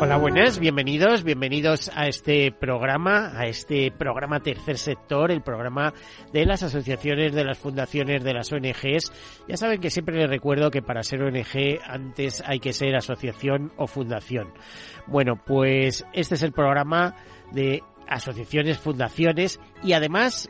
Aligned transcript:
Hola, 0.00 0.16
buenas, 0.16 0.60
bienvenidos, 0.60 1.24
bienvenidos 1.24 1.90
a 1.92 2.06
este 2.06 2.52
programa, 2.52 3.32
a 3.36 3.46
este 3.46 3.90
programa 3.90 4.38
Tercer 4.38 4.78
Sector, 4.78 5.32
el 5.32 5.42
programa 5.42 5.92
de 6.32 6.46
las 6.46 6.62
asociaciones, 6.62 7.34
de 7.34 7.44
las 7.44 7.58
fundaciones, 7.58 8.22
de 8.22 8.32
las 8.32 8.52
ONGs. 8.52 9.12
Ya 9.48 9.56
saben 9.56 9.80
que 9.80 9.90
siempre 9.90 10.16
les 10.16 10.30
recuerdo 10.30 10.70
que 10.70 10.82
para 10.82 11.02
ser 11.02 11.22
ONG 11.22 11.80
antes 11.84 12.44
hay 12.46 12.60
que 12.60 12.72
ser 12.72 12.94
asociación 12.94 13.72
o 13.76 13.88
fundación. 13.88 14.52
Bueno, 15.08 15.34
pues 15.44 16.06
este 16.12 16.36
es 16.36 16.44
el 16.44 16.52
programa 16.52 17.16
de 17.50 17.82
asociaciones, 18.06 18.78
fundaciones 18.78 19.58
y 19.82 19.94
además 19.94 20.48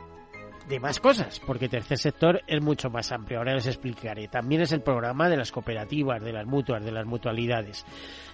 de 0.68 0.80
más 0.80 1.00
cosas, 1.00 1.40
porque 1.40 1.68
tercer 1.68 1.98
sector 1.98 2.42
es 2.46 2.62
mucho 2.62 2.90
más 2.90 3.10
amplio. 3.12 3.38
Ahora 3.38 3.54
les 3.54 3.66
explicaré. 3.66 4.28
También 4.28 4.60
es 4.60 4.72
el 4.72 4.82
programa 4.82 5.28
de 5.28 5.36
las 5.36 5.50
cooperativas, 5.50 6.22
de 6.22 6.32
las 6.32 6.46
mutuas, 6.46 6.84
de 6.84 6.92
las 6.92 7.06
mutualidades. 7.06 7.84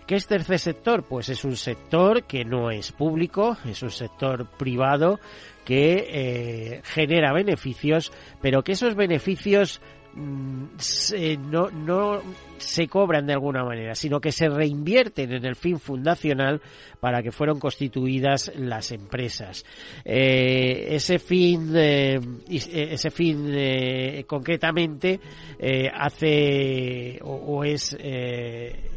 ¿Qué 0.06 0.16
es 0.16 0.26
tercer 0.26 0.58
sector? 0.58 1.04
Pues 1.04 1.28
es 1.28 1.44
un 1.44 1.56
sector 1.56 2.24
que 2.24 2.44
no 2.44 2.70
es 2.70 2.92
público, 2.92 3.56
es 3.64 3.82
un 3.82 3.90
sector 3.90 4.46
privado 4.46 5.18
que 5.64 6.06
eh, 6.08 6.82
genera 6.84 7.32
beneficios, 7.32 8.12
pero 8.42 8.62
que 8.62 8.72
esos 8.72 8.96
beneficios 8.96 9.80
mm, 10.14 11.50
no, 11.50 11.70
no 11.70 12.22
se 12.58 12.88
cobran 12.88 13.26
de 13.26 13.32
alguna 13.32 13.64
manera, 13.64 13.94
sino 13.94 14.20
que 14.20 14.32
se 14.32 14.48
reinvierten 14.48 15.32
en 15.32 15.44
el 15.44 15.56
fin 15.56 15.78
fundacional 15.78 16.60
para 17.00 17.22
que 17.22 17.32
fueron 17.32 17.58
constituidas 17.58 18.52
las 18.56 18.92
empresas. 18.92 19.64
Eh, 20.04 20.86
ese 20.90 21.18
fin, 21.18 21.72
eh, 21.74 22.20
ese 22.48 23.10
fin 23.10 23.50
eh, 23.50 24.24
concretamente 24.26 25.20
eh, 25.58 25.90
hace 25.92 27.18
o, 27.22 27.34
o 27.34 27.64
es 27.64 27.96
eh, 27.98 28.93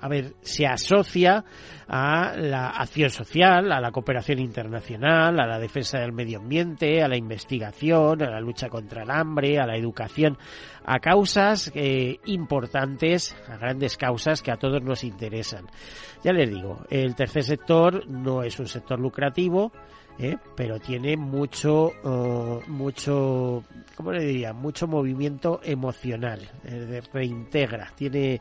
a 0.00 0.08
ver, 0.08 0.34
se 0.42 0.66
asocia 0.66 1.44
a 1.88 2.34
la 2.36 2.68
acción 2.68 3.10
social, 3.10 3.72
a 3.72 3.80
la 3.80 3.90
cooperación 3.90 4.38
internacional, 4.38 5.40
a 5.40 5.46
la 5.46 5.58
defensa 5.58 5.98
del 5.98 6.12
medio 6.12 6.38
ambiente, 6.38 7.02
a 7.02 7.08
la 7.08 7.16
investigación, 7.16 8.22
a 8.22 8.30
la 8.30 8.40
lucha 8.40 8.68
contra 8.68 9.02
el 9.02 9.10
hambre, 9.10 9.58
a 9.58 9.66
la 9.66 9.76
educación, 9.76 10.38
a 10.84 11.00
causas 11.00 11.70
eh, 11.74 12.18
importantes, 12.26 13.36
a 13.48 13.56
grandes 13.56 13.96
causas 13.96 14.42
que 14.42 14.52
a 14.52 14.56
todos 14.56 14.82
nos 14.82 15.04
interesan. 15.04 15.66
Ya 16.22 16.32
les 16.32 16.48
digo, 16.48 16.84
el 16.90 17.14
tercer 17.14 17.42
sector 17.42 18.08
no 18.08 18.42
es 18.42 18.58
un 18.60 18.66
sector 18.66 19.00
lucrativo, 19.00 19.72
¿eh? 20.20 20.36
pero 20.54 20.78
tiene 20.78 21.16
mucho, 21.16 21.92
uh, 22.04 22.60
mucho, 22.68 23.64
¿cómo 23.94 24.12
le 24.12 24.24
diría? 24.24 24.52
Mucho 24.52 24.86
movimiento 24.86 25.60
emocional, 25.64 26.40
eh, 26.64 27.00
reintegra, 27.12 27.92
tiene 27.96 28.40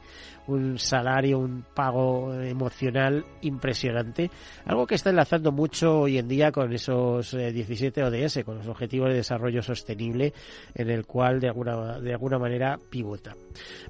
un 0.49 0.79
salario, 0.79 1.39
un 1.39 1.63
pago 1.73 2.33
emocional 2.41 3.23
impresionante, 3.41 4.29
algo 4.65 4.87
que 4.87 4.95
está 4.95 5.11
enlazando 5.11 5.51
mucho 5.51 6.01
hoy 6.01 6.17
en 6.17 6.27
día 6.27 6.51
con 6.51 6.73
esos 6.73 7.33
eh, 7.35 7.51
17 7.51 8.03
ODS, 8.03 8.43
con 8.43 8.57
los 8.57 8.67
Objetivos 8.67 9.09
de 9.09 9.15
Desarrollo 9.15 9.61
Sostenible, 9.61 10.33
en 10.73 10.89
el 10.89 11.05
cual 11.05 11.39
de 11.39 11.47
alguna, 11.47 11.99
de 11.99 12.13
alguna 12.13 12.39
manera 12.39 12.79
pivota. 12.89 13.35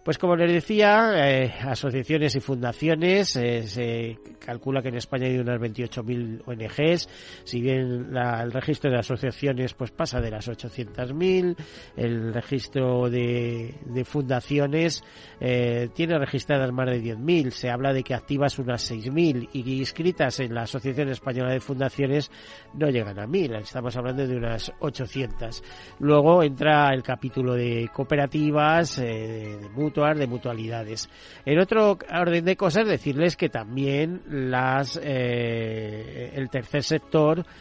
Pues 0.04 0.18
como 0.18 0.36
les 0.36 0.52
decía, 0.52 1.14
eh, 1.16 1.54
asociaciones 1.62 2.36
y 2.36 2.40
fundaciones, 2.42 3.36
eh, 3.38 3.64
se 3.64 4.18
calcula 4.40 4.82
que 4.82 4.90
en 4.90 4.96
España 4.96 5.28
hay 5.28 5.38
unas 5.38 5.60
28.000 5.60 6.42
ONGs, 6.46 7.10
si 7.46 7.62
bien 7.62 7.79
la, 7.84 8.42
el 8.44 8.52
registro 8.52 8.92
de 8.92 9.00
asociaciones 9.00 9.74
pues 9.74 9.92
pasa 9.92 10.20
de 10.20 10.32
las 10.32 10.48
800.000, 10.48 11.56
el 11.96 12.34
registro 12.34 13.10
de, 13.10 13.76
de 13.86 14.06
fundaciones 14.06 15.04
eh, 15.40 15.90
tiene 15.94 16.18
registradas 16.18 16.72
más 16.72 16.88
de 16.88 17.02
10.000, 17.02 17.52
se 17.52 17.70
habla 17.70 17.94
de 17.94 18.04
que 18.04 18.14
activas 18.14 18.60
unas 18.60 18.92
6.000 18.92 19.50
y 19.54 19.80
inscritas 19.80 20.40
en 20.40 20.54
la 20.54 20.64
Asociación 20.64 21.10
Española 21.10 21.52
de 21.52 21.60
Fundaciones 21.60 22.32
no 22.74 22.90
llegan 22.90 23.20
a 23.20 23.28
1.000, 23.28 23.62
estamos 23.62 23.96
hablando 23.98 24.28
de 24.28 24.36
unas 24.36 24.72
800. 24.80 25.64
Luego 26.00 26.44
entra 26.44 26.90
el 26.94 27.04
capítulo 27.04 27.54
de 27.54 27.90
cooperativas, 27.94 28.98
eh, 29.00 29.04
de, 29.04 29.58
de 29.58 29.70
mutuas, 29.70 30.18
de 30.18 30.28
mutualidades. 30.28 31.10
En 31.46 31.60
otro 31.60 31.98
orden 32.12 32.46
de 32.46 32.56
cosas, 32.56 32.88
decirles 32.88 33.36
que 33.36 33.50
también 33.50 34.22
las 34.28 35.00
eh, 35.02 36.32
el 36.34 36.50
tercer 36.50 36.84
sector 36.84 37.46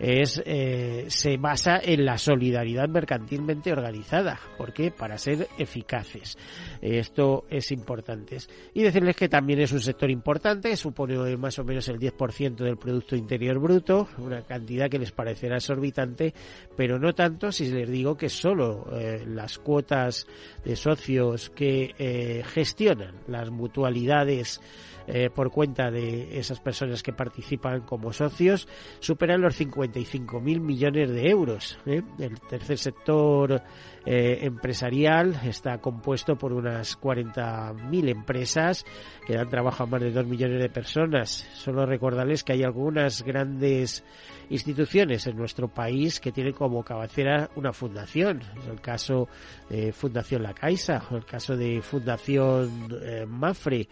es 0.00 0.42
eh, 0.44 1.04
se 1.08 1.36
basa 1.36 1.78
en 1.82 2.04
la 2.04 2.18
solidaridad 2.18 2.88
mercantilmente 2.88 3.72
organizada. 3.72 4.40
porque 4.56 4.90
Para 4.90 5.18
ser 5.18 5.48
eficaces. 5.58 6.36
Esto 6.80 7.44
es 7.50 7.70
importante. 7.70 8.38
Y 8.74 8.82
decirles 8.82 9.16
que 9.16 9.28
también 9.28 9.60
es 9.60 9.72
un 9.72 9.80
sector 9.80 10.10
importante, 10.10 10.76
supone 10.76 11.36
más 11.36 11.58
o 11.58 11.64
menos 11.64 11.88
el 11.88 11.98
10% 11.98 12.56
del 12.56 12.76
Producto 12.76 13.16
Interior 13.16 13.58
Bruto, 13.58 14.08
una 14.18 14.42
cantidad 14.42 14.88
que 14.88 14.98
les 14.98 15.12
parecerá 15.12 15.56
exorbitante, 15.56 16.32
pero 16.76 16.98
no 16.98 17.14
tanto 17.14 17.52
si 17.52 17.70
les 17.70 17.88
digo 17.90 18.16
que 18.16 18.28
solo 18.28 18.86
eh, 18.92 19.24
las 19.26 19.58
cuotas 19.58 20.26
de 20.64 20.76
socios 20.76 21.50
que 21.50 21.94
eh, 21.98 22.42
gestionan 22.46 23.14
las 23.26 23.50
mutualidades 23.50 24.60
eh, 25.06 25.28
por 25.28 25.50
cuenta 25.50 25.90
de 25.90 26.38
esas 26.38 26.60
personas 26.60 27.02
que 27.02 27.12
participan 27.12 27.80
como 27.80 28.12
socios 28.12 28.68
superan 29.00 29.40
los 29.40 29.56
55.000 29.92 30.60
millones 30.60 31.10
de 31.10 31.28
euros. 31.28 31.78
¿eh? 31.86 32.02
El 32.18 32.40
tercer 32.40 32.78
sector 32.78 33.62
eh, 34.06 34.38
empresarial 34.42 35.40
está 35.44 35.78
compuesto 35.78 36.36
por 36.36 36.52
unas 36.52 36.98
40.000 36.98 38.08
empresas 38.08 38.84
que 39.26 39.34
dan 39.34 39.48
trabajo 39.48 39.82
a 39.82 39.86
más 39.86 40.00
de 40.00 40.10
2 40.10 40.26
millones 40.26 40.60
de 40.60 40.68
personas. 40.68 41.48
Solo 41.54 41.86
recordarles 41.86 42.44
que 42.44 42.52
hay 42.52 42.62
algunas 42.62 43.22
grandes 43.22 44.04
instituciones 44.50 45.26
en 45.26 45.36
nuestro 45.36 45.68
país 45.68 46.20
que 46.20 46.32
tienen 46.32 46.52
como 46.52 46.82
cabecera 46.82 47.50
una 47.54 47.72
fundación. 47.72 48.42
El 48.68 48.80
caso 48.80 49.28
de 49.68 49.92
Fundación 49.92 50.42
La 50.42 50.54
Caixa, 50.54 51.02
el 51.12 51.24
caso 51.24 51.56
de 51.56 51.80
Fundación 51.80 52.88
eh, 53.02 53.24
Mafre, 53.26 53.88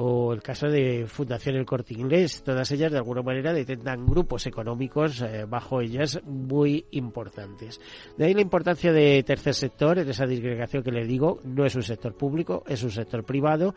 o 0.00 0.32
el 0.32 0.42
caso 0.42 0.68
de 0.68 1.06
Fundación 1.08 1.56
El 1.56 1.66
Corte 1.66 1.92
Inglés. 1.92 2.44
Todas 2.44 2.70
ellas 2.70 2.92
de 2.92 2.98
alguna 2.98 3.20
manera 3.20 3.52
detentan 3.52 4.06
grupos 4.06 4.46
económicos 4.46 5.20
eh, 5.22 5.44
bajo 5.44 5.80
ellas 5.80 6.20
muy 6.24 6.86
importantes. 6.92 7.80
De 8.16 8.26
ahí 8.26 8.34
la 8.34 8.40
importancia 8.40 8.92
de 8.92 9.24
tercer 9.24 9.54
sector 9.54 9.98
en 9.98 10.08
esa 10.08 10.24
disgregación 10.24 10.84
que 10.84 10.92
le 10.92 11.04
digo. 11.04 11.40
No 11.42 11.66
es 11.66 11.74
un 11.74 11.82
sector 11.82 12.16
público, 12.16 12.62
es 12.68 12.84
un 12.84 12.92
sector 12.92 13.24
privado, 13.24 13.74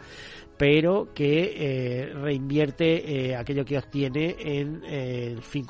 pero 0.58 1.12
que 1.12 1.56
eh, 1.56 2.14
reinvierte 2.14 3.32
eh, 3.32 3.36
aquello 3.36 3.66
que 3.66 3.80
obtiene 3.80 4.36
en 4.38 4.84
el 4.84 5.42
fin, 5.42 5.66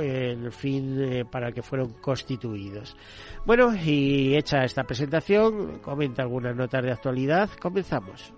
el 0.00 0.52
fin 0.52 1.26
para 1.30 1.48
el 1.48 1.54
que 1.54 1.62
fueron 1.62 1.92
constituidos. 2.00 2.96
Bueno, 3.44 3.74
y 3.76 4.36
hecha 4.36 4.64
esta 4.64 4.84
presentación, 4.84 5.80
comenta 5.80 6.22
algunas 6.22 6.56
notas 6.56 6.82
de 6.82 6.92
actualidad. 6.92 7.50
Comenzamos. 7.60 8.32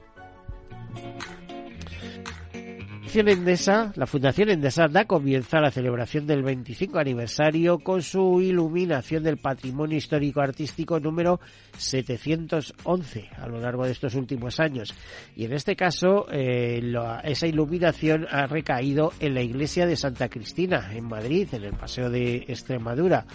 Endesa, 3.27 3.93
la 3.97 4.07
Fundación 4.07 4.51
Endesa 4.51 4.87
da 4.87 5.05
comienzo 5.07 5.57
a 5.57 5.61
la 5.61 5.71
celebración 5.71 6.27
del 6.27 6.43
25 6.43 6.99
aniversario 6.99 7.79
con 7.81 8.03
su 8.03 8.41
iluminación 8.41 9.25
del 9.25 9.39
patrimonio 9.39 9.97
histórico 9.97 10.41
artístico 10.41 11.01
número 11.01 11.41
711 11.77 13.29
a 13.37 13.49
lo 13.49 13.61
largo 13.61 13.85
de 13.87 13.93
estos 13.93 14.15
últimos 14.15 14.61
años. 14.61 14.95
Y 15.35 15.47
en 15.47 15.53
este 15.53 15.75
caso, 15.75 16.27
eh, 16.31 16.81
esa 17.25 17.47
iluminación 17.47 18.27
ha 18.31 18.47
recaído 18.47 19.13
en 19.19 19.35
la 19.35 19.43
iglesia 19.43 19.87
de 19.87 19.97
Santa 19.97 20.29
Cristina, 20.29 20.91
en 20.95 21.07
Madrid, 21.07 21.49
en 21.53 21.65
el 21.65 21.73
Paseo 21.73 22.11
de 22.11 22.45
Extremadura. 22.47 23.27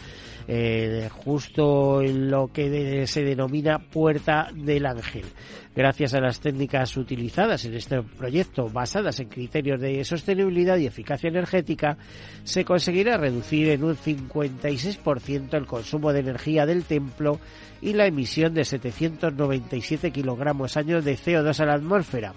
Eh, 0.47 1.09
justo 1.09 2.01
en 2.01 2.29
lo 2.29 2.51
que 2.51 3.07
se 3.07 3.23
denomina 3.23 3.79
Puerta 3.79 4.49
del 4.53 4.85
Ángel. 4.85 5.25
Gracias 5.75 6.13
a 6.13 6.19
las 6.19 6.39
técnicas 6.39 6.95
utilizadas 6.97 7.65
en 7.65 7.73
este 7.73 8.01
proyecto, 8.03 8.69
basadas 8.69 9.19
en 9.19 9.29
criterios 9.29 9.81
de 9.81 10.03
sostenibilidad 10.03 10.77
y 10.77 10.85
eficacia 10.85 11.29
energética, 11.29 11.97
se 12.43 12.63
conseguirá 12.63 13.17
reducir 13.17 13.69
en 13.69 13.83
un 13.83 13.95
56% 13.95 15.53
el 15.53 15.65
consumo 15.65 16.13
de 16.13 16.19
energía 16.19 16.65
del 16.65 16.83
templo 16.83 17.39
y 17.81 17.93
la 17.93 18.05
emisión 18.05 18.53
de 18.53 18.65
797 18.65 20.11
kilogramos 20.11 20.77
años 20.77 21.03
de 21.03 21.17
CO2 21.17 21.59
a 21.59 21.65
la 21.65 21.73
atmósfera. 21.73 22.33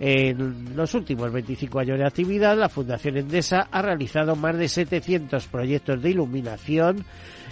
En 0.00 0.74
los 0.76 0.94
últimos 0.94 1.32
25 1.32 1.78
años 1.78 1.98
de 1.98 2.06
actividad, 2.06 2.56
la 2.56 2.68
Fundación 2.68 3.16
Endesa 3.16 3.68
ha 3.70 3.80
realizado 3.82 4.34
más 4.34 4.56
de 4.56 4.68
700 4.68 5.46
proyectos 5.46 6.02
de 6.02 6.10
iluminación, 6.10 7.04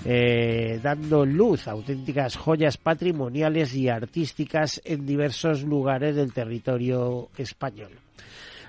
eh, 0.04 0.80
dando 0.82 1.24
luz 1.24 1.68
a 1.68 1.72
auténticas 1.72 2.36
joyas 2.36 2.76
patrimoniales 2.76 3.74
y 3.74 3.88
artísticas 3.88 4.80
en 4.84 5.06
diversos 5.06 5.62
lugares 5.62 6.16
del 6.16 6.32
territorio 6.32 7.28
español 7.36 7.92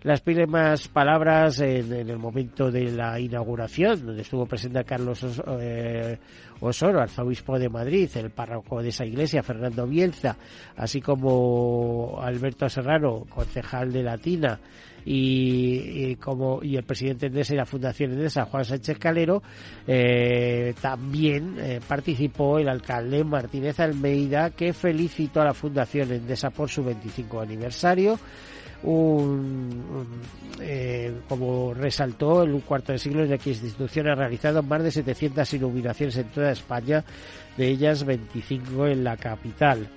las 0.04 0.20
primeras 0.22 0.88
palabras 0.90 1.60
en, 1.60 1.92
el 1.94 2.18
momento 2.18 2.70
de 2.70 2.92
la 2.92 3.20
inauguración, 3.20 4.06
donde 4.06 4.22
estuvo 4.22 4.46
presente 4.46 4.84
Carlos 4.84 5.26
eh, 5.60 6.18
Osoro, 6.60 7.02
arzobispo 7.02 7.58
de 7.58 7.70
Madrid, 7.70 8.10
el 8.16 8.30
párroco 8.30 8.82
de 8.82 8.90
esa 8.90 9.06
iglesia, 9.06 9.44
Fernando 9.44 9.88
Bielza, 9.88 10.36
así 10.76 11.02
como 11.02 12.20
Alberto 12.22 12.68
Serrano, 12.68 13.26
concejal 13.30 13.92
de 13.94 14.04
Latina, 14.04 14.60
y, 15.06 16.16
como 16.16 16.64
y 16.64 16.78
el 16.78 16.84
presidente 16.84 17.30
de 17.30 17.56
la 17.56 17.66
Fundación 17.66 18.12
Endesa, 18.12 18.46
Juan 18.46 18.66
Sánchez 18.66 18.98
Calero, 18.98 19.42
eh, 19.88 20.74
también 20.82 21.56
eh, 21.60 21.80
participó 21.88 22.60
el 22.60 22.70
alcalde 22.70 23.24
Martínez 23.24 23.80
Almeida, 23.80 24.52
que 24.52 24.74
felicitó 24.74 25.42
a 25.42 25.46
la 25.46 25.54
Fundación 25.54 26.12
Endesa 26.12 26.50
por 26.50 26.70
su 26.70 26.84
25 26.84 27.42
aniversario 27.42 28.18
un, 28.84 30.06
eh, 30.60 31.14
como 31.28 31.74
resaltó 31.74 32.44
en 32.44 32.54
un 32.54 32.62
cuarto 32.62 32.92
de 32.92 32.98
siglo 32.98 33.24
el 33.24 33.40
que 33.40 33.52
institución 33.52 34.08
ha 34.08 34.16
realizado 34.16 34.62
más 34.62 34.84
de 34.84 34.92
700 34.92 35.54
iluminaciones 35.54 36.18
en 36.18 36.28
toda 36.30 36.52
España, 36.52 37.04
de 37.58 37.68
ellas 37.68 38.04
25 38.04 38.88
en 38.88 39.04
la 39.04 39.18
capital. 39.18 39.88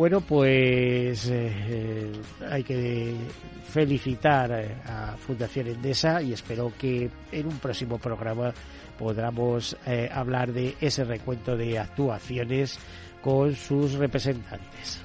Bueno, 0.00 0.22
pues 0.22 1.28
eh, 1.30 2.10
hay 2.48 2.62
que 2.64 3.12
felicitar 3.68 4.50
a 4.86 5.14
Fundación 5.18 5.66
Endesa 5.66 6.22
y 6.22 6.32
espero 6.32 6.72
que 6.78 7.10
en 7.30 7.46
un 7.46 7.58
próximo 7.58 7.98
programa 7.98 8.54
podamos 8.98 9.76
eh, 9.84 10.08
hablar 10.10 10.54
de 10.54 10.74
ese 10.80 11.04
recuento 11.04 11.54
de 11.54 11.78
actuaciones 11.78 12.78
con 13.20 13.54
sus 13.54 13.92
representantes. 13.92 15.02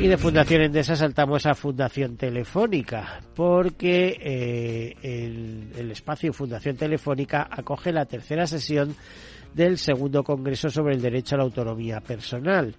Y 0.00 0.06
de 0.08 0.16
Fundación 0.16 0.62
Endesa 0.62 0.96
saltamos 0.96 1.44
a 1.44 1.54
Fundación 1.54 2.16
Telefónica, 2.16 3.20
porque 3.36 4.16
eh, 4.18 4.96
el, 5.02 5.90
espacio 5.90 6.32
Fundación 6.32 6.76
Telefónica 6.76 7.46
acoge 7.50 7.92
la 7.92 8.06
tercera 8.06 8.46
sesión 8.46 8.96
del 9.54 9.78
segundo 9.78 10.22
Congreso 10.22 10.68
sobre 10.70 10.94
el 10.94 11.02
Derecho 11.02 11.34
a 11.34 11.38
la 11.38 11.44
Autonomía 11.44 12.00
Personal. 12.00 12.74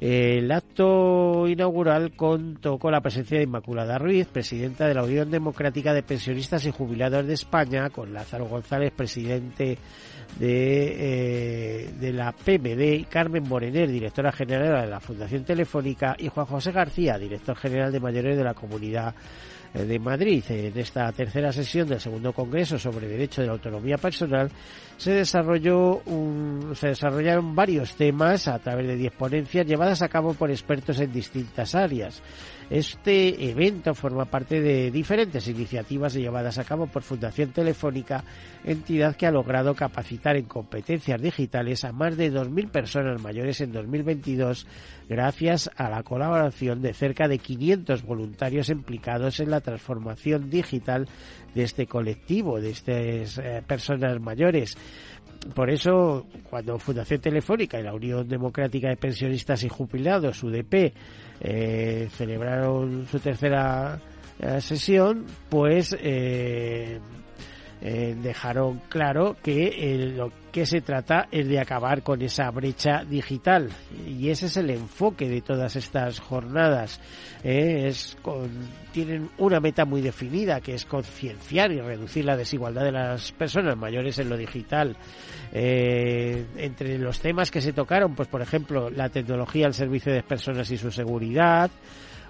El 0.00 0.52
acto 0.52 1.48
inaugural 1.48 2.14
contó 2.14 2.78
con 2.78 2.92
la 2.92 3.00
presencia 3.00 3.36
de 3.36 3.44
Inmaculada 3.44 3.98
Ruiz, 3.98 4.28
presidenta 4.28 4.86
de 4.86 4.94
la 4.94 5.02
Unión 5.02 5.28
Democrática 5.28 5.92
de 5.92 6.04
Pensionistas 6.04 6.64
y 6.66 6.70
Jubilados 6.70 7.26
de 7.26 7.34
España, 7.34 7.90
con 7.90 8.14
Lázaro 8.14 8.46
González, 8.46 8.92
presidente 8.92 9.76
de, 10.38 11.86
eh, 11.88 11.92
de 11.98 12.12
la 12.12 12.30
PMD, 12.30 13.08
Carmen 13.08 13.42
Morener, 13.48 13.90
directora 13.90 14.30
general 14.30 14.84
de 14.84 14.90
la 14.90 15.00
Fundación 15.00 15.42
Telefónica, 15.42 16.14
y 16.16 16.28
Juan 16.28 16.46
José 16.46 16.70
García, 16.70 17.18
director 17.18 17.56
general 17.56 17.90
de 17.90 17.98
mayores 17.98 18.36
de 18.36 18.44
la 18.44 18.54
Comunidad 18.54 19.16
de 19.74 19.98
Madrid. 19.98 20.42
En 20.48 20.78
esta 20.78 21.10
tercera 21.12 21.52
sesión 21.52 21.88
del 21.88 22.00
segundo 22.00 22.32
Congreso 22.32 22.78
sobre 22.78 23.08
Derecho 23.08 23.40
de 23.40 23.48
la 23.48 23.54
Autonomía 23.54 23.98
Personal 23.98 24.50
se 24.96 25.12
desarrolló 25.12 26.02
un, 26.06 26.72
se 26.74 26.88
desarrollaron 26.88 27.54
varios 27.54 27.94
temas 27.94 28.48
a 28.48 28.58
través 28.58 28.86
de 28.86 28.96
diez 28.96 29.12
ponencias 29.12 29.66
llevadas 29.66 30.02
a 30.02 30.08
cabo 30.08 30.34
por 30.34 30.50
expertos 30.50 30.98
en 31.00 31.12
distintas 31.12 31.74
áreas. 31.74 32.22
Este 32.70 33.48
evento 33.50 33.94
forma 33.94 34.26
parte 34.26 34.60
de 34.60 34.90
diferentes 34.90 35.48
iniciativas 35.48 36.12
llevadas 36.12 36.58
a 36.58 36.64
cabo 36.64 36.86
por 36.86 37.02
Fundación 37.02 37.50
Telefónica, 37.50 38.24
entidad 38.62 39.16
que 39.16 39.26
ha 39.26 39.30
logrado 39.30 39.74
capacitar 39.74 40.36
en 40.36 40.44
competencias 40.44 41.20
digitales 41.20 41.84
a 41.84 41.92
más 41.92 42.18
de 42.18 42.30
2.000 42.30 42.68
personas 42.68 43.22
mayores 43.22 43.62
en 43.62 43.72
2022 43.72 44.66
gracias 45.08 45.70
a 45.76 45.88
la 45.88 46.02
colaboración 46.02 46.82
de 46.82 46.92
cerca 46.92 47.26
de 47.26 47.38
500 47.38 48.02
voluntarios 48.02 48.68
implicados 48.68 49.40
en 49.40 49.50
la 49.50 49.62
transformación 49.62 50.50
digital 50.50 51.08
de 51.54 51.62
este 51.62 51.86
colectivo, 51.86 52.60
de 52.60 52.70
estas 52.70 53.38
eh, 53.38 53.62
personas 53.66 54.20
mayores 54.20 54.76
por 55.54 55.70
eso, 55.70 56.26
cuando 56.50 56.78
Fundación 56.78 57.20
Telefónica 57.20 57.78
y 57.78 57.82
la 57.82 57.94
Unión 57.94 58.28
Democrática 58.28 58.88
de 58.88 58.96
Pensionistas 58.96 59.62
y 59.62 59.68
Jubilados, 59.68 60.42
UDP, 60.42 60.92
eh, 61.40 62.08
celebraron 62.10 63.06
su 63.06 63.20
tercera 63.20 64.00
eh, 64.40 64.60
sesión, 64.60 65.26
pues 65.48 65.96
eh, 66.00 67.00
dejaron 68.22 68.80
claro 68.88 69.36
que 69.42 69.66
eh, 69.66 69.96
lo 70.16 70.32
que 70.52 70.66
se 70.66 70.80
trata 70.80 71.28
es 71.30 71.48
de 71.48 71.60
acabar 71.60 72.02
con 72.02 72.22
esa 72.22 72.50
brecha 72.50 73.04
digital 73.04 73.70
y 74.06 74.30
ese 74.30 74.46
es 74.46 74.56
el 74.56 74.70
enfoque 74.70 75.28
de 75.28 75.40
todas 75.40 75.76
estas 75.76 76.20
jornadas. 76.20 77.00
Eh, 77.44 77.86
es 77.88 78.16
tienen 78.92 79.30
una 79.38 79.60
meta 79.60 79.84
muy 79.84 80.00
definida 80.00 80.60
que 80.60 80.74
es 80.74 80.84
concienciar 80.84 81.70
y 81.72 81.80
reducir 81.80 82.24
la 82.24 82.36
desigualdad 82.36 82.84
de 82.84 82.92
las 82.92 83.32
personas 83.32 83.76
mayores 83.76 84.18
en 84.18 84.28
lo 84.28 84.36
digital. 84.36 84.96
entre 85.52 86.98
los 86.98 87.20
temas 87.20 87.50
que 87.50 87.60
se 87.60 87.72
tocaron, 87.72 88.14
pues 88.14 88.28
por 88.28 88.42
ejemplo, 88.42 88.90
la 88.90 89.08
tecnología 89.08 89.66
al 89.66 89.74
servicio 89.74 90.12
de 90.12 90.22
personas 90.22 90.70
y 90.70 90.76
su 90.76 90.90
seguridad, 90.90 91.70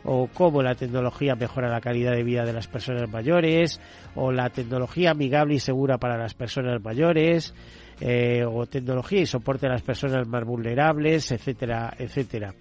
o 0.04 0.28
cómo 0.32 0.62
la 0.62 0.74
tecnología 0.74 1.34
mejora 1.34 1.68
la 1.68 1.80
calidad 1.80 2.12
de 2.12 2.22
vida 2.22 2.44
de 2.44 2.52
las 2.52 2.66
personas 2.66 3.08
mayores, 3.10 3.80
o 4.14 4.32
la 4.32 4.50
tecnología 4.50 5.10
amigable 5.10 5.54
y 5.54 5.60
segura 5.60 5.98
para 5.98 6.16
las 6.16 6.34
personas 6.34 6.82
mayores, 6.82 7.54
eh, 8.00 8.44
o 8.46 8.66
tecnología 8.66 9.20
y 9.20 9.26
soporte 9.26 9.66
a 9.66 9.70
las 9.70 9.82
personas 9.82 10.26
más 10.28 10.44
vulnerables, 10.44 11.32
etcétera, 11.32 11.94
etcétera. 11.98 12.54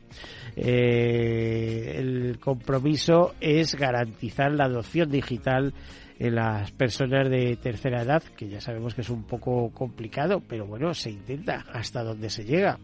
Eh, 0.55 1.95
el 1.97 2.39
compromiso 2.39 3.35
es 3.39 3.75
garantizar 3.75 4.51
la 4.51 4.65
adopción 4.65 5.11
digital 5.11 5.73
en 6.19 6.35
las 6.35 6.71
personas 6.71 7.29
de 7.29 7.57
tercera 7.57 8.01
edad, 8.01 8.23
que 8.35 8.47
ya 8.47 8.59
sabemos 8.59 8.95
que 8.95 9.01
es 9.01 9.09
un 9.09 9.23
poco 9.23 9.69
complicado, 9.71 10.41
pero 10.47 10.65
bueno, 10.65 10.93
se 10.93 11.11
intenta 11.11 11.65
hasta 11.71 12.03
donde 12.03 12.29
se 12.29 12.43
llega. 12.43 12.79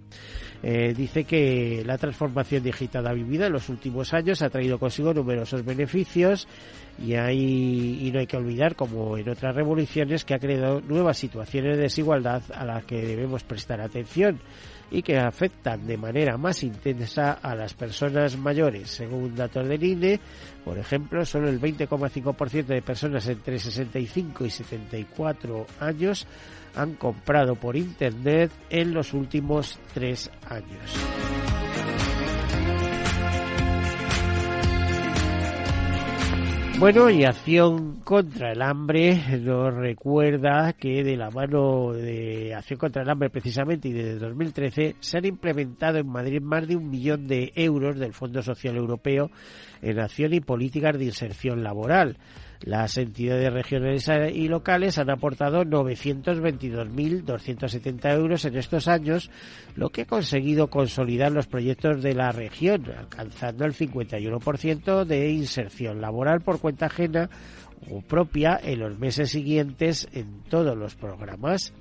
Eh, 0.62 0.94
dice 0.96 1.24
que 1.24 1.84
la 1.86 1.98
transformación 1.98 2.64
digital 2.64 3.14
vivida 3.16 3.48
en 3.48 3.54
los 3.54 3.70
últimos 3.70 4.14
años 4.14 4.42
ha 4.42 4.50
traído 4.50 4.80
consigo 4.80 5.14
numerosos 5.14 5.66
beneficios 5.66 6.48
y, 6.98 7.16
hay, 7.16 8.08
y 8.08 8.12
no 8.12 8.20
hay 8.20 8.28
que 8.28 8.38
olvidar, 8.38 8.76
como 8.76 9.18
en 9.18 9.28
otras 9.28 9.56
revoluciones, 9.56 10.24
que 10.24 10.36
ha 10.36 10.40
creado 10.40 10.82
nuevas 10.82 11.18
situaciones 11.18 11.76
de 11.76 11.84
desigualdad 11.84 12.44
a 12.54 12.66
las 12.66 12.86
que 12.86 13.02
debemos 13.02 13.44
prestar 13.44 13.82
atención 13.82 14.40
y 14.94 15.02
que 15.02 15.18
afectan 15.18 15.88
de 15.88 15.98
manera 15.98 16.38
más 16.38 16.64
intensa 16.64 17.40
a 17.42 17.56
las 17.56 17.74
personas 17.74 18.38
mayores. 18.38 18.92
Según 18.92 19.36
datos 19.36 19.68
del 19.68 19.84
INE, 19.84 20.20
por 20.64 20.78
ejemplo, 20.78 21.26
solo 21.26 21.50
el 21.50 21.60
20,5% 21.60 22.66
de 22.66 22.82
personas 22.84 23.28
entre 23.28 23.58
65 23.58 24.46
y 24.46 24.50
74 24.52 25.66
años 25.80 26.28
han 26.76 26.94
comprado 26.94 27.56
por 27.56 27.76
Internet 27.76 28.52
en 28.70 28.94
los 28.94 29.14
últimos 29.14 29.80
tres 29.96 30.30
años. 30.48 32.13
Bueno, 36.80 37.10
y 37.10 37.24
Acción 37.24 38.02
contra 38.04 38.52
el 38.52 38.62
Hambre 38.62 39.16
nos 39.40 39.74
recuerda 39.74 40.74
que 40.74 41.04
de 41.04 41.16
la 41.16 41.30
mano 41.30 41.94
de 41.94 42.54
Acción 42.56 42.80
contra 42.80 43.04
el 43.04 43.10
Hambre 43.10 43.30
precisamente 43.30 43.88
y 43.88 43.94
desde 43.94 44.18
2013 44.18 44.96
se 45.00 45.18
han 45.18 45.26
implementado 45.26 46.00
en 46.00 46.08
Madrid 46.10 46.42
más 46.42 46.68
de 46.68 46.76
un 46.76 46.90
millón 46.90 47.28
de 47.28 47.54
euros 47.56 47.98
del 48.00 48.14
Fondo 48.14 48.42
Social 48.42 48.76
Europeo 48.76 49.30
en 49.82 50.00
acción 50.00 50.34
y 50.34 50.42
políticas 50.42 50.98
de 50.98 51.06
inserción 51.06 51.64
laboral. 51.64 52.18
Las 52.62 52.98
entidades 52.98 53.52
regionales 53.52 54.08
y 54.34 54.48
locales 54.48 54.98
han 54.98 55.10
aportado 55.10 55.64
922.270 55.64 58.14
euros 58.14 58.46
en 58.46 58.56
estos 58.56 58.88
años, 58.88 59.30
lo 59.76 59.90
que 59.90 60.04
ha 60.04 60.06
conseguido 60.06 60.70
consolidar 60.70 61.32
los 61.32 61.48
proyectos 61.48 62.02
de 62.02 62.14
la 62.14 62.32
región, 62.32 62.86
alcanzando 62.98 63.66
el 63.66 63.74
51% 63.74 65.06
de 65.06 65.32
inserción 65.32 66.00
laboral 66.00 66.42
por 66.42 66.60
cuenta 66.60 66.86
ajena 66.86 67.30
propia 68.08 68.60
en 68.62 68.80
los 68.80 68.98
meses 68.98 69.32
siguientes 69.32 70.08
en 70.14 70.42
todos 70.50 70.78
los 70.78 70.96
programas. 70.96 71.74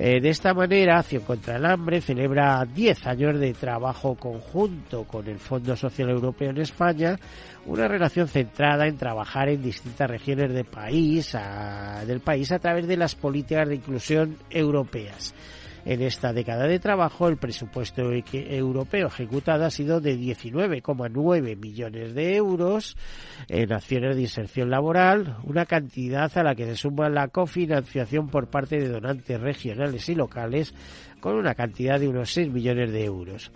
Eh, 0.00 0.20
de 0.20 0.28
esta 0.28 0.54
manera, 0.54 1.00
Acción 1.00 1.22
contra 1.22 1.56
el 1.56 1.66
Hambre 1.66 2.00
celebra 2.00 2.64
10 2.64 3.06
años 3.08 3.40
de 3.40 3.52
trabajo 3.52 4.14
conjunto 4.14 5.02
con 5.02 5.26
el 5.26 5.38
Fondo 5.38 5.74
Social 5.74 6.10
Europeo 6.10 6.50
en 6.50 6.58
España, 6.58 7.18
una 7.66 7.88
relación 7.88 8.28
centrada 8.28 8.86
en 8.86 8.96
trabajar 8.96 9.48
en 9.48 9.60
distintas 9.60 10.08
regiones 10.08 10.52
del 10.52 10.66
país 10.66 11.34
a 11.34 12.58
través 12.60 12.86
de 12.86 12.96
las 12.96 13.16
políticas 13.16 13.68
de 13.68 13.74
inclusión 13.74 14.36
europeas. 14.50 15.34
En 15.88 16.02
esta 16.02 16.34
década 16.34 16.66
de 16.66 16.78
trabajo, 16.78 17.28
el 17.28 17.38
presupuesto 17.38 18.12
europeo 18.12 19.06
ejecutado 19.06 19.64
ha 19.64 19.70
sido 19.70 20.02
de 20.02 20.18
19,9 20.18 21.56
millones 21.56 22.12
de 22.12 22.36
euros 22.36 22.94
en 23.48 23.72
acciones 23.72 24.14
de 24.14 24.20
inserción 24.20 24.68
laboral, 24.68 25.38
una 25.44 25.64
cantidad 25.64 26.30
a 26.36 26.42
la 26.42 26.54
que 26.54 26.66
se 26.66 26.76
suma 26.76 27.08
la 27.08 27.28
cofinanciación 27.28 28.28
por 28.28 28.48
parte 28.48 28.78
de 28.78 28.90
donantes 28.90 29.40
regionales 29.40 30.06
y 30.10 30.14
locales 30.14 30.74
con 31.20 31.36
una 31.36 31.54
cantidad 31.54 31.98
de 31.98 32.08
unos 32.08 32.34
6 32.34 32.50
millones 32.50 32.92
de 32.92 33.06
euros. 33.06 33.50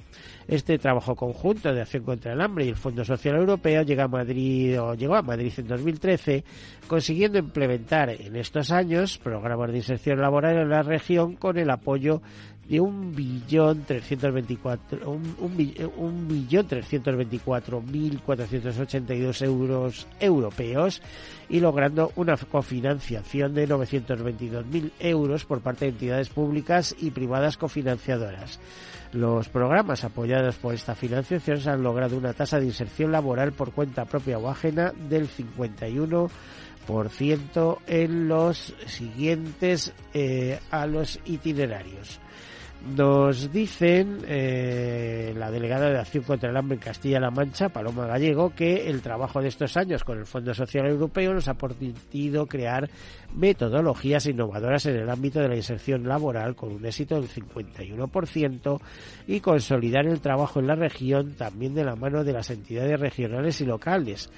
Este 0.48 0.78
trabajo 0.78 1.14
conjunto 1.14 1.72
de 1.72 1.82
acción 1.82 2.04
contra 2.04 2.32
el 2.32 2.40
hambre 2.40 2.64
y 2.64 2.68
el 2.68 2.76
Fondo 2.76 3.04
Social 3.04 3.36
Europeo 3.36 3.82
llega 3.82 4.04
a 4.04 4.08
Madrid 4.08 4.80
o 4.80 4.94
llegó 4.94 5.14
a 5.14 5.22
Madrid 5.22 5.52
en 5.56 5.68
2013, 5.68 6.44
consiguiendo 6.86 7.38
implementar 7.38 8.10
en 8.10 8.36
estos 8.36 8.70
años 8.70 9.18
programas 9.18 9.70
de 9.70 9.78
inserción 9.78 10.20
laboral 10.20 10.58
en 10.58 10.68
la 10.68 10.82
región 10.82 11.36
con 11.36 11.58
el 11.58 11.70
apoyo 11.70 12.22
de 12.68 12.80
un 12.80 13.14
billón 13.14 13.84
trescientos 13.84 14.32
veinticuatro 14.32 15.10
un, 15.10 15.34
un, 15.40 16.28
billón 16.28 16.66
mil 17.90 18.20
cuatrocientos 18.20 18.78
ochenta 18.78 19.14
y 19.14 19.20
dos 19.20 19.42
euros 19.42 20.06
europeos 20.20 21.02
y 21.48 21.60
logrando 21.60 22.12
una 22.16 22.36
cofinanciación 22.36 23.54
de 23.54 23.66
novecientos 23.66 24.22
veintidós 24.22 24.66
mil 24.66 24.92
euros 25.00 25.44
por 25.44 25.60
parte 25.60 25.86
de 25.86 25.90
entidades 25.90 26.28
públicas 26.28 26.94
y 26.98 27.10
privadas 27.10 27.56
cofinanciadoras. 27.56 28.60
Los 29.12 29.48
programas 29.50 30.04
apoyados 30.04 30.56
por 30.56 30.74
esta 30.74 30.94
financiación 30.94 31.60
se 31.60 31.68
han 31.68 31.82
logrado 31.82 32.16
una 32.16 32.32
tasa 32.32 32.58
de 32.58 32.64
inserción 32.66 33.12
laboral 33.12 33.52
por 33.52 33.72
cuenta 33.72 34.06
propia 34.06 34.38
o 34.38 34.48
ajena 34.48 34.94
del 35.10 35.28
51% 35.28 37.78
en 37.86 38.28
los 38.28 38.74
siguientes 38.86 39.92
eh, 40.14 40.58
a 40.70 40.86
los 40.86 41.20
itinerarios. 41.26 42.18
Nos 42.84 43.52
dicen 43.52 44.18
eh, 44.26 45.32
la 45.36 45.52
delegada 45.52 45.88
de 45.88 45.98
Acción 45.98 46.24
contra 46.24 46.50
el 46.50 46.56
Hambre 46.56 46.74
en 46.74 46.82
Castilla-La 46.82 47.30
Mancha, 47.30 47.68
Paloma 47.68 48.06
Gallego, 48.06 48.54
que 48.54 48.90
el 48.90 49.00
trabajo 49.02 49.40
de 49.40 49.48
estos 49.48 49.76
años 49.76 50.02
con 50.02 50.18
el 50.18 50.26
Fondo 50.26 50.52
Social 50.52 50.86
Europeo 50.86 51.32
nos 51.32 51.46
ha 51.46 51.54
permitido 51.54 52.46
crear 52.46 52.90
metodologías 53.34 54.26
innovadoras 54.26 54.84
en 54.86 54.96
el 54.96 55.08
ámbito 55.08 55.38
de 55.38 55.48
la 55.48 55.56
inserción 55.56 56.08
laboral 56.08 56.56
con 56.56 56.72
un 56.72 56.84
éxito 56.84 57.14
del 57.14 57.28
51% 57.30 58.80
y 59.28 59.40
consolidar 59.40 60.06
el 60.06 60.20
trabajo 60.20 60.58
en 60.58 60.66
la 60.66 60.74
región 60.74 61.34
también 61.34 61.74
de 61.74 61.84
la 61.84 61.94
mano 61.94 62.24
de 62.24 62.32
las 62.32 62.50
entidades 62.50 62.98
regionales 62.98 63.60
y 63.60 63.64
locales. 63.64 64.28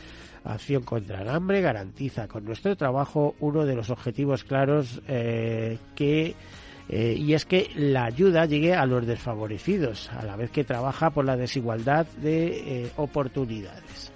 Acción 0.44 0.82
contra 0.82 1.22
el 1.22 1.30
hambre 1.30 1.62
garantiza 1.62 2.28
con 2.28 2.44
nuestro 2.44 2.76
trabajo 2.76 3.34
uno 3.40 3.64
de 3.64 3.74
los 3.74 3.88
objetivos 3.88 4.44
claros 4.44 5.00
eh, 5.08 5.78
que 5.96 6.34
eh, 6.88 7.14
y 7.18 7.32
es 7.32 7.44
que 7.44 7.70
la 7.76 8.04
ayuda 8.04 8.44
llegue 8.46 8.74
a 8.74 8.84
los 8.86 9.06
desfavorecidos, 9.06 10.10
a 10.10 10.24
la 10.24 10.36
vez 10.36 10.50
que 10.50 10.64
trabaja 10.64 11.10
por 11.10 11.24
la 11.24 11.36
desigualdad 11.36 12.06
de 12.18 12.82
eh, 12.84 12.90
oportunidades. 12.96 14.12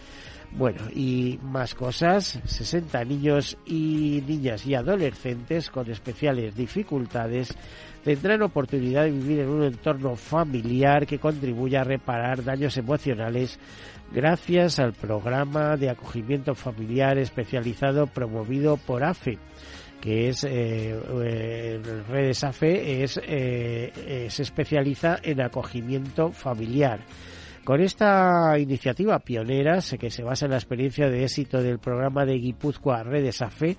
Bueno, 0.53 0.81
y 0.95 1.39
más 1.43 1.75
cosas, 1.75 2.41
60 2.45 3.05
niños 3.05 3.59
y 3.67 4.23
niñas 4.27 4.67
y 4.67 4.75
adolescentes 4.75 5.71
con 5.71 5.91
especiales 5.91 6.57
dificultades 6.57 7.55
tendrán 8.03 8.43
oportunidad 8.43 9.05
de 9.05 9.11
vivir 9.11 9.41
en 9.41 9.49
un 9.49 9.65
entorno 9.65 10.17
familiar 10.17 11.07
que 11.07 11.19
contribuya 11.19 11.83
a 11.83 11.85
reparar 11.85 12.43
daños 12.43 12.79
emocionales 12.79 13.59
gracias 14.11 14.79
al 14.79 14.95
programa 14.95 15.77
de 15.77 15.91
acogimiento 15.91 16.55
familiar 16.55 17.19
especializado 17.19 18.07
promovido 18.07 18.79
por 18.79 19.05
AFE 19.05 19.39
que 20.01 20.29
es 20.29 20.45
eh, 20.45 20.99
eh 21.25 22.03
Redes 22.09 22.45
AFE 22.45 23.03
es, 23.03 23.19
eh, 23.19 23.93
eh, 23.97 24.27
se 24.31 24.43
especializa 24.43 25.19
en 25.23 25.41
acogimiento 25.41 26.33
familiar. 26.33 27.01
Con 27.65 27.83
esta 27.83 28.59
iniciativa 28.59 29.19
pionera, 29.19 29.81
que 29.99 30.11
se 30.11 30.23
basa 30.23 30.47
en 30.47 30.53
la 30.53 30.57
experiencia 30.57 31.11
de 31.11 31.25
éxito 31.25 31.63
del 31.63 31.79
programa 31.79 32.25
de 32.25 32.39
Guipúzcoa 32.39 33.03
Redes 33.03 33.43
AFE, 33.43 33.77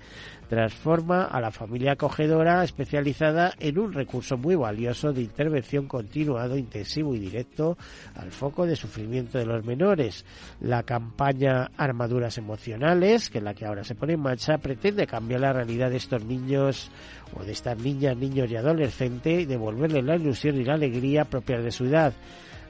transforma 0.50 1.26
a 1.26 1.40
la 1.40 1.52
familia 1.52 1.92
acogedora 1.92 2.64
especializada 2.64 3.54
en 3.60 3.78
un 3.78 3.92
recurso 3.92 4.36
muy 4.36 4.56
valioso 4.56 5.12
de 5.12 5.22
intervención 5.22 5.86
continuado, 5.86 6.58
intensivo 6.58 7.14
y 7.14 7.20
directo 7.20 7.78
al 8.16 8.32
foco 8.32 8.66
de 8.66 8.74
sufrimiento 8.74 9.38
de 9.38 9.46
los 9.46 9.64
menores. 9.64 10.24
La 10.60 10.82
campaña 10.82 11.70
Armaduras 11.76 12.36
Emocionales, 12.36 13.30
que 13.30 13.38
es 13.38 13.44
la 13.44 13.54
que 13.54 13.64
ahora 13.64 13.84
se 13.84 13.94
pone 13.94 14.14
en 14.14 14.22
marcha, 14.22 14.58
pretende 14.58 15.06
cambiar 15.06 15.42
la 15.42 15.52
realidad 15.52 15.88
de 15.88 15.98
estos 15.98 16.24
niños 16.24 16.90
o 17.38 17.44
de 17.44 17.52
estas 17.52 17.78
niñas, 17.78 18.16
niños 18.16 18.50
y 18.50 18.56
adolescentes 18.56 19.42
y 19.42 19.44
devolverles 19.44 20.02
la 20.02 20.16
ilusión 20.16 20.56
y 20.60 20.64
la 20.64 20.74
alegría 20.74 21.26
propias 21.26 21.62
de 21.62 21.70
su 21.70 21.84
edad. 21.84 22.12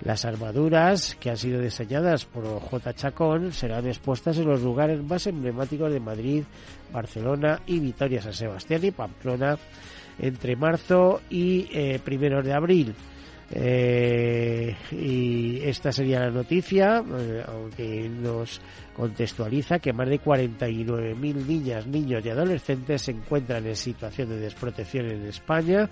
Las 0.03 0.25
armaduras 0.25 1.17
que 1.21 1.31
han 1.31 1.37
sido 1.37 1.61
diseñadas 1.61 2.25
por 2.25 2.45
J. 2.45 2.95
Chacón 2.95 3.53
serán 3.53 3.87
expuestas 3.87 4.39
en 4.39 4.47
los 4.47 4.63
lugares 4.63 5.03
más 5.03 5.27
emblemáticos 5.27 5.93
de 5.93 6.01
Madrid, 6.01 6.43
Barcelona 6.93 7.61
y 7.67 7.81
Vitoria 7.81 8.23
San 8.23 8.33
Sebastián 8.33 8.85
y 8.85 8.91
Pamplona 8.93 9.59
entre 10.19 10.57
marzo 10.57 11.21
y 11.29 11.69
eh, 11.73 12.01
primeros 12.03 12.45
de 12.45 12.53
abril. 12.53 12.95
Eh, 13.53 14.77
y 14.93 15.61
esta 15.65 15.91
sería 15.91 16.21
la 16.21 16.31
noticia, 16.31 17.03
eh, 17.19 17.45
aunque 17.47 18.09
nos 18.09 18.61
contextualiza 18.95 19.81
que 19.81 19.93
más 19.93 20.09
de 20.09 20.21
49.000 20.21 21.17
niñas, 21.47 21.87
niños 21.87 22.25
y 22.25 22.31
adolescentes 22.31 23.03
se 23.03 23.11
encuentran 23.11 23.67
en 23.67 23.75
situación 23.75 24.29
de 24.29 24.39
desprotección 24.39 25.07
en 25.07 25.27
España 25.27 25.91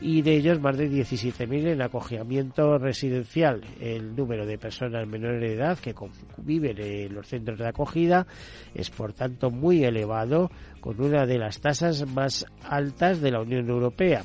y 0.00 0.22
de 0.22 0.36
ellos 0.36 0.60
más 0.60 0.76
de 0.76 0.90
17.000 0.90 1.72
en 1.72 1.82
acogimiento 1.82 2.78
residencial. 2.78 3.62
El 3.80 4.14
número 4.14 4.46
de 4.46 4.58
personas 4.58 5.06
menores 5.06 5.40
de 5.40 5.54
edad 5.54 5.78
que 5.78 5.94
viven 6.38 6.78
en 6.78 7.14
los 7.14 7.26
centros 7.26 7.58
de 7.58 7.68
acogida 7.68 8.26
es 8.74 8.90
por 8.90 9.12
tanto 9.12 9.50
muy 9.50 9.84
elevado, 9.84 10.50
con 10.80 11.00
una 11.00 11.26
de 11.26 11.38
las 11.38 11.60
tasas 11.60 12.06
más 12.06 12.46
altas 12.62 13.20
de 13.20 13.32
la 13.32 13.40
Unión 13.40 13.68
Europea 13.68 14.24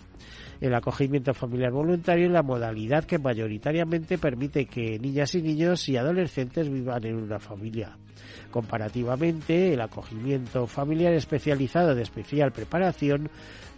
el 0.62 0.74
acogimiento 0.74 1.34
familiar 1.34 1.72
voluntario 1.72 2.28
es 2.28 2.32
la 2.32 2.44
modalidad 2.44 3.04
que 3.04 3.20
mayoritariamente 3.20 4.18
permite 4.18 4.66
que 4.66 5.00
niñas 5.00 5.36
y 5.36 5.42
niños 5.42 5.88
y 5.90 5.98
adolescentes 5.98 6.70
vivan 6.70 7.06
en 7.06 7.16
una 7.16 7.40
familia. 7.40 7.98
Comparativamente, 8.52 9.74
el 9.74 9.82
acogimiento 9.82 10.68
familiar 10.68 11.14
especializado 11.14 11.96
de 11.96 12.04
especial 12.04 12.52
preparación 12.52 13.30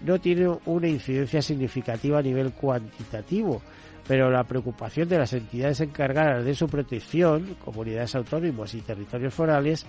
no 0.05 0.19
tiene 0.19 0.49
una 0.65 0.87
incidencia 0.87 1.41
significativa 1.41 2.19
a 2.19 2.23
nivel 2.23 2.51
cuantitativo, 2.51 3.61
pero 4.07 4.29
la 4.29 4.43
preocupación 4.43 5.07
de 5.09 5.17
las 5.17 5.33
entidades 5.33 5.79
encargadas 5.79 6.45
de 6.45 6.53
su 6.53 6.67
protección, 6.67 7.55
comunidades 7.63 8.15
autónomas 8.15 8.73
y 8.75 8.81
territorios 8.81 9.33
forales, 9.33 9.85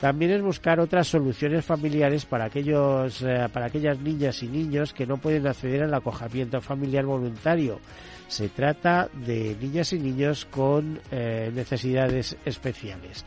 también 0.00 0.30
es 0.30 0.42
buscar 0.42 0.78
otras 0.78 1.08
soluciones 1.08 1.64
familiares 1.64 2.24
para 2.24 2.44
aquellos, 2.44 3.22
eh, 3.22 3.48
para 3.52 3.66
aquellas 3.66 3.98
niñas 3.98 4.42
y 4.42 4.48
niños 4.48 4.92
que 4.92 5.06
no 5.06 5.16
pueden 5.16 5.46
acceder 5.46 5.82
al 5.82 5.94
acogimiento 5.94 6.60
familiar 6.60 7.04
voluntario. 7.04 7.80
Se 8.28 8.48
trata 8.48 9.08
de 9.26 9.56
niñas 9.60 9.92
y 9.92 9.98
niños 9.98 10.44
con 10.44 11.00
eh, 11.10 11.50
necesidades 11.52 12.36
especiales. 12.44 13.24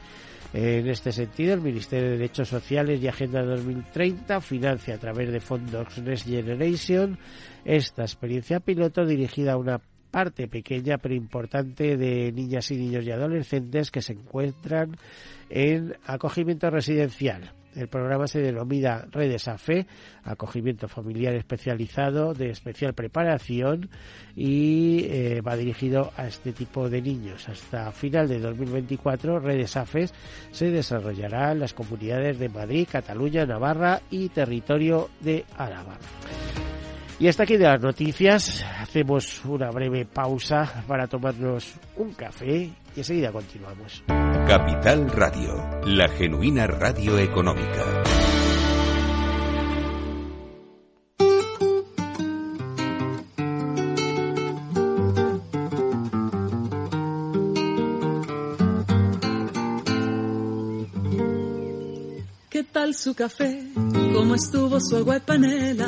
En 0.54 0.88
este 0.88 1.14
sentido, 1.14 1.54
el 1.54 1.62
Ministerio 1.62 2.10
de 2.10 2.18
Derechos 2.18 2.50
Sociales 2.50 3.02
y 3.02 3.08
Agenda 3.08 3.42
2030 3.42 4.42
financia 4.42 4.96
a 4.96 4.98
través 4.98 5.32
de 5.32 5.40
fondos 5.40 5.98
Next 5.98 6.28
Generation 6.28 7.18
esta 7.64 8.02
experiencia 8.02 8.60
piloto 8.60 9.06
dirigida 9.06 9.54
a 9.54 9.58
una 9.58 9.80
parte 10.12 10.48
pequeña 10.48 10.98
pero 10.98 11.16
importante 11.16 11.98
de 11.98 12.32
niñas 12.32 12.70
y 12.72 12.78
niños 12.78 13.06
y 13.06 13.12
adolescentes 13.12 13.90
que 13.90 14.02
se 14.02 14.14
encuentran 14.14 14.98
en 15.50 15.96
acogimiento 16.06 16.70
residencial. 16.70 17.54
El 17.76 17.88
programa 17.88 18.28
se 18.28 18.42
denomina 18.42 19.08
Redes 19.12 19.48
AFE, 19.48 19.88
acogimiento 20.24 20.90
familiar 20.90 21.34
especializado 21.36 22.34
de 22.34 22.50
especial 22.50 22.94
preparación 22.94 23.90
y 24.36 25.06
eh, 25.06 25.42
va 25.42 25.56
dirigido 25.56 26.12
a 26.18 26.28
este 26.28 26.52
tipo 26.52 26.90
de 26.90 27.02
niños. 27.02 27.48
Hasta 27.48 27.92
final 27.94 28.28
de 28.28 28.40
2024, 28.40 29.40
Redes 29.40 29.78
AFE 29.78 30.10
se 30.52 30.70
desarrollará 30.70 31.54
en 31.54 31.60
las 31.60 31.74
comunidades 31.74 32.40
de 32.40 32.50
Madrid, 32.50 32.88
Cataluña, 32.92 33.46
Navarra 33.46 34.02
y 34.10 34.28
territorio 34.30 35.10
de 35.22 35.46
Álava. 35.58 35.98
Y 37.22 37.28
hasta 37.28 37.44
aquí 37.44 37.56
de 37.56 37.66
las 37.66 37.80
noticias. 37.80 38.66
Hacemos 38.80 39.46
una 39.46 39.70
breve 39.70 40.06
pausa 40.06 40.84
para 40.88 41.06
tomarnos 41.06 41.76
un 41.96 42.14
café 42.14 42.72
y 42.96 42.98
enseguida 42.98 43.32
continuamos. 43.32 44.04
Capital 44.08 45.08
Radio, 45.12 45.54
la 45.86 46.10
genuina 46.10 46.66
radio 46.66 47.20
económica. 47.20 48.02
¿Qué 62.50 62.64
tal 62.64 62.96
su 62.96 63.14
café? 63.14 63.72
cómo 64.14 64.36
estuvo 64.36 64.80
su 64.80 64.98
agua 64.98 65.18
y 65.18 65.20
panela. 65.22 65.88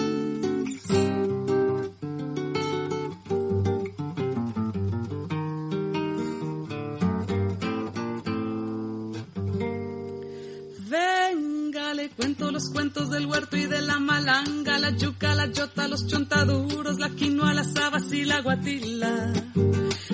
Los 12.61 12.69
cuentos 12.69 13.09
del 13.09 13.25
huerto 13.25 13.57
y 13.57 13.65
de 13.65 13.81
la 13.81 13.97
malanga, 13.97 14.77
la 14.77 14.91
yuca, 14.91 15.33
la 15.33 15.47
yota, 15.47 15.87
los 15.87 16.05
chontaduros, 16.05 16.99
la 16.99 17.09
quinoa, 17.09 17.55
las 17.55 17.75
habas 17.75 18.11
y 18.13 18.23
la 18.23 18.41
guatila. 18.41 19.33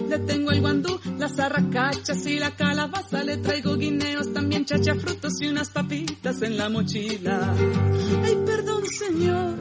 Le 0.07 0.19
tengo 0.19 0.51
el 0.51 0.61
guandú, 0.61 0.97
las 1.17 1.37
arracachas 1.39 2.25
y 2.25 2.39
la 2.39 2.51
calabaza, 2.55 3.21
le 3.25 3.37
traigo 3.37 3.75
guineos, 3.75 4.33
también 4.33 4.63
chachafrutos 4.63 5.41
y 5.41 5.47
unas 5.47 5.69
papitas 5.71 6.41
en 6.41 6.57
la 6.57 6.69
mochila. 6.69 7.53
Ay, 8.23 8.37
perdón 8.45 8.83
señor, 8.97 9.55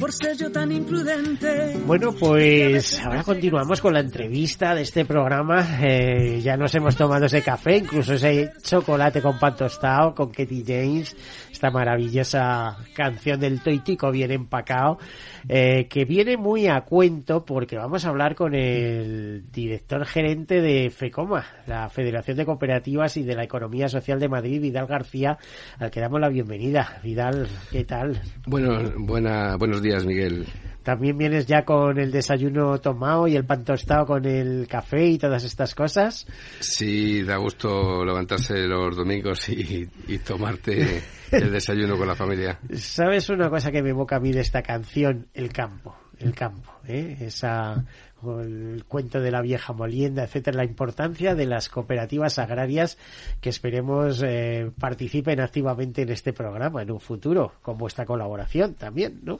por 0.00 0.12
ser 0.12 0.34
yo 0.34 0.50
tan 0.50 0.72
imprudente. 0.72 1.76
Bueno, 1.84 2.14
pues 2.18 2.98
ahora 3.04 3.22
continuamos 3.22 3.82
con 3.82 3.92
la 3.92 4.00
entrevista 4.00 4.74
de 4.74 4.80
este 4.80 5.04
programa. 5.04 5.78
Eh, 5.82 6.40
ya 6.40 6.56
nos 6.56 6.74
hemos 6.74 6.96
tomado 6.96 7.26
ese 7.26 7.42
café, 7.42 7.76
incluso 7.76 8.14
ese 8.14 8.50
chocolate 8.62 9.20
con 9.20 9.38
pan 9.38 9.54
tostado, 9.54 10.14
con 10.14 10.30
Katie 10.30 10.64
James, 10.66 11.14
esta 11.52 11.70
maravillosa 11.70 12.78
canción 12.94 13.38
del 13.38 13.60
Toitico 13.60 14.10
bien 14.10 14.30
empacado, 14.30 14.98
eh, 15.46 15.86
que 15.88 16.06
viene 16.06 16.38
muy 16.38 16.66
a 16.66 16.80
cuento 16.80 17.44
porque 17.44 17.76
vamos 17.76 18.06
a 18.06 18.08
hablar 18.08 18.34
con 18.34 18.54
el 18.54 19.50
director 19.52 20.06
gerente 20.06 20.62
de 20.62 20.88
FECOMA, 20.88 21.44
la 21.66 21.90
Federación 21.90 22.38
de 22.38 22.46
Cooperativas 22.46 23.18
y 23.18 23.22
de 23.24 23.34
la 23.34 23.44
Economía 23.44 23.88
Social 23.90 24.18
de 24.18 24.28
Madrid, 24.30 24.62
Vidal 24.62 24.86
García, 24.86 25.36
al 25.78 25.90
que 25.90 26.00
damos 26.00 26.20
la 26.20 26.30
bienvenida. 26.30 27.00
Vidal, 27.02 27.46
¿qué 27.70 27.84
tal? 27.84 28.18
Bueno, 28.46 28.78
buena, 28.96 29.56
buenos 29.56 29.82
días, 29.82 29.89
Miguel. 30.04 30.46
¿También 30.82 31.18
vienes 31.18 31.46
ya 31.46 31.64
con 31.64 31.98
el 31.98 32.10
desayuno 32.10 32.78
tomado 32.80 33.28
y 33.28 33.36
el 33.36 33.44
pan 33.44 33.64
tostado 33.64 34.06
con 34.06 34.24
el 34.24 34.66
café 34.66 35.06
y 35.06 35.18
todas 35.18 35.44
estas 35.44 35.74
cosas? 35.74 36.26
Sí, 36.60 37.22
da 37.22 37.36
gusto 37.36 38.04
levantarse 38.04 38.66
los 38.66 38.96
domingos 38.96 39.48
y, 39.50 39.86
tomarte 40.24 41.02
el 41.30 41.52
desayuno 41.52 41.98
con 41.98 42.08
la 42.08 42.14
familia. 42.14 42.58
¿Sabes 42.74 43.28
una 43.28 43.50
cosa 43.50 43.70
que 43.70 43.82
me 43.82 43.90
evoca 43.90 44.16
a 44.16 44.20
mí 44.20 44.32
de 44.32 44.40
esta 44.40 44.62
canción? 44.62 45.28
El 45.34 45.52
campo, 45.52 45.94
el 46.18 46.34
campo, 46.34 46.72
¿eh? 46.86 47.18
Esa, 47.20 47.84
el 48.22 48.84
cuento 48.88 49.20
de 49.20 49.30
la 49.30 49.42
vieja 49.42 49.72
molienda, 49.72 50.24
etcétera, 50.24 50.58
la 50.58 50.64
importancia 50.64 51.34
de 51.34 51.46
las 51.46 51.68
cooperativas 51.68 52.38
agrarias 52.38 52.98
que 53.40 53.50
esperemos 53.50 54.22
eh, 54.26 54.70
participen 54.78 55.40
activamente 55.40 56.02
en 56.02 56.10
este 56.10 56.32
programa 56.32 56.82
en 56.82 56.90
un 56.90 57.00
futuro, 57.00 57.52
con 57.62 57.76
vuestra 57.78 58.04
colaboración 58.04 58.74
también, 58.74 59.20
¿no? 59.22 59.38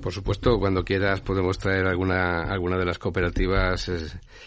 Por 0.00 0.12
supuesto, 0.12 0.58
cuando 0.58 0.84
quieras 0.84 1.22
podemos 1.22 1.58
traer 1.58 1.86
alguna, 1.86 2.42
alguna 2.42 2.76
de 2.76 2.84
las 2.84 2.98
cooperativas 2.98 3.90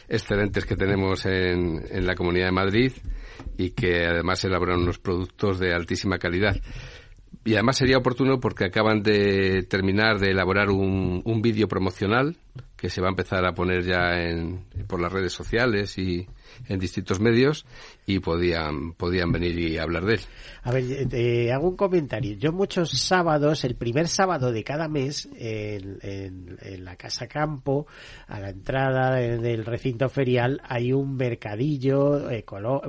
excelentes 0.08 0.66
que 0.66 0.76
tenemos 0.76 1.26
en, 1.26 1.84
en 1.90 2.06
la 2.06 2.16
Comunidad 2.16 2.46
de 2.46 2.52
Madrid 2.52 2.92
y 3.58 3.72
que 3.72 4.06
además 4.06 4.44
elaboran 4.46 4.80
unos 4.80 5.00
productos 5.00 5.60
de 5.60 5.74
altísima 5.74 6.20
calidad. 6.20 6.56
Y 7.46 7.54
además 7.54 7.78
sería 7.78 7.98
oportuno 7.98 8.40
porque 8.40 8.66
acaban 8.66 9.02
de 9.02 9.64
terminar 9.64 10.20
de 10.20 10.32
elaborar 10.32 10.70
un, 10.70 11.22
un 11.26 11.42
vídeo 11.42 11.68
promocional 11.68 12.38
que 12.78 12.90
se 12.90 13.02
va 13.02 13.08
a 13.08 13.12
empezar 13.12 13.46
a 13.46 13.54
poner 13.54 13.84
ya 13.84 14.22
en, 14.22 14.66
por 14.88 15.02
las 15.02 15.12
redes 15.12 15.34
sociales 15.34 15.98
y, 15.98 16.28
en 16.68 16.80
distintos 16.80 17.20
medios 17.20 17.66
y 18.06 18.20
podían, 18.20 18.94
podían 18.94 19.32
venir 19.32 19.58
y 19.60 19.78
hablar 19.78 20.06
de 20.06 20.16
él. 20.16 20.22
A 20.64 20.72
ver, 20.72 20.84
eh, 21.12 21.52
hago 21.52 21.70
un 21.70 21.76
comentario. 21.76 22.36
Yo 22.38 22.52
muchos 22.52 22.92
sábados, 22.92 23.64
el 23.64 23.76
primer 23.76 24.08
sábado 24.08 24.52
de 24.52 24.64
cada 24.64 24.88
mes, 24.88 25.30
en, 25.36 26.00
en, 26.02 26.86
la 26.86 26.96
Casa 26.96 27.28
Campo, 27.28 27.88
a 28.28 28.40
la 28.40 28.50
entrada 28.50 29.16
del 29.16 29.66
recinto 29.66 30.10
ferial, 30.10 30.62
hay 30.64 30.94
un 30.94 31.16
mercadillo, 31.16 32.22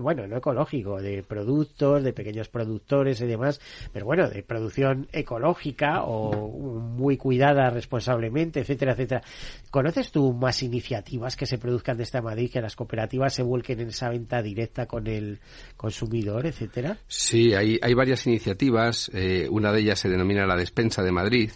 bueno, 0.00 0.26
no 0.26 0.36
ecológico, 0.36 1.00
de 1.00 1.22
productos, 1.22 2.02
de 2.02 2.12
pequeños 2.12 2.48
productores 2.48 3.20
y 3.20 3.26
demás, 3.26 3.60
pero 3.92 4.06
bueno, 4.06 4.28
de 4.28 4.42
producción 4.42 5.08
ecológica 5.12 6.02
o 6.04 6.48
muy 6.80 7.16
cuidada 7.16 7.70
responsablemente, 7.70 8.60
etcétera, 8.60 8.92
etcétera. 8.92 9.22
¿Conoces 9.70 10.10
tú 10.10 10.32
más 10.32 10.62
iniciativas 10.62 11.36
que 11.36 11.46
se 11.46 11.58
produzcan 11.58 11.96
de 11.96 12.04
esta 12.04 12.22
Madrid 12.22 12.50
que 12.52 12.60
las 12.60 12.76
cooperativas 12.76 13.34
se 13.34 13.42
vuelquen 13.50 13.80
en 13.80 13.88
esa 13.88 14.08
venta 14.08 14.42
directa 14.42 14.86
con 14.86 15.06
el 15.06 15.40
consumidor, 15.76 16.46
etcétera? 16.46 16.98
Sí, 17.06 17.52
hay, 17.52 17.78
hay 17.82 17.94
varias 17.94 18.26
iniciativas. 18.26 19.10
Eh, 19.12 19.48
una 19.50 19.72
de 19.72 19.80
ellas 19.80 19.98
se 19.98 20.08
denomina 20.08 20.46
la 20.46 20.56
Despensa 20.56 21.02
de 21.02 21.12
Madrid, 21.12 21.50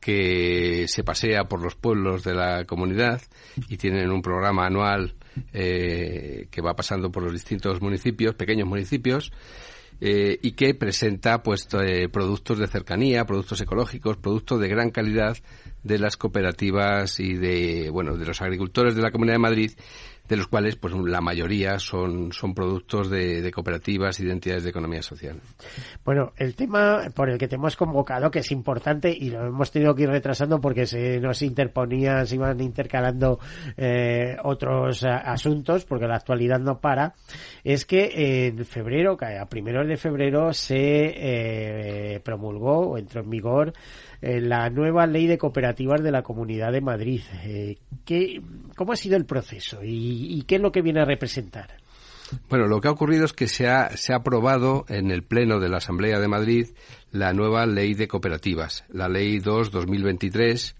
que 0.00 0.86
se 0.88 1.04
pasea 1.04 1.44
por 1.44 1.62
los 1.62 1.76
pueblos 1.76 2.24
de 2.24 2.34
la 2.34 2.64
comunidad 2.64 3.20
y 3.68 3.76
tienen 3.76 4.10
un 4.10 4.22
programa 4.22 4.66
anual 4.66 5.14
eh, 5.52 6.48
que 6.50 6.62
va 6.62 6.74
pasando 6.74 7.12
por 7.12 7.22
los 7.22 7.32
distintos 7.32 7.80
municipios, 7.80 8.34
pequeños 8.34 8.66
municipios, 8.66 9.32
eh, 10.00 10.38
y 10.42 10.52
que 10.52 10.74
presenta 10.74 11.42
pues 11.42 11.68
productos 12.10 12.58
de 12.58 12.66
cercanía, 12.66 13.24
productos 13.24 13.60
ecológicos, 13.60 14.16
productos 14.16 14.60
de 14.60 14.68
gran 14.68 14.90
calidad 14.90 15.36
de 15.84 15.98
las 15.98 16.16
cooperativas 16.16 17.20
y 17.20 17.34
de 17.34 17.90
bueno 17.90 18.16
de 18.16 18.26
los 18.26 18.42
agricultores 18.42 18.96
de 18.96 19.02
la 19.02 19.12
Comunidad 19.12 19.34
de 19.34 19.38
Madrid 19.38 19.70
de 20.28 20.36
los 20.36 20.46
cuales 20.46 20.76
pues 20.76 20.94
la 20.94 21.20
mayoría 21.20 21.78
son, 21.78 22.32
son 22.32 22.54
productos 22.54 23.10
de, 23.10 23.50
cooperativas 23.52 24.18
y 24.20 24.24
de 24.24 24.32
entidades 24.32 24.64
de 24.64 24.70
economía 24.70 25.02
social. 25.02 25.38
Bueno, 26.04 26.32
el 26.36 26.54
tema 26.54 27.02
por 27.14 27.28
el 27.28 27.38
que 27.38 27.46
te 27.46 27.56
hemos 27.56 27.76
convocado, 27.76 28.30
que 28.30 28.38
es 28.38 28.50
importante 28.50 29.14
y 29.14 29.30
lo 29.30 29.46
hemos 29.46 29.70
tenido 29.70 29.94
que 29.94 30.04
ir 30.04 30.08
retrasando 30.08 30.60
porque 30.60 30.86
se 30.86 31.20
nos 31.20 31.42
interponían, 31.42 32.26
se 32.26 32.36
iban 32.36 32.58
intercalando 32.60 33.38
eh, 33.76 34.36
otros 34.42 35.02
eh, 35.02 35.08
asuntos, 35.08 35.84
porque 35.84 36.06
la 36.06 36.16
actualidad 36.16 36.58
no 36.58 36.80
para, 36.80 37.14
es 37.62 37.84
que 37.84 38.46
en 38.46 38.64
febrero, 38.64 39.18
a 39.20 39.46
primeros 39.46 39.86
de 39.86 39.96
febrero, 39.96 40.54
se 40.54 42.14
eh, 42.14 42.20
promulgó 42.20 42.80
o 42.80 42.98
entró 42.98 43.20
en 43.20 43.30
vigor 43.30 43.72
la 44.22 44.70
nueva 44.70 45.06
ley 45.06 45.26
de 45.26 45.36
cooperativas 45.36 45.73
de 45.74 46.10
la 46.10 46.22
Comunidad 46.22 46.72
de 46.72 46.80
Madrid. 46.80 47.22
Eh, 47.44 47.78
¿qué, 48.04 48.40
¿Cómo 48.76 48.92
ha 48.92 48.96
sido 48.96 49.16
el 49.16 49.26
proceso 49.26 49.80
y, 49.82 50.42
qué 50.46 50.56
es 50.56 50.60
lo 50.60 50.72
que 50.72 50.82
viene 50.82 51.00
a 51.00 51.04
representar? 51.04 51.76
Bueno, 52.48 52.66
lo 52.66 52.80
que 52.80 52.88
ha 52.88 52.90
ocurrido 52.90 53.24
es 53.24 53.32
que 53.32 53.48
se 53.48 53.68
ha, 53.68 53.96
se 53.96 54.12
ha 54.12 54.16
aprobado 54.16 54.86
en 54.88 55.10
el 55.10 55.22
Pleno 55.22 55.60
de 55.60 55.68
la 55.68 55.76
Asamblea 55.76 56.18
de 56.18 56.28
Madrid 56.28 56.68
la 57.12 57.32
nueva 57.32 57.66
ley 57.66 57.94
de 57.94 58.08
cooperativas, 58.08 58.84
la 58.88 59.08
Ley 59.08 59.38
2-2023, 59.38 60.74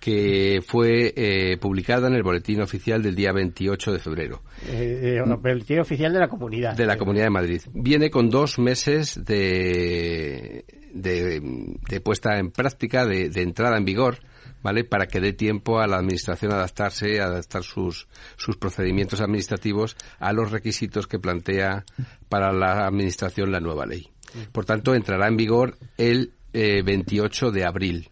que 0.00 0.62
fue 0.66 1.12
eh, 1.16 1.56
publicada 1.58 2.08
en 2.08 2.14
el 2.14 2.22
boletín 2.22 2.60
oficial 2.60 3.02
del 3.02 3.14
día 3.14 3.32
28 3.32 3.92
de 3.92 3.98
febrero. 3.98 4.42
Eh, 4.68 5.20
el 5.24 5.36
boletín 5.36 5.80
oficial 5.80 6.12
de 6.12 6.20
la 6.20 6.28
comunidad. 6.28 6.76
De 6.76 6.86
la 6.86 6.96
Comunidad 6.96 7.24
de 7.24 7.30
Madrid. 7.30 7.62
Viene 7.72 8.10
con 8.10 8.30
dos 8.30 8.58
meses 8.58 9.24
de, 9.24 10.64
de, 10.92 12.00
puesta 12.00 12.38
en 12.38 12.50
práctica, 12.50 13.06
de, 13.06 13.30
de 13.30 13.42
entrada 13.42 13.76
en 13.76 13.84
vigor, 13.84 14.18
¿vale? 14.62 14.84
Para 14.84 15.06
que 15.06 15.20
dé 15.20 15.32
tiempo 15.32 15.80
a 15.80 15.86
la 15.86 15.96
Administración 15.96 16.52
a 16.52 16.56
adaptarse, 16.56 17.20
a 17.20 17.26
adaptar 17.26 17.62
sus, 17.62 18.06
sus 18.36 18.56
procedimientos 18.56 19.20
administrativos 19.20 19.96
a 20.18 20.32
los 20.32 20.50
requisitos 20.50 21.06
que 21.06 21.18
plantea 21.18 21.84
para 22.28 22.52
la 22.52 22.86
Administración 22.86 23.50
la 23.50 23.60
nueva 23.60 23.86
ley. 23.86 24.08
Por 24.52 24.64
tanto, 24.64 24.94
entrará 24.94 25.28
en 25.28 25.36
vigor 25.36 25.78
el 25.96 26.32
28 26.52 27.50
de 27.50 27.64
abril 27.64 28.08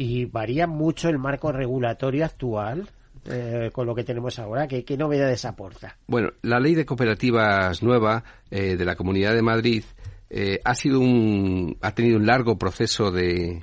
y 0.00 0.26
varía 0.26 0.68
mucho 0.68 1.08
el 1.08 1.18
marco 1.18 1.50
regulatorio 1.50 2.24
actual 2.24 2.88
eh, 3.28 3.70
con 3.72 3.84
lo 3.84 3.96
que 3.96 4.04
tenemos 4.04 4.38
ahora. 4.38 4.68
¿Qué, 4.68 4.96
novedades 4.96 5.44
aporta? 5.44 5.96
Bueno, 6.06 6.30
la 6.42 6.60
ley 6.60 6.76
de 6.76 6.86
cooperativas 6.86 7.82
nueva 7.82 8.22
eh, 8.48 8.76
de 8.76 8.84
la 8.84 8.94
Comunidad 8.94 9.34
de 9.34 9.42
Madrid 9.42 9.82
eh, 10.30 10.60
ha 10.64 10.74
sido 10.76 11.00
un, 11.00 11.76
ha 11.80 11.96
tenido 11.96 12.16
un 12.16 12.26
largo 12.26 12.56
proceso 12.56 13.10
de, 13.10 13.60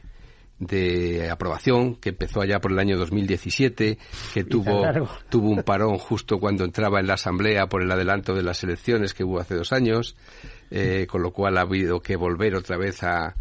de 0.60 1.30
aprobación 1.30 1.96
que 1.96 2.10
empezó 2.10 2.42
allá 2.42 2.60
por 2.60 2.74
el 2.74 2.80
año 2.80 2.98
2017, 2.98 3.98
que 4.34 4.44
tuvo, 4.44 4.84
tuvo 5.30 5.50
un 5.50 5.64
parón 5.64 5.98
justo 5.98 6.38
cuando 6.38 6.66
entraba 6.66 7.00
en 7.00 7.08
la 7.08 7.14
Asamblea 7.14 7.68
por 7.68 7.82
el 7.82 7.92
adelanto 7.92 8.34
de 8.34 8.44
las 8.44 8.62
elecciones 8.64 9.14
que 9.14 9.24
hubo 9.24 9.40
hace 9.40 9.56
dos 9.56 9.72
años. 9.72 10.18
Eh, 10.72 11.06
con 11.08 11.22
lo 11.22 11.32
cual 11.32 11.58
ha 11.58 11.62
habido 11.62 12.00
que 12.00 12.16
volver 12.16 12.56
otra 12.56 12.78
vez 12.78 13.04
a, 13.04 13.36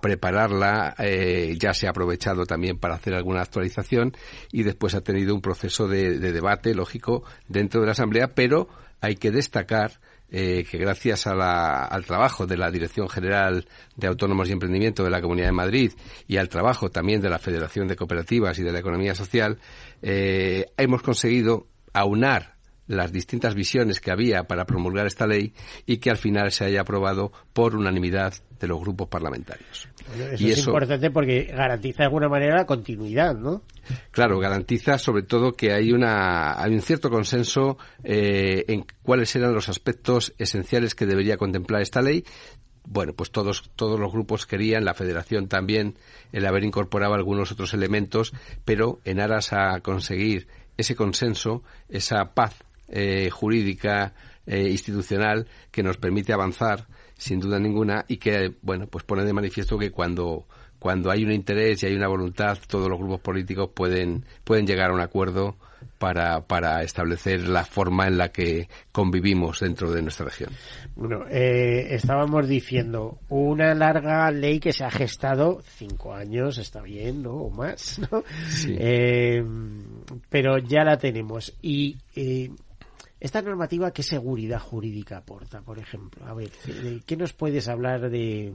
prepararla. 0.00 0.94
Eh, 0.98 1.56
ya 1.58 1.72
se 1.72 1.86
ha 1.86 1.90
aprovechado 1.90 2.44
también 2.44 2.78
para 2.78 2.96
hacer 2.96 3.14
alguna 3.14 3.40
actualización 3.40 4.12
y 4.52 4.62
después 4.62 4.94
ha 4.94 5.00
tenido 5.00 5.34
un 5.34 5.40
proceso 5.40 5.88
de, 5.88 6.18
debate, 6.18 6.74
lógico, 6.74 7.24
dentro 7.48 7.80
de 7.80 7.86
la 7.86 7.92
Asamblea, 7.92 8.34
pero 8.34 8.68
hay 9.00 9.16
que 9.16 9.30
destacar 9.30 9.92
eh, 10.30 10.66
que 10.68 10.76
gracias 10.76 11.26
al 11.26 12.04
trabajo 12.04 12.46
de 12.46 12.56
la 12.56 12.70
Dirección 12.70 13.08
General 13.08 13.66
de 13.94 14.06
Autónomos 14.08 14.48
y 14.48 14.52
Emprendimiento 14.52 15.02
de 15.04 15.10
la 15.10 15.22
Comunidad 15.22 15.46
de 15.46 15.52
Madrid 15.52 15.92
y 16.26 16.36
al 16.36 16.48
trabajo 16.48 16.90
también 16.90 17.20
de 17.20 17.30
la 17.30 17.38
Federación 17.38 17.86
de 17.88 17.96
Cooperativas 17.96 18.58
y 18.58 18.64
de 18.64 18.72
la 18.72 18.80
Economía 18.80 19.14
Social, 19.14 19.58
hemos 20.02 21.02
conseguido 21.02 21.68
aunar 21.92 22.55
las 22.86 23.12
distintas 23.12 23.54
visiones 23.54 24.00
que 24.00 24.10
había 24.10 24.44
para 24.44 24.64
promulgar 24.64 25.06
esta 25.06 25.26
ley 25.26 25.52
y 25.86 25.98
que 25.98 26.10
al 26.10 26.16
final 26.16 26.52
se 26.52 26.64
haya 26.64 26.82
aprobado 26.82 27.32
por 27.52 27.74
unanimidad 27.74 28.34
de 28.60 28.68
los 28.68 28.80
grupos 28.80 29.08
parlamentarios. 29.08 29.88
eso 30.32 30.42
y 30.42 30.50
es 30.50 30.66
importante 30.66 31.10
porque 31.10 31.44
garantiza 31.44 31.98
de 31.98 32.04
alguna 32.04 32.28
manera 32.28 32.56
la 32.56 32.66
continuidad, 32.66 33.34
¿no? 33.34 33.62
Claro, 34.10 34.38
garantiza 34.38 34.98
sobre 34.98 35.22
todo 35.22 35.52
que 35.52 35.72
hay, 35.72 35.92
una, 35.92 36.60
hay 36.60 36.72
un 36.72 36.80
cierto 36.80 37.10
consenso 37.10 37.76
eh, 38.02 38.64
en 38.68 38.86
cuáles 39.02 39.34
eran 39.36 39.52
los 39.52 39.68
aspectos 39.68 40.32
esenciales 40.38 40.94
que 40.94 41.06
debería 41.06 41.36
contemplar 41.36 41.82
esta 41.82 42.00
ley, 42.00 42.24
bueno, 42.86 43.14
pues 43.14 43.30
todos, 43.30 43.68
todos 43.74 43.98
los 43.98 44.12
grupos 44.12 44.46
querían, 44.46 44.84
la 44.84 44.94
federación 44.94 45.48
también, 45.48 45.96
el 46.32 46.46
haber 46.46 46.64
incorporado 46.64 47.14
algunos 47.14 47.50
otros 47.52 47.74
elementos, 47.74 48.32
pero 48.64 49.00
en 49.04 49.20
aras 49.20 49.52
a 49.52 49.80
conseguir 49.80 50.46
ese 50.76 50.94
consenso, 50.94 51.62
esa 51.88 52.34
paz 52.34 52.62
eh, 52.88 53.30
jurídica 53.30 54.14
eh, 54.46 54.68
institucional 54.70 55.46
que 55.70 55.82
nos 55.82 55.96
permite 55.96 56.32
avanzar 56.32 56.86
sin 57.16 57.40
duda 57.40 57.58
ninguna 57.58 58.04
y 58.08 58.18
que 58.18 58.54
bueno 58.62 58.86
pues 58.86 59.04
pone 59.04 59.24
de 59.24 59.32
manifiesto 59.32 59.78
que 59.78 59.90
cuando 59.90 60.46
cuando 60.78 61.10
hay 61.10 61.24
un 61.24 61.32
interés 61.32 61.82
y 61.82 61.86
hay 61.86 61.96
una 61.96 62.08
voluntad 62.08 62.58
todos 62.68 62.88
los 62.88 62.98
grupos 62.98 63.20
políticos 63.20 63.70
pueden 63.74 64.24
pueden 64.44 64.66
llegar 64.66 64.90
a 64.90 64.94
un 64.94 65.00
acuerdo 65.00 65.56
para, 65.98 66.42
para 66.46 66.82
establecer 66.82 67.48
la 67.48 67.64
forma 67.64 68.06
en 68.06 68.18
la 68.18 68.28
que 68.30 68.68
convivimos 68.92 69.60
dentro 69.60 69.90
de 69.90 70.02
nuestra 70.02 70.26
región. 70.26 70.50
Bueno, 70.94 71.24
eh, 71.30 71.94
estábamos 71.94 72.48
diciendo 72.48 73.18
una 73.28 73.74
larga 73.74 74.30
ley 74.30 74.60
que 74.60 74.72
se 74.72 74.84
ha 74.84 74.90
gestado 74.90 75.62
cinco 75.62 76.14
años, 76.14 76.58
está 76.58 76.82
bien, 76.82 77.22
¿no? 77.22 77.32
O 77.32 77.50
más, 77.50 77.98
¿no? 78.10 78.22
pero 80.28 80.58
ya 80.58 80.84
la 80.84 80.98
tenemos. 80.98 81.54
Y 81.62 81.96
esta 83.18 83.40
normativa, 83.40 83.92
¿qué 83.92 84.02
seguridad 84.02 84.60
jurídica 84.60 85.18
aporta, 85.18 85.62
por 85.62 85.78
ejemplo? 85.78 86.26
A 86.26 86.34
ver, 86.34 86.50
¿qué 87.06 87.16
nos 87.16 87.32
puedes 87.32 87.66
hablar 87.68 88.10
de, 88.10 88.54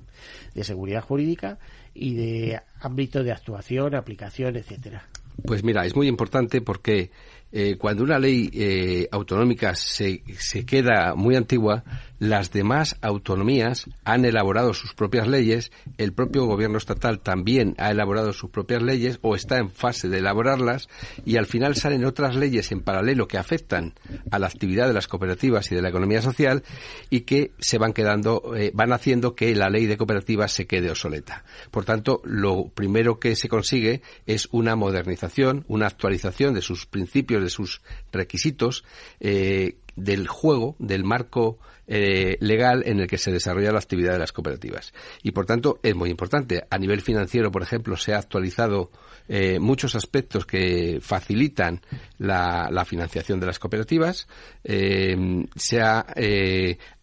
seguridad 0.61 1.01
jurídica 1.01 1.57
y 1.95 2.13
de 2.13 2.61
ámbito 2.79 3.23
de 3.23 3.31
actuación, 3.31 3.95
aplicación, 3.95 4.55
etcétera? 4.55 5.07
Pues 5.45 5.63
mira, 5.63 5.85
es 5.85 5.95
muy 5.95 6.07
importante 6.07 6.61
porque 6.61 7.09
eh, 7.51 7.75
cuando 7.77 8.03
una 8.03 8.19
ley 8.19 8.51
eh, 8.53 9.07
autonómica 9.11 9.73
se, 9.73 10.21
se 10.37 10.63
queda 10.65 11.15
muy 11.15 11.35
antigua, 11.35 11.83
las 12.21 12.51
demás 12.51 12.97
autonomías 13.01 13.89
han 14.05 14.25
elaborado 14.25 14.75
sus 14.75 14.93
propias 14.93 15.27
leyes, 15.27 15.71
el 15.97 16.13
propio 16.13 16.45
gobierno 16.45 16.77
estatal 16.77 17.19
también 17.19 17.73
ha 17.79 17.89
elaborado 17.89 18.31
sus 18.31 18.51
propias 18.51 18.83
leyes 18.83 19.17
o 19.23 19.35
está 19.35 19.57
en 19.57 19.71
fase 19.71 20.07
de 20.07 20.19
elaborarlas 20.19 20.87
y 21.25 21.37
al 21.37 21.47
final 21.47 21.75
salen 21.75 22.05
otras 22.05 22.35
leyes 22.35 22.71
en 22.71 22.81
paralelo 22.81 23.27
que 23.27 23.39
afectan 23.39 23.95
a 24.29 24.37
la 24.37 24.45
actividad 24.45 24.85
de 24.85 24.93
las 24.93 25.07
cooperativas 25.07 25.71
y 25.71 25.75
de 25.75 25.81
la 25.81 25.89
economía 25.89 26.21
social 26.21 26.61
y 27.09 27.21
que 27.21 27.53
se 27.57 27.79
van 27.79 27.91
quedando, 27.91 28.53
eh, 28.55 28.69
van 28.71 28.93
haciendo 28.93 29.33
que 29.33 29.55
la 29.55 29.71
ley 29.71 29.87
de 29.87 29.97
cooperativas 29.97 30.51
se 30.51 30.67
quede 30.67 30.91
obsoleta. 30.91 31.43
Por 31.71 31.85
tanto, 31.85 32.21
lo 32.23 32.67
primero 32.67 33.19
que 33.19 33.35
se 33.35 33.49
consigue 33.49 34.03
es 34.27 34.47
una 34.51 34.75
modernización, 34.75 35.65
una 35.67 35.87
actualización 35.87 36.53
de 36.53 36.61
sus 36.61 36.85
principios, 36.85 37.41
de 37.41 37.49
sus 37.49 37.81
requisitos, 38.11 38.83
eh, 39.19 39.77
del 40.03 40.27
juego, 40.27 40.75
del 40.79 41.03
marco 41.03 41.59
eh, 41.87 42.37
legal 42.39 42.83
en 42.85 42.99
el 43.01 43.07
que 43.07 43.17
se 43.17 43.31
desarrolla 43.31 43.71
la 43.71 43.79
actividad 43.79 44.13
de 44.13 44.19
las 44.19 44.31
cooperativas. 44.31 44.93
Y 45.23 45.31
por 45.31 45.45
tanto 45.45 45.79
es 45.83 45.95
muy 45.95 46.09
importante. 46.09 46.63
A 46.69 46.77
nivel 46.77 47.01
financiero, 47.01 47.51
por 47.51 47.63
ejemplo, 47.63 47.97
se 47.97 48.13
ha 48.13 48.17
actualizado 48.17 48.91
eh, 49.27 49.59
muchos 49.59 49.95
aspectos 49.95 50.45
que 50.45 50.99
facilitan 51.01 51.81
la, 52.17 52.85
financiación 52.85 53.39
de 53.39 53.47
las 53.47 53.59
cooperativas. 53.59 54.27
Eh, 54.63 55.45
se 55.55 55.81
ha 55.81 56.05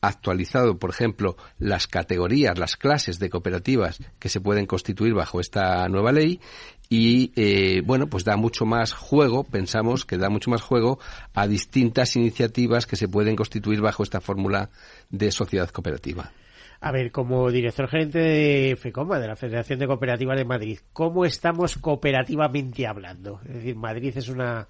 actualizado, 0.00 0.78
por 0.78 0.90
ejemplo, 0.90 1.36
las 1.58 1.86
categorías, 1.86 2.58
las 2.58 2.76
clases 2.76 3.18
de 3.18 3.30
cooperativas 3.30 3.98
que 4.18 4.28
se 4.28 4.40
pueden 4.40 4.66
constituir 4.66 5.12
bajo 5.12 5.40
esta 5.40 5.86
nueva 5.88 6.12
ley 6.12 6.40
y 6.88 7.32
eh, 7.36 7.82
bueno 7.84 8.06
pues 8.06 8.24
da 8.24 8.36
mucho 8.36 8.64
más 8.64 8.92
juego 8.92 9.44
pensamos 9.44 10.04
que 10.04 10.16
da 10.16 10.30
mucho 10.30 10.50
más 10.50 10.62
juego 10.62 10.98
a 11.34 11.46
distintas 11.46 12.16
iniciativas 12.16 12.86
que 12.86 12.96
se 12.96 13.08
pueden 13.08 13.36
constituir 13.36 13.80
bajo 13.80 14.02
esta 14.02 14.20
fórmula 14.20 14.70
de 15.10 15.30
sociedad 15.30 15.68
cooperativa 15.70 16.32
a 16.80 16.92
ver, 16.92 17.10
como 17.10 17.50
director 17.50 17.88
gerente 17.88 18.20
de 18.20 18.76
FECOMA, 18.76 19.18
de 19.18 19.26
la 19.26 19.34
Federación 19.34 19.80
de 19.80 19.88
Cooperativas 19.88 20.38
de 20.38 20.44
Madrid, 20.44 20.78
¿cómo 20.92 21.24
estamos 21.24 21.76
cooperativamente 21.76 22.86
hablando? 22.86 23.40
Es 23.48 23.54
decir, 23.54 23.74
Madrid 23.74 24.16
es 24.16 24.28
una 24.28 24.68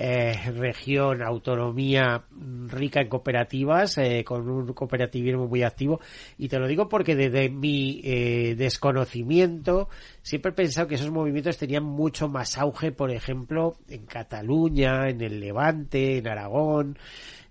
eh, 0.00 0.52
región, 0.52 1.22
autonomía 1.22 2.22
rica 2.68 3.00
en 3.00 3.08
cooperativas, 3.08 3.98
eh, 3.98 4.22
con 4.24 4.48
un 4.48 4.72
cooperativismo 4.72 5.48
muy 5.48 5.64
activo. 5.64 6.00
Y 6.38 6.46
te 6.46 6.60
lo 6.60 6.68
digo 6.68 6.88
porque 6.88 7.16
desde 7.16 7.50
mi 7.50 8.00
eh, 8.04 8.54
desconocimiento 8.56 9.88
siempre 10.22 10.52
he 10.52 10.54
pensado 10.54 10.86
que 10.86 10.94
esos 10.94 11.10
movimientos 11.10 11.58
tenían 11.58 11.82
mucho 11.82 12.28
más 12.28 12.56
auge, 12.58 12.92
por 12.92 13.10
ejemplo, 13.10 13.74
en 13.88 14.06
Cataluña, 14.06 15.08
en 15.08 15.20
el 15.20 15.40
Levante, 15.40 16.18
en 16.18 16.28
Aragón 16.28 16.96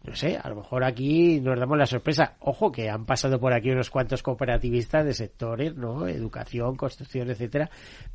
no 0.04 0.16
sé, 0.16 0.38
a 0.42 0.48
lo 0.48 0.56
mejor 0.56 0.86
aquí 0.86 1.42
nos 1.42 1.60
damos 1.60 1.78
la 1.78 1.86
sorpresa. 1.86 2.38
Ojo 2.40 2.72
que 2.72 2.90
han 2.90 3.06
pasado 3.06 3.42
por 3.42 3.52
aquí 3.52 3.72
unos 3.72 3.90
cuantos 3.90 4.24
cooperativistas 4.24 5.06
de 5.06 5.14
sectores, 5.14 5.76
¿no? 5.76 6.08
Educación, 6.08 6.78
construcción, 6.78 7.30
etcétera, 7.30 7.70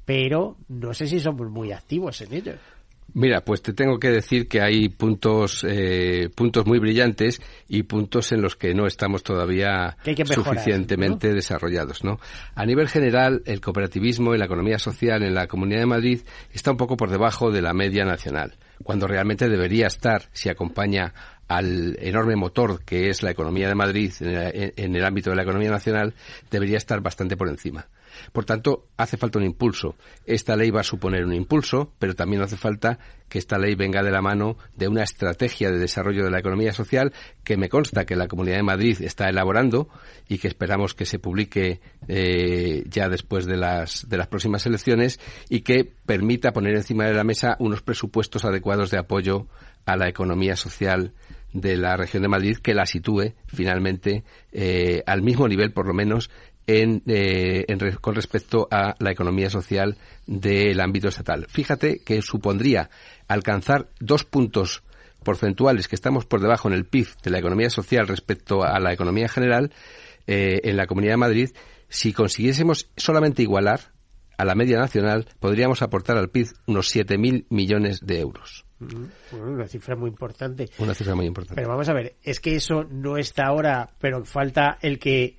pero 0.07 0.57
no 0.69 0.95
sé 0.95 1.07
si 1.07 1.21
somos 1.21 1.51
muy 1.51 1.71
activos 1.71 2.23
en 2.23 2.33
ellos. 2.33 2.57
Mira, 3.15 3.43
pues 3.43 3.61
te 3.61 3.75
tengo 3.75 3.99
que 3.99 4.09
decir 4.09 4.49
que 4.49 4.63
hay 4.63 4.89
puntos, 4.89 5.67
eh, 5.69 6.31
puntos 6.35 6.67
muy 6.67 6.79
brillantes 6.79 7.43
y 7.69 7.83
puntos 7.83 8.33
en 8.33 8.41
los 8.41 8.57
que 8.57 8.73
no 8.73 8.87
estamos 8.87 9.23
todavía 9.23 9.99
suficientemente 10.25 11.35
desarrollados, 11.35 12.05
¿no? 12.05 12.19
A 12.55 12.65
nivel 12.65 12.89
general, 12.89 13.43
el 13.45 13.61
cooperativismo 13.61 14.35
y 14.35 14.39
la 14.39 14.47
economía 14.47 14.79
social 14.79 15.23
en 15.23 15.35
la 15.35 15.47
Comunidad 15.47 15.81
de 15.81 15.87
Madrid 15.87 16.21
está 16.53 16.71
un 16.71 16.79
poco 16.79 16.97
por 16.97 17.11
debajo 17.11 17.51
de 17.51 17.61
la 17.61 17.75
media 17.75 18.07
nacional, 18.07 18.57
cuando 18.83 19.07
realmente 19.07 19.49
debería 19.49 19.89
estar 19.89 20.23
si 20.33 20.49
acompaña 20.49 21.13
al 21.49 21.99
enorme 22.01 22.37
motor 22.37 22.83
que 22.83 23.11
es 23.11 23.23
la 23.23 23.31
economía 23.31 23.69
de 23.69 23.75
Madrid 23.75 24.13
en 24.21 24.97
el 24.97 25.05
ámbito 25.05 25.29
de 25.29 25.37
la 25.37 25.43
economía 25.43 25.71
nacional, 25.71 26.15
debería 26.51 26.79
estar 26.79 27.03
bastante 27.03 27.37
por 27.37 27.49
encima. 27.49 27.87
Por 28.33 28.45
tanto, 28.45 28.89
hace 28.97 29.17
falta 29.17 29.39
un 29.39 29.45
impulso. 29.45 29.97
Esta 30.27 30.57
ley 30.57 30.71
va 30.71 30.81
a 30.81 30.85
suponer 30.85 31.25
un 31.25 31.35
impulso, 31.35 31.93
pero 31.99 32.15
también 32.15 32.43
hace 32.43 32.57
falta 32.57 32.99
que 33.29 33.39
esta 33.39 33.59
ley 33.59 33.75
venga 33.75 34.03
de 34.03 34.11
la 34.11 34.21
mano 34.21 34.59
de 34.77 34.89
una 34.89 35.03
estrategia 35.03 35.71
de 35.71 35.79
desarrollo 35.79 36.23
de 36.23 36.31
la 36.31 36.41
economía 36.41 36.75
social 36.75 37.15
que 37.45 37.57
me 37.57 37.71
consta 37.71 38.05
que 38.05 38.15
la 38.15 38.29
Comunidad 38.29 38.57
de 38.57 38.63
Madrid 38.63 39.01
está 39.01 39.29
elaborando 39.29 39.89
y 40.29 40.37
que 40.37 40.49
esperamos 40.49 40.95
que 40.95 41.07
se 41.07 41.19
publique 41.19 41.81
eh, 42.09 42.85
ya 42.91 43.09
después 43.09 43.47
de 43.47 43.57
las, 43.57 44.07
próximas 44.29 44.67
elecciones 44.67 45.19
y 45.49 45.63
que 45.63 45.91
permita 46.05 46.53
poner 46.53 46.77
encima 46.77 47.07
de 47.07 47.15
la 47.15 47.25
mesa 47.25 47.57
unos 47.59 47.81
presupuestos 47.81 48.45
adecuados 48.45 48.91
de 48.91 48.99
apoyo 48.99 49.47
a 49.87 49.97
la 49.97 50.09
economía 50.09 50.55
social 50.55 51.15
de 51.53 51.77
la 51.77 51.97
región 51.97 52.23
de 52.23 52.29
Madrid 52.29 52.59
que 52.59 52.75
la 52.75 52.87
sitúe 52.87 53.35
finalmente 53.47 54.25
eh, 54.53 55.03
al 55.07 55.23
mismo 55.23 55.49
nivel, 55.49 55.73
por 55.73 55.87
lo 55.87 55.95
menos, 55.95 56.31
eh, 56.67 57.67
con 58.01 58.15
respecto 58.15 58.69
a 58.71 58.95
la 58.99 59.11
economía 59.11 59.51
social 59.51 59.97
del 60.27 60.81
ámbito 60.81 61.09
estatal. 61.09 61.47
Fíjate 61.49 62.01
que 62.05 62.23
supondría 62.23 62.91
alcanzar 63.29 63.89
dos 63.99 64.25
puntos 64.25 64.83
porcentuales 65.23 65.89
que 65.89 65.97
estamos 65.97 66.27
por 66.27 66.41
debajo 66.41 66.69
en 66.69 66.75
el 66.75 66.85
PIB 66.85 67.09
de 67.23 67.31
la 67.31 67.39
economía 67.39 67.71
social 67.71 68.07
respecto 68.09 68.65
a 68.65 68.79
la 68.81 68.93
economía 68.93 69.29
general 69.29 69.73
eh, 70.27 70.61
en 70.65 70.77
la 70.77 70.87
Comunidad 70.87 71.15
de 71.15 71.19
Madrid. 71.19 71.51
Si 71.89 72.13
consiguiésemos 72.13 72.91
solamente 72.97 73.43
igualar 73.43 73.93
a 74.39 74.45
la 74.45 74.55
media 74.55 74.79
nacional, 74.79 75.27
podríamos 75.41 75.83
aportar 75.83 76.17
al 76.17 76.31
PIB 76.31 76.49
unos 76.67 76.95
7.000 76.95 77.47
millones 77.51 78.01
de 78.01 78.21
euros. 78.21 78.65
una 79.33 79.67
cifra 79.69 79.95
muy 79.95 80.11
importante. 80.11 80.69
Una 80.79 80.95
cifra 80.95 81.15
muy 81.15 81.27
importante. 81.27 81.55
Pero 81.55 81.69
vamos 81.69 81.89
a 81.89 81.93
ver, 81.93 82.17
es 82.23 82.41
que 82.41 82.57
eso 82.57 82.85
no 82.85 83.17
está 83.17 83.47
ahora, 83.47 83.91
pero 84.01 84.25
falta 84.25 84.79
el 84.81 84.99
que 84.99 85.37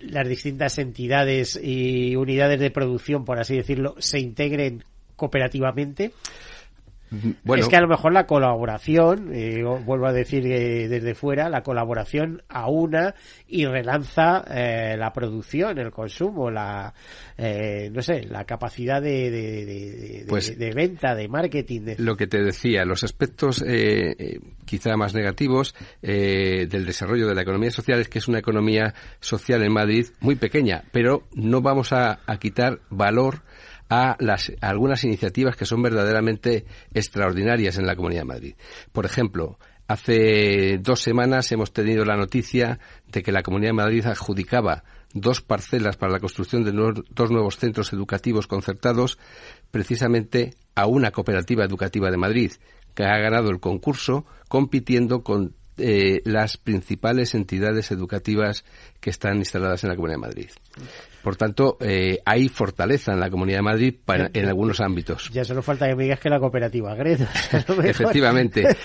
las 0.00 0.28
distintas 0.28 0.78
entidades 0.78 1.58
y 1.62 2.16
unidades 2.16 2.60
de 2.60 2.70
producción, 2.70 3.24
por 3.24 3.38
así 3.38 3.56
decirlo, 3.56 3.94
se 3.98 4.18
integren 4.20 4.84
cooperativamente. 5.16 6.12
Bueno. 7.44 7.62
Es 7.62 7.68
que 7.68 7.76
a 7.76 7.80
lo 7.80 7.88
mejor 7.88 8.12
la 8.12 8.26
colaboración, 8.26 9.30
eh, 9.32 9.62
vuelvo 9.62 10.06
a 10.06 10.12
decir 10.12 10.46
eh, 10.46 10.88
desde 10.88 11.14
fuera, 11.14 11.48
la 11.48 11.62
colaboración 11.62 12.42
aúna 12.48 13.14
y 13.46 13.64
relanza 13.64 14.44
eh, 14.50 14.96
la 14.98 15.12
producción, 15.12 15.78
el 15.78 15.90
consumo, 15.90 16.50
la, 16.50 16.92
no 17.38 18.02
sé, 18.02 18.24
la 18.24 18.44
capacidad 18.44 19.00
de, 19.00 19.30
de, 19.30 20.24
pues 20.28 20.56
venta, 20.58 21.14
de 21.14 21.28
marketing. 21.28 21.94
Lo 21.98 22.16
que 22.16 22.26
te 22.26 22.42
decía, 22.42 22.84
los 22.84 23.04
aspectos 23.04 23.64
quizá 24.64 24.96
más 24.96 25.14
negativos 25.14 25.74
del 26.02 26.84
desarrollo 26.84 27.26
de 27.26 27.34
la 27.34 27.42
economía 27.42 27.70
social 27.70 28.00
es 28.00 28.08
que 28.08 28.18
es 28.18 28.28
una 28.28 28.38
economía 28.38 28.94
social 29.20 29.62
en 29.62 29.72
Madrid 29.72 30.06
muy 30.20 30.36
pequeña, 30.36 30.84
pero 30.92 31.22
no 31.34 31.62
vamos 31.62 31.92
a 31.92 32.18
quitar 32.38 32.80
valor 32.90 33.42
a, 33.88 34.16
las, 34.20 34.52
algunas 34.60 35.04
iniciativas 35.04 35.56
que 35.56 35.66
son 35.66 35.82
verdaderamente 35.82 36.64
extraordinarias 36.92 37.78
en 37.78 37.86
la 37.86 37.96
Comunidad 37.96 38.22
de 38.22 38.26
Madrid. 38.26 38.54
Por 38.92 39.06
ejemplo, 39.06 39.58
hace 39.86 40.78
dos 40.78 41.00
semanas 41.00 41.50
hemos 41.52 41.72
tenido 41.72 42.04
la 42.04 42.16
noticia 42.16 42.78
de 43.06 43.22
que 43.22 43.32
la 43.32 43.42
Comunidad 43.42 43.70
de 43.70 43.82
Madrid 43.82 44.06
adjudicaba 44.06 44.84
dos 45.14 45.40
parcelas 45.40 45.96
para 45.96 46.12
la 46.12 46.20
construcción 46.20 46.64
de 46.64 46.72
dos 46.72 47.30
nuevos 47.30 47.56
centros 47.56 47.92
educativos 47.92 48.46
concertados 48.46 49.18
precisamente 49.70 50.54
a 50.74 50.86
una 50.86 51.10
cooperativa 51.10 51.64
educativa 51.64 52.10
de 52.10 52.18
Madrid 52.18 52.52
que 52.94 53.04
ha 53.04 53.18
ganado 53.18 53.50
el 53.50 53.60
concurso 53.60 54.26
compitiendo 54.48 55.22
con 55.22 55.54
eh, 55.78 56.20
las 56.24 56.56
principales 56.56 57.34
entidades 57.34 57.92
educativas 57.92 58.64
que 59.00 59.10
están 59.10 59.38
instaladas 59.38 59.84
en 59.84 59.90
la 59.90 59.96
Comunidad 59.96 60.16
de 60.16 60.26
Madrid. 60.26 60.50
Por 61.22 61.36
tanto, 61.36 61.76
eh, 61.80 62.18
hay 62.24 62.48
fortaleza 62.48 63.12
en 63.12 63.20
la 63.20 63.30
Comunidad 63.30 63.58
de 63.58 63.62
Madrid 63.62 63.94
en 64.06 64.48
algunos 64.48 64.80
ámbitos. 64.80 65.30
Ya 65.32 65.44
solo 65.44 65.62
falta 65.62 65.88
que 65.88 65.94
me 65.94 66.04
digas 66.04 66.20
que 66.20 66.30
la 66.30 66.38
cooperativa 66.38 66.94
Gredo. 66.94 67.26
Efectivamente. 67.84 68.62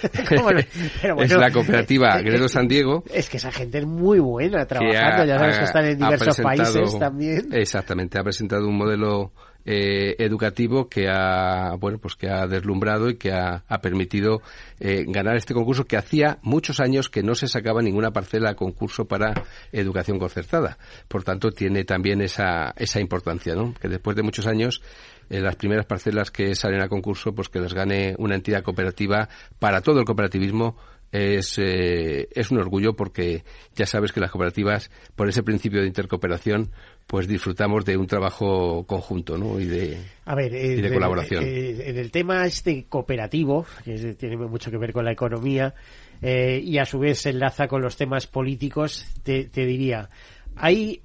es 1.20 1.32
la 1.32 1.52
cooperativa 1.52 2.20
Gredo 2.22 2.48
San 2.48 2.68
Diego. 2.68 3.04
Es 3.14 3.30
que 3.30 3.38
esa 3.38 3.52
gente 3.52 3.80
es 3.80 3.86
muy 3.86 4.20
buena 4.20 4.66
trabajando. 4.66 5.26
ya 5.26 5.38
sabes 5.38 5.58
que 5.58 5.66
están 5.66 5.86
en 5.86 5.98
diversos 5.98 6.38
países 6.40 7.00
también. 7.00 7.48
Exactamente. 7.52 8.20
Ha 8.20 8.24
presentado 8.24 8.68
un 8.68 8.78
modelo 8.78 9.32
eh, 9.66 10.16
educativo 10.20 10.90
que 10.90 11.08
ha 11.10 11.76
bueno 11.80 11.98
pues 11.98 12.16
que 12.16 12.30
ha 12.30 12.48
deslumbrado 12.48 13.10
y 13.10 13.16
que 13.16 13.32
ha, 13.32 13.64
permitido 13.82 14.42
eh, 14.80 15.06
ganar 15.08 15.36
este 15.36 15.54
concurso 15.54 15.86
que 15.86 15.98
hacía 15.98 16.38
muchos 16.42 16.80
años 16.80 17.10
que 17.10 17.24
no 17.24 17.36
se 17.36 17.48
sacaba 17.48 17.82
ninguna 17.82 18.12
parcela 18.12 18.52
a 18.52 18.56
concurso 18.56 19.06
para 19.06 19.34
educación 19.72 20.20
concertada. 20.20 20.78
Por 21.08 21.24
tanto 21.24 21.52
tiene 21.52 21.84
también 21.84 22.22
esa 22.22 22.74
esa 22.78 23.00
importancia 23.00 23.56
no 23.56 23.74
que 23.74 23.88
después 23.88 24.16
de 24.16 24.24
muchos 24.24 24.48
años 24.48 24.82
eh, 25.30 25.40
las 25.40 25.56
primeras 25.56 25.86
parcelas 25.86 26.32
que 26.32 26.56
salen 26.56 26.82
a 26.82 26.88
concurso 26.88 27.34
pues 27.34 27.50
que 27.50 27.60
las 27.60 27.74
gane 27.74 28.16
una 28.18 28.36
entidad 28.36 28.64
cooperativa 28.64 29.30
para 29.60 29.82
todo 29.82 30.00
el 30.00 30.06
cooperativismo 30.06 30.78
es, 31.14 31.60
eh, 31.60 32.28
es 32.32 32.50
un 32.50 32.58
orgullo 32.58 32.96
porque 32.96 33.44
ya 33.76 33.86
sabes 33.86 34.12
que 34.12 34.20
las 34.20 34.32
cooperativas, 34.32 34.90
por 35.16 35.30
ese 35.30 35.44
principio 35.44 35.80
de 35.80 35.88
intercooperación, 35.88 36.72
pues 37.06 37.28
disfrutamos 37.28 37.86
de 37.86 37.98
un 37.98 38.08
trabajo 38.08 38.84
conjunto 38.88 39.38
¿no? 39.38 39.60
y 39.60 39.66
de, 39.66 40.00
A 40.26 40.34
ver, 40.34 40.54
y 40.56 40.82
de 40.82 40.92
colaboración. 40.92 41.44
Eh, 41.44 41.90
en 41.90 41.98
el 42.00 42.10
tema 42.10 42.46
este 42.46 42.86
cooperativo, 42.86 43.68
que 43.86 44.16
tiene 44.16 44.38
mucho 44.38 44.72
que 44.72 44.78
ver 44.78 44.92
con 44.92 45.06
la 45.06 45.12
economía 45.12 45.76
eh, 46.24 46.60
y 46.64 46.80
a 46.80 46.86
su 46.86 46.98
vez 46.98 47.20
se 47.20 47.30
enlaza 47.30 47.68
con 47.68 47.84
los 47.84 47.96
temas 47.96 48.26
políticos, 48.26 49.06
te, 49.22 49.46
te 49.46 49.68
diría, 49.68 50.10
¿hay 50.56 51.04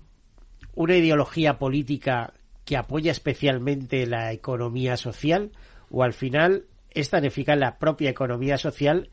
una 0.75 0.97
ideología 0.97 1.59
política 1.59 2.33
que 2.65 2.79
apoya 2.79 3.13
especialmente 3.13 4.07
la 4.07 4.33
economía 4.33 4.97
social 4.97 5.51
o 5.91 6.03
al 6.03 6.15
final 6.15 6.65
es 6.91 7.11
tan 7.11 7.27
eficaz 7.27 7.59
la 7.59 7.79
propia 7.79 8.09
economía 8.09 8.57
social 8.57 9.11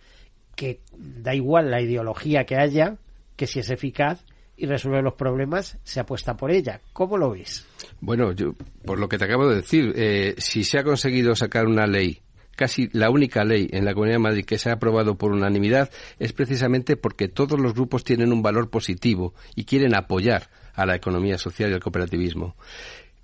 que 0.56 0.82
da 0.94 1.34
igual 1.34 1.72
la 1.72 1.82
ideología 1.82 2.46
que 2.46 2.56
haya, 2.56 2.98
que 3.36 3.48
si 3.48 3.60
es 3.60 3.70
eficaz 3.70 4.24
y 4.58 4.66
resuelve 4.66 5.02
los 5.02 5.16
problemas, 5.16 5.78
se 5.84 6.00
apuesta 6.00 6.38
por 6.38 6.52
ella. 6.52 6.80
¿Cómo 6.94 7.18
lo 7.18 7.32
ves? 7.32 7.66
Bueno, 8.00 8.32
yo, 8.32 8.54
por 8.86 9.00
lo 9.00 9.10
que 9.10 9.18
te 9.18 9.26
acabo 9.26 9.48
de 9.48 9.58
decir, 9.58 9.94
eh, 9.96 10.36
si 10.38 10.64
se 10.64 10.80
ha 10.80 10.84
conseguido 10.84 11.36
sacar 11.36 11.66
una 11.66 11.86
ley 11.86 12.22
casi 12.56 12.90
la 12.94 13.10
única 13.10 13.44
ley 13.44 13.68
en 13.72 13.86
la 13.86 13.94
Comunidad 13.94 14.16
de 14.16 14.24
Madrid 14.24 14.46
que 14.46 14.58
se 14.58 14.70
ha 14.70 14.74
aprobado 14.74 15.18
por 15.18 15.32
unanimidad 15.32 15.90
es 16.20 16.34
precisamente 16.34 16.96
porque 16.96 17.28
todos 17.28 17.60
los 17.60 17.74
grupos 17.74 18.04
tienen 18.04 18.32
un 18.32 18.42
valor 18.42 18.70
positivo 18.70 19.34
y 19.56 19.66
quieren 19.66 19.96
apoyar 19.96 20.50
a 20.74 20.86
la 20.86 20.96
economía 20.96 21.38
social 21.38 21.72
y 21.72 21.74
al 21.74 21.80
cooperativismo. 21.80 22.56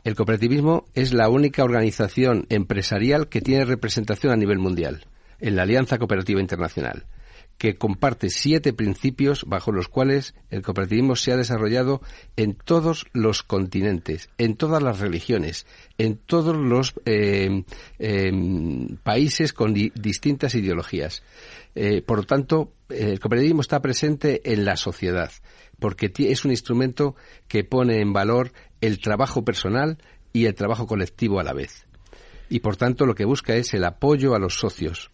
El 0.04 0.16
cooperativismo 0.16 0.86
es 0.94 1.14
la 1.14 1.30
única 1.30 1.64
organización 1.64 2.46
empresarial 2.50 3.30
que 3.30 3.42
tiene 3.42 3.66
representación 3.66 4.34
a 4.34 4.38
nivel 4.38 4.60
mundial 4.60 5.06
en 5.40 5.56
la 5.56 5.64
Alianza 5.64 5.98
Cooperativa 5.98 6.42
Internacional 6.42 7.06
que 7.62 7.78
comparte 7.78 8.32
siete 8.32 8.74
principios 8.74 9.44
bajo 9.46 9.72
los 9.72 9.88
cuales 9.88 10.34
el 10.50 10.64
cooperativismo 10.64 11.16
se 11.16 11.32
ha 11.32 11.38
desarrollado 11.38 12.02
en 12.36 12.56
todos 12.56 13.06
los 13.14 13.44
continentes, 13.44 14.32
en 14.40 14.56
todas 14.56 14.82
las 14.82 15.00
religiones, 15.00 15.68
en 16.00 16.18
todos 16.18 16.58
los 16.58 16.96
eh, 17.06 17.64
em, 18.00 18.98
países 19.04 19.54
con 19.54 19.76
distintas 19.76 20.56
ideologías. 20.56 21.22
Eh, 21.76 22.02
por 22.02 22.18
lo 22.18 22.24
tanto, 22.24 22.74
el 22.90 23.20
cooperativismo 23.20 23.62
está 23.62 23.80
presente 23.80 24.42
en 24.52 24.66
la 24.66 24.76
sociedad, 24.76 25.32
porque 25.78 26.12
es 26.18 26.44
un 26.44 26.50
instrumento 26.50 27.16
que 27.48 27.64
pone 27.64 28.02
en 28.02 28.12
valor 28.12 28.54
el 28.82 29.00
trabajo 29.00 29.46
personal 29.46 30.00
y 30.34 30.48
el 30.48 30.56
trabajo 30.56 30.88
colectivo 30.88 31.40
a 31.40 31.44
la 31.44 31.54
vez. 31.54 31.86
Y 32.50 32.62
por 32.62 32.76
tanto, 32.76 33.06
lo 33.06 33.14
que 33.14 33.26
busca 33.26 33.54
es 33.54 33.76
el 33.76 33.84
apoyo 33.84 34.34
a 34.34 34.40
los 34.40 34.58
socios, 34.58 35.12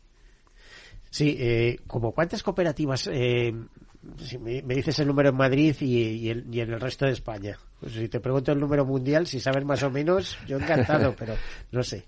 Sí, 1.10 1.36
eh, 1.40 1.80
como 1.88 2.12
cuántas 2.12 2.44
cooperativas, 2.44 3.10
eh, 3.12 3.54
si 4.18 4.38
me, 4.38 4.62
dices 4.62 5.00
el 5.00 5.08
número 5.08 5.30
en 5.30 5.36
Madrid 5.36 5.76
y, 5.82 6.30
en 6.30 6.54
el 6.54 6.80
resto 6.80 7.06
de 7.06 7.12
España. 7.14 7.58
Pues 7.80 7.94
si 7.94 8.08
te 8.08 8.20
pregunto 8.20 8.52
el 8.52 8.60
número 8.60 8.86
mundial, 8.86 9.28
si 9.28 9.40
sabes 9.40 9.64
más 9.66 9.84
o 9.84 9.90
menos, 9.90 10.38
yo 10.48 10.58
encantado, 10.58 11.16
pero 11.18 11.36
no 11.72 11.84
sé. 11.84 12.06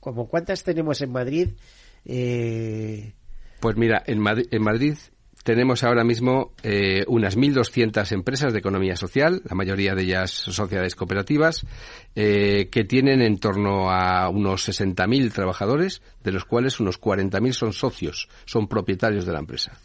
Como 0.00 0.28
cuántas 0.28 0.64
tenemos 0.64 1.00
en 1.02 1.12
Madrid. 1.12 1.48
Eh... 2.04 3.12
Pues 3.60 3.76
mira, 3.76 4.02
en, 4.06 4.22
en 4.50 4.62
Madrid 4.62 4.96
tenemos 5.44 5.84
ahora 5.84 6.04
mismo 6.04 6.52
eh, 6.62 7.04
unas 7.06 7.36
1.200 7.36 8.10
empresas 8.12 8.52
de 8.52 8.58
economía 8.58 8.96
social, 8.96 9.42
la 9.44 9.54
mayoría 9.54 9.94
de 9.94 10.02
ellas 10.02 10.30
sociedades 10.30 10.96
cooperativas, 10.96 11.66
eh, 12.16 12.68
que 12.72 12.84
tienen 12.84 13.20
en 13.20 13.38
torno 13.38 13.90
a 13.90 14.30
unos 14.30 14.66
60.000 14.66 15.32
trabajadores, 15.32 16.00
de 16.24 16.32
los 16.32 16.46
cuales 16.46 16.80
unos 16.80 16.98
40.000 16.98 17.52
son 17.52 17.72
socios, 17.74 18.28
son 18.46 18.66
propietarios 18.66 19.26
de 19.26 19.32
la 19.32 19.40
empresa. 19.40 19.78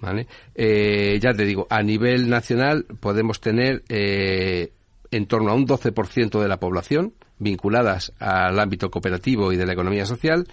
¿Vale? 0.00 0.26
Eh, 0.56 1.20
ya 1.22 1.32
te 1.32 1.44
digo, 1.44 1.68
a 1.70 1.80
nivel 1.80 2.28
nacional 2.28 2.84
podemos 2.98 3.40
tener 3.40 3.84
en 3.88 5.26
torno 5.26 5.52
a 5.52 5.54
un 5.54 5.64
12% 5.64 6.40
de 6.40 6.48
la 6.48 6.58
población 6.58 7.14
vinculadas 7.38 8.12
al 8.18 8.58
ámbito 8.58 8.90
cooperativo 8.90 9.52
y 9.52 9.56
de 9.56 9.66
la 9.66 9.74
economía 9.74 10.06
social 10.06 10.48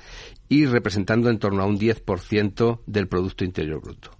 y 0.49 0.67
representando 0.67 1.31
en 1.31 1.39
torno 1.39 1.63
a 1.63 1.65
un 1.65 1.79
10% 1.79 2.81
del 2.85 3.07
Producto 3.07 3.43
Interior 3.43 3.81
Bruto. 3.81 4.18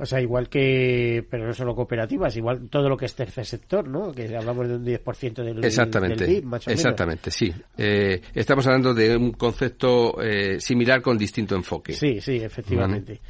O 0.00 0.06
sea, 0.06 0.18
igual 0.18 0.48
que, 0.48 1.26
pero 1.28 1.46
no 1.46 1.52
solo 1.52 1.74
cooperativas, 1.74 2.34
igual 2.34 2.70
todo 2.70 2.88
lo 2.88 2.96
que 2.96 3.04
es 3.04 3.14
tercer 3.14 3.44
sector, 3.44 3.86
¿no? 3.86 4.12
Que 4.12 4.34
hablamos 4.34 4.66
de 4.66 4.76
un 4.76 4.86
10% 4.86 5.44
del, 5.44 5.62
exactamente, 5.62 6.24
del 6.24 6.36
PIB, 6.36 6.44
más 6.46 6.66
o 6.66 6.70
menos. 6.70 6.80
Exactamente, 6.80 7.30
sí. 7.30 7.52
Eh, 7.76 8.22
estamos 8.34 8.66
hablando 8.66 8.94
de 8.94 9.14
un 9.14 9.32
concepto 9.32 10.22
eh, 10.22 10.58
similar 10.58 11.02
con 11.02 11.18
distinto 11.18 11.54
enfoque. 11.54 11.92
Sí, 11.92 12.18
sí, 12.18 12.36
efectivamente. 12.36 13.20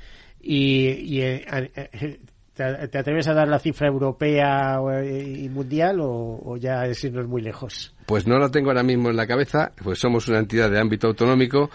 Y, 0.40 1.16
y 1.16 1.22
eh, 1.22 1.44
eh, 1.74 2.20
¿te, 2.54 2.98
atreves 2.98 3.26
a 3.26 3.34
dar 3.34 3.48
la 3.48 3.58
cifra 3.58 3.88
europea 3.88 4.78
y 5.04 5.48
mundial 5.48 5.98
o, 6.00 6.40
o 6.44 6.56
ya 6.56 6.86
es 6.86 7.02
irnos 7.02 7.26
muy 7.26 7.42
lejos? 7.42 7.96
Pues 8.06 8.28
no 8.28 8.38
lo 8.38 8.48
tengo 8.48 8.70
ahora 8.70 8.84
mismo 8.84 9.10
en 9.10 9.16
la 9.16 9.26
cabeza, 9.26 9.72
pues 9.82 9.98
somos 9.98 10.28
una 10.28 10.38
entidad 10.38 10.70
de 10.70 10.78
ámbito 10.78 11.08
autonómico, 11.08 11.70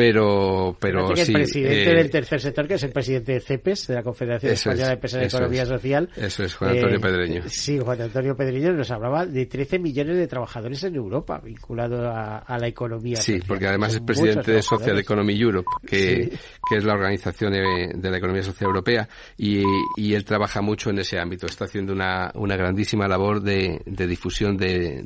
pero, 0.00 0.76
pero 0.80 1.14
sí. 1.14 1.22
el 1.32 1.32
presidente 1.32 1.90
eh, 1.90 1.94
del 1.94 2.10
tercer 2.10 2.40
sector, 2.40 2.66
que 2.66 2.74
es 2.74 2.82
el 2.82 2.90
presidente 2.92 3.32
de 3.32 3.40
CEPES, 3.40 3.86
de 3.88 3.94
la 3.94 4.02
Confederación 4.02 4.52
Española 4.52 4.82
es, 4.82 4.88
de 4.88 4.94
Empresas 4.94 5.20
de 5.20 5.26
Economía 5.26 5.62
es. 5.62 5.68
Social. 5.68 6.08
Eso 6.16 6.44
es, 6.44 6.54
Juan 6.54 6.70
Antonio 6.76 7.00
Pedreño. 7.00 7.42
Sí, 7.48 7.78
Juan 7.78 8.00
Antonio 8.00 8.34
Pedreño 8.36 8.72
nos 8.72 8.90
hablaba 8.90 9.26
de 9.26 9.46
13 9.46 9.78
millones 9.78 10.16
de 10.16 10.26
trabajadores 10.26 10.82
en 10.84 10.94
Europa 10.94 11.40
vinculados 11.44 12.00
a, 12.00 12.38
a 12.38 12.58
la 12.58 12.66
economía 12.68 13.16
Sí, 13.16 13.32
social. 13.32 13.44
porque 13.48 13.66
además 13.66 13.90
es 13.90 13.96
Son 13.96 14.06
presidente 14.06 14.36
muchos 14.38 14.54
de 14.54 14.62
Social. 14.62 14.98
Economy 14.98 15.40
Europe, 15.40 15.66
que, 15.86 16.00
Sí. 16.00 16.38
que 16.68 16.76
es 16.78 16.84
la 16.84 16.94
organización 16.94 17.52
de, 17.52 17.92
de 17.94 18.10
la 18.10 18.16
economía 18.18 18.42
social 18.42 18.68
europea, 18.68 19.08
y, 19.36 19.62
y 19.96 20.14
él 20.14 20.24
trabaja 20.24 20.62
mucho 20.62 20.90
en 20.90 20.98
ese 21.00 21.18
ámbito. 21.18 21.46
Está 21.46 21.66
haciendo 21.66 21.92
una, 21.92 22.30
una 22.34 22.56
grandísima 22.56 23.06
labor 23.06 23.42
de, 23.42 23.80
de 23.84 24.06
difusión 24.06 24.56
de, 24.56 25.04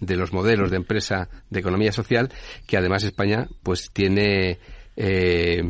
de 0.00 0.16
los 0.16 0.32
modelos 0.32 0.70
de 0.70 0.76
empresa 0.78 1.28
de 1.50 1.60
economía 1.60 1.92
social, 1.92 2.28
que 2.66 2.76
además 2.76 3.04
España 3.04 3.46
pues 3.62 3.90
tiene 3.92 4.31
eh, 4.96 5.62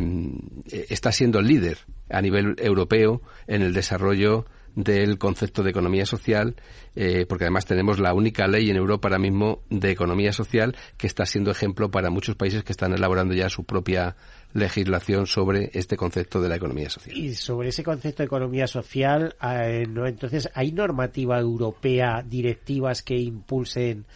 está 0.66 1.12
siendo 1.12 1.38
el 1.38 1.46
líder 1.46 1.78
a 2.10 2.20
nivel 2.20 2.56
europeo 2.58 3.22
en 3.46 3.62
el 3.62 3.72
desarrollo 3.72 4.46
del 4.74 5.18
concepto 5.18 5.62
de 5.62 5.70
economía 5.70 6.06
social, 6.06 6.56
eh, 6.96 7.26
porque 7.28 7.44
además 7.44 7.66
tenemos 7.66 7.98
la 7.98 8.14
única 8.14 8.46
ley 8.46 8.70
en 8.70 8.76
Europa 8.76 9.08
ahora 9.08 9.18
mismo 9.18 9.62
de 9.68 9.90
economía 9.90 10.32
social 10.32 10.76
que 10.96 11.06
está 11.06 11.26
siendo 11.26 11.50
ejemplo 11.50 11.90
para 11.90 12.10
muchos 12.10 12.36
países 12.36 12.64
que 12.64 12.72
están 12.72 12.92
elaborando 12.92 13.34
ya 13.34 13.48
su 13.48 13.64
propia 13.64 14.16
legislación 14.54 15.26
sobre 15.26 15.70
este 15.74 15.96
concepto 15.96 16.40
de 16.40 16.48
la 16.48 16.56
economía 16.56 16.90
social. 16.90 17.16
Y 17.16 17.34
sobre 17.34 17.68
ese 17.68 17.82
concepto 17.82 18.22
de 18.22 18.26
economía 18.26 18.66
social, 18.66 19.36
eh, 19.42 19.84
entonces, 19.86 20.50
¿hay 20.54 20.72
normativa 20.72 21.38
europea, 21.38 22.22
directivas 22.26 23.02
que 23.02 23.16
impulsen 23.16 24.06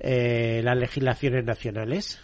eh, 0.00 0.60
las 0.62 0.76
legislaciones 0.76 1.44
nacionales? 1.44 2.20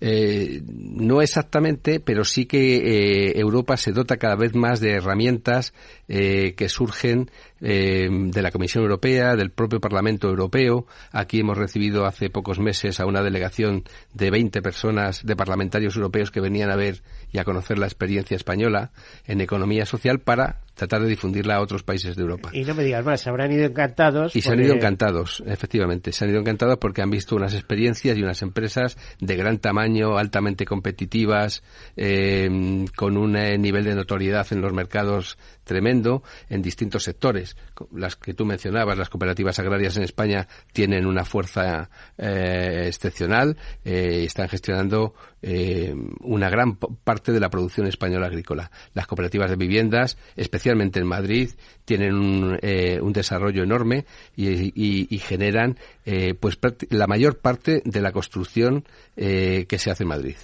Eh, 0.00 0.62
no 0.64 1.22
exactamente, 1.22 1.98
pero 2.00 2.24
sí 2.24 2.46
que 2.46 2.76
eh, 2.76 3.40
Europa 3.40 3.76
se 3.76 3.92
dota 3.92 4.16
cada 4.16 4.36
vez 4.36 4.54
más 4.54 4.80
de 4.80 4.92
herramientas 4.92 5.72
eh, 6.06 6.54
que 6.56 6.68
surgen 6.68 7.30
eh, 7.60 8.08
de 8.10 8.42
la 8.42 8.50
Comisión 8.50 8.84
Europea, 8.84 9.36
del 9.36 9.50
propio 9.50 9.80
Parlamento 9.80 10.28
Europeo. 10.28 10.86
Aquí 11.12 11.40
hemos 11.40 11.58
recibido 11.58 12.06
hace 12.06 12.30
pocos 12.30 12.58
meses 12.58 13.00
a 13.00 13.06
una 13.06 13.22
delegación 13.22 13.84
de 14.14 14.30
20 14.30 14.62
personas 14.62 15.24
de 15.24 15.36
parlamentarios 15.36 15.96
europeos 15.96 16.30
que 16.30 16.40
venían 16.40 16.70
a 16.70 16.76
ver 16.76 17.02
y 17.32 17.38
a 17.38 17.44
conocer 17.44 17.78
la 17.78 17.86
experiencia 17.86 18.36
española 18.36 18.90
en 19.26 19.40
economía 19.40 19.86
social 19.86 20.20
para 20.20 20.60
tratar 20.78 21.02
de 21.02 21.08
difundirla 21.08 21.56
a 21.56 21.60
otros 21.60 21.82
países 21.82 22.14
de 22.14 22.22
Europa. 22.22 22.50
Y 22.52 22.62
no 22.62 22.74
me 22.74 22.84
digas 22.84 23.04
más, 23.04 23.20
se 23.20 23.28
habrán 23.28 23.50
ido 23.50 23.64
encantados. 23.64 24.34
Y 24.36 24.40
se 24.40 24.52
han 24.52 24.60
ido 24.60 24.74
encantados, 24.74 25.42
efectivamente. 25.44 26.12
Se 26.12 26.24
han 26.24 26.30
ido 26.30 26.40
encantados 26.40 26.78
porque 26.78 27.02
han 27.02 27.10
visto 27.10 27.34
unas 27.34 27.52
experiencias 27.54 28.16
y 28.16 28.22
unas 28.22 28.40
empresas 28.42 28.96
de 29.18 29.36
gran 29.36 29.58
tamaño, 29.58 30.16
altamente 30.16 30.64
competitivas, 30.64 31.64
eh, 31.96 32.86
con 32.94 33.16
un 33.16 33.36
eh, 33.36 33.58
nivel 33.58 33.84
de 33.84 33.96
notoriedad 33.96 34.46
en 34.52 34.60
los 34.60 34.72
mercados 34.72 35.36
tremendo 35.68 36.24
en 36.48 36.62
distintos 36.62 37.04
sectores. 37.04 37.56
Las 37.92 38.16
que 38.16 38.34
tú 38.34 38.44
mencionabas, 38.44 38.98
las 38.98 39.08
cooperativas 39.08 39.60
agrarias 39.60 39.96
en 39.96 40.02
España 40.02 40.48
tienen 40.72 41.06
una 41.06 41.24
fuerza 41.24 41.90
eh, 42.16 42.86
excepcional 42.86 43.56
eh, 43.84 44.22
y 44.22 44.24
están 44.24 44.48
gestionando 44.48 45.14
eh, 45.40 45.94
una 46.20 46.50
gran 46.50 46.76
parte 46.76 47.30
de 47.30 47.38
la 47.38 47.48
producción 47.48 47.86
española 47.86 48.26
agrícola. 48.26 48.72
Las 48.94 49.06
cooperativas 49.06 49.48
de 49.48 49.56
viviendas, 49.56 50.18
especialmente 50.34 50.98
en 50.98 51.06
Madrid, 51.06 51.50
tienen 51.84 52.14
un, 52.14 52.58
eh, 52.60 52.98
un 53.00 53.12
desarrollo 53.12 53.62
enorme 53.62 54.04
y, 54.34 55.18
generan 55.18 55.78
eh, 56.06 56.34
pues 56.34 56.58
la 56.90 57.06
mayor 57.06 57.38
parte 57.38 57.82
de 57.84 58.00
la 58.00 58.12
construcción 58.12 58.84
que 59.16 59.78
se 59.78 59.90
hace 59.90 60.04
en 60.04 60.08
Madrid. 60.08 60.36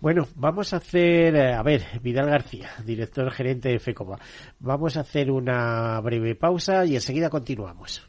Bueno, 0.00 0.26
vamos 0.34 0.72
a 0.72 0.76
hacer, 0.76 1.34
eh, 1.36 1.54
a 1.54 1.62
ver, 1.62 1.84
Vidal 2.02 2.28
García, 2.28 2.70
director 2.84 3.30
gerente 3.30 3.68
de 3.68 3.78
FECOMA. 3.78 4.18
Vamos 4.58 4.96
a 4.96 5.00
hacer 5.00 5.30
una 5.30 6.00
breve 6.00 6.34
pausa 6.34 6.84
y 6.84 6.94
enseguida 6.94 7.30
continuamos. 7.30 8.08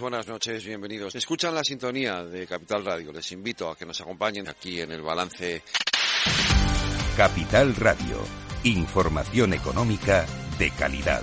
buenas 0.00 0.26
noches, 0.26 0.64
bienvenidos. 0.64 1.14
Escuchan 1.14 1.54
la 1.54 1.64
sintonía 1.64 2.24
de 2.24 2.46
Capital 2.46 2.84
Radio. 2.84 3.12
Les 3.12 3.32
invito 3.32 3.70
a 3.70 3.76
que 3.76 3.84
nos 3.84 4.00
acompañen 4.00 4.48
aquí 4.48 4.80
en 4.80 4.90
el 4.92 5.02
balance. 5.02 5.62
Capital 7.16 7.74
Radio. 7.76 8.18
Información 8.64 9.52
económica 9.52 10.26
de 10.58 10.70
calidad. 10.70 11.22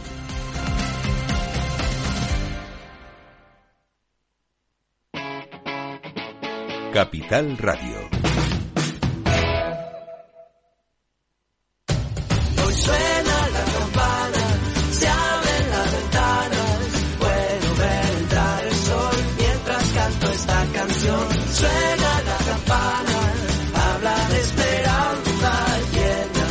Capital 6.93 7.57
Radio. 7.57 8.28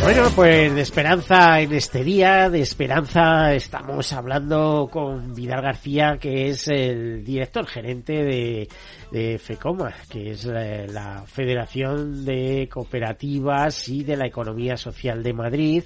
Bueno, 0.08 0.30
pues 0.34 0.74
de 0.74 0.80
esperanza 0.80 1.60
en 1.60 1.74
este 1.74 2.02
día, 2.02 2.48
de 2.48 2.62
esperanza 2.62 3.52
estamos 3.52 4.10
hablando 4.14 4.88
con 4.90 5.34
Vidal 5.34 5.60
García, 5.60 6.16
que 6.18 6.48
es 6.48 6.66
el 6.68 7.22
director 7.22 7.66
gerente 7.66 8.24
de, 8.24 8.68
de 9.12 9.38
FECOMA, 9.38 9.92
que 10.08 10.30
es 10.30 10.46
la 10.46 11.24
Federación 11.26 12.24
de 12.24 12.70
Cooperativas 12.72 13.86
y 13.90 14.02
de 14.02 14.16
la 14.16 14.26
Economía 14.26 14.78
Social 14.78 15.22
de 15.22 15.34
Madrid. 15.34 15.84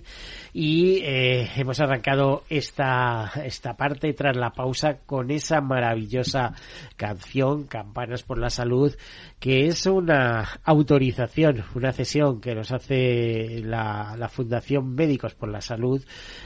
Y 0.53 0.99
eh, 1.03 1.51
hemos 1.57 1.81
arrancado 1.81 2.45
esta, 2.49 3.33
esta 3.45 3.75
parte 3.77 4.13
tras 4.13 4.37
la 4.37 4.51
pausa 4.51 4.99
con 5.05 5.33
esa 5.33 5.61
maravillosa 5.61 6.55
canción, 6.97 7.65
Campanas 7.65 8.23
por 8.23 8.39
la 8.39 8.51
Salud, 8.51 8.95
que 9.43 9.67
es 9.67 9.87
una 9.87 10.61
autorización, 10.63 11.65
una 11.75 11.91
cesión 11.91 12.41
que 12.41 12.55
nos 12.55 12.71
hace 12.71 13.61
la, 13.65 14.15
la 14.17 14.29
Fundación 14.29 14.95
Médicos 14.95 15.35
por 15.35 15.49
la 15.49 15.61
Salud, 15.61 16.01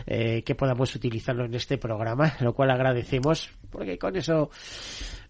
eh, 0.06 0.42
que 0.42 0.54
podamos 0.54 0.94
utilizarlo 0.94 1.44
en 1.44 1.52
este 1.52 1.76
programa, 1.76 2.32
lo 2.40 2.54
cual 2.54 2.70
agradecemos, 2.70 3.50
porque 3.68 3.98
con 3.98 4.16
eso 4.16 4.48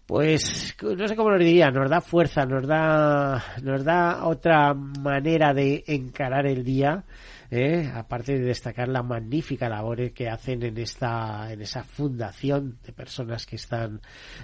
pues 0.05 0.77
no 0.81 1.07
sé 1.09 1.17
cómo 1.17 1.31
lo 1.31 1.37
diría, 1.37 1.69
nos 1.69 1.89
da 1.89 1.99
fuerza, 1.99 2.45
nos 2.45 2.65
da, 2.65 3.43
nos 3.61 3.83
da 3.83 4.25
otra 4.25 4.73
manera 4.73 5.53
de 5.53 5.83
encarar 5.87 6.47
el 6.47 6.63
día, 6.63 7.03
¿eh? 7.51 7.91
aparte 7.93 8.37
de 8.37 8.45
destacar 8.45 8.87
la 8.87 9.03
magnífica 9.03 9.69
labor 9.69 10.11
que 10.11 10.29
hacen 10.29 10.63
en 10.63 10.77
esta, 10.77 11.51
en 11.51 11.61
esa 11.61 11.83
fundación 11.83 12.77
de 12.85 12.93
personas 12.93 13.45
que 13.45 13.55
están 13.55 14.01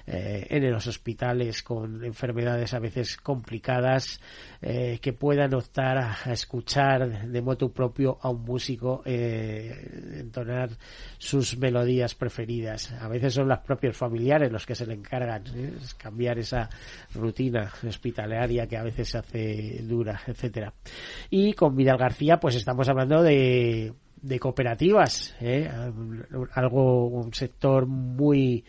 eh, 0.08 0.48
en 0.50 0.72
los 0.72 0.88
hospitales 0.88 1.64
con 1.64 2.04
enfermedades 2.04 2.74
a 2.74 2.80
veces 2.80 3.18
complicadas, 3.18 4.20
eh, 4.62 5.00
que 5.02 5.14
puedan 5.14 5.54
optar 5.54 5.98
a, 5.98 6.32
escuchar 6.32 7.28
de 7.28 7.42
moto 7.42 7.72
propio 7.72 8.18
a 8.22 8.30
un 8.30 8.44
músico 8.44 9.02
eh, 9.06 10.20
entonar 10.20 10.70
sus 11.18 11.58
melodías 11.58 12.16
preferidas. 12.16 12.92
A 12.94 13.08
veces 13.08 13.34
son 13.34 13.48
los 13.48 13.60
propios 13.60 13.96
familiares 13.96 14.52
los 14.52 14.66
que 14.66 14.76
se 14.76 14.86
le 14.86 14.94
encargan, 14.94 15.44
cambiar 15.98 16.40
esa 16.40 16.70
rutina 17.14 17.72
hospitalaria 17.88 18.68
que 18.68 18.78
a 18.78 18.84
veces 18.84 19.10
se 19.10 19.18
hace 19.18 19.80
dura, 19.84 20.22
etcétera. 20.26 20.74
Y 21.30 21.54
con 21.54 21.76
Vidal 21.76 21.98
García, 21.98 22.40
pues 22.40 22.56
estamos 22.56 22.90
hablando 22.94 23.24
de 23.24 23.94
de 24.24 24.40
cooperativas, 24.40 25.36
¿eh? 25.42 25.70
algo, 26.54 27.08
un 27.08 27.34
sector 27.34 27.86
muy 27.86 28.64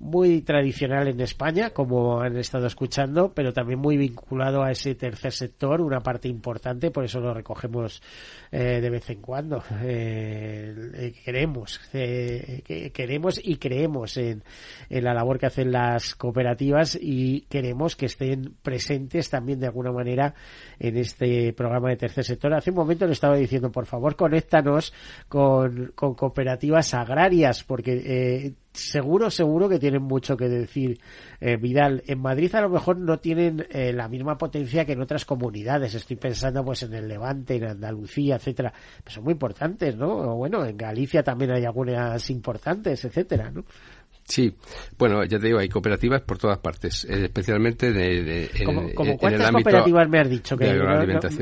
muy 0.00 0.40
tradicional 0.40 1.08
en 1.08 1.20
España, 1.20 1.70
como 1.70 2.22
han 2.22 2.38
estado 2.38 2.66
escuchando, 2.66 3.32
pero 3.34 3.52
también 3.52 3.78
muy 3.78 3.98
vinculado 3.98 4.62
a 4.62 4.70
ese 4.70 4.94
tercer 4.94 5.32
sector, 5.32 5.82
una 5.82 6.00
parte 6.00 6.26
importante, 6.26 6.90
por 6.90 7.04
eso 7.04 7.20
lo 7.20 7.34
recogemos 7.34 8.02
eh, 8.50 8.80
de 8.80 8.90
vez 8.90 9.10
en 9.10 9.20
cuando. 9.20 9.62
Eh, 9.82 10.74
eh 10.94 11.12
queremos, 11.22 11.80
eh, 11.92 12.90
queremos 12.94 13.40
y 13.44 13.56
creemos 13.56 14.16
en, 14.16 14.42
en 14.88 15.04
la 15.04 15.12
labor 15.12 15.38
que 15.38 15.46
hacen 15.46 15.70
las 15.70 16.14
cooperativas 16.14 16.98
y 17.00 17.42
queremos 17.42 17.94
que 17.94 18.06
estén 18.06 18.54
presentes 18.62 19.28
también 19.28 19.60
de 19.60 19.66
alguna 19.66 19.92
manera 19.92 20.34
en 20.78 20.96
este 20.96 21.52
programa 21.52 21.90
de 21.90 21.96
tercer 21.96 22.24
sector. 22.24 22.54
Hace 22.54 22.70
un 22.70 22.76
momento 22.76 23.06
le 23.06 23.12
estaba 23.12 23.36
diciendo, 23.36 23.70
por 23.70 23.84
favor, 23.84 24.16
conéctanos 24.16 24.94
con, 25.28 25.92
con 25.94 26.14
cooperativas 26.14 26.94
agrarias, 26.94 27.64
porque 27.64 27.92
eh, 27.92 28.52
seguro, 28.72 29.30
seguro 29.30 29.68
que 29.68 29.78
tienen 29.78 30.02
mucho 30.02 30.36
que 30.36 30.48
decir. 30.48 31.00
Eh, 31.40 31.56
Vidal, 31.56 32.02
en 32.06 32.20
Madrid 32.20 32.54
a 32.54 32.60
lo 32.60 32.68
mejor 32.68 32.98
no 32.98 33.18
tienen 33.18 33.66
eh, 33.70 33.92
la 33.92 34.08
misma 34.08 34.36
potencia 34.38 34.84
que 34.84 34.92
en 34.92 35.00
otras 35.00 35.24
comunidades. 35.24 35.94
Estoy 35.94 36.16
pensando 36.16 36.64
pues 36.64 36.82
en 36.82 36.94
el 36.94 37.08
Levante, 37.08 37.56
en 37.56 37.64
Andalucía, 37.64 38.36
etcétera. 38.36 38.72
Pero 39.02 39.14
son 39.14 39.24
muy 39.24 39.32
importantes, 39.32 39.96
¿no? 39.96 40.32
O 40.32 40.36
bueno, 40.36 40.64
en 40.64 40.76
Galicia 40.76 41.22
también 41.22 41.50
hay 41.52 41.64
algunas 41.64 42.28
importantes, 42.30 43.04
etcétera, 43.04 43.50
¿no? 43.50 43.64
Sí, 44.24 44.54
bueno, 44.96 45.24
ya 45.24 45.38
te 45.38 45.46
digo, 45.46 45.58
hay 45.58 45.68
cooperativas 45.68 46.22
por 46.22 46.38
todas 46.38 46.58
partes, 46.58 47.04
eh, 47.04 47.24
especialmente 47.24 47.92
de, 47.92 48.50
en, 48.54 48.64
¿Cómo, 48.64 49.16
cuántas 49.18 49.50
cooperativas 49.50 50.08
me 50.08 50.20
has 50.20 50.30
dicho? 50.30 50.56
Que 50.56 50.72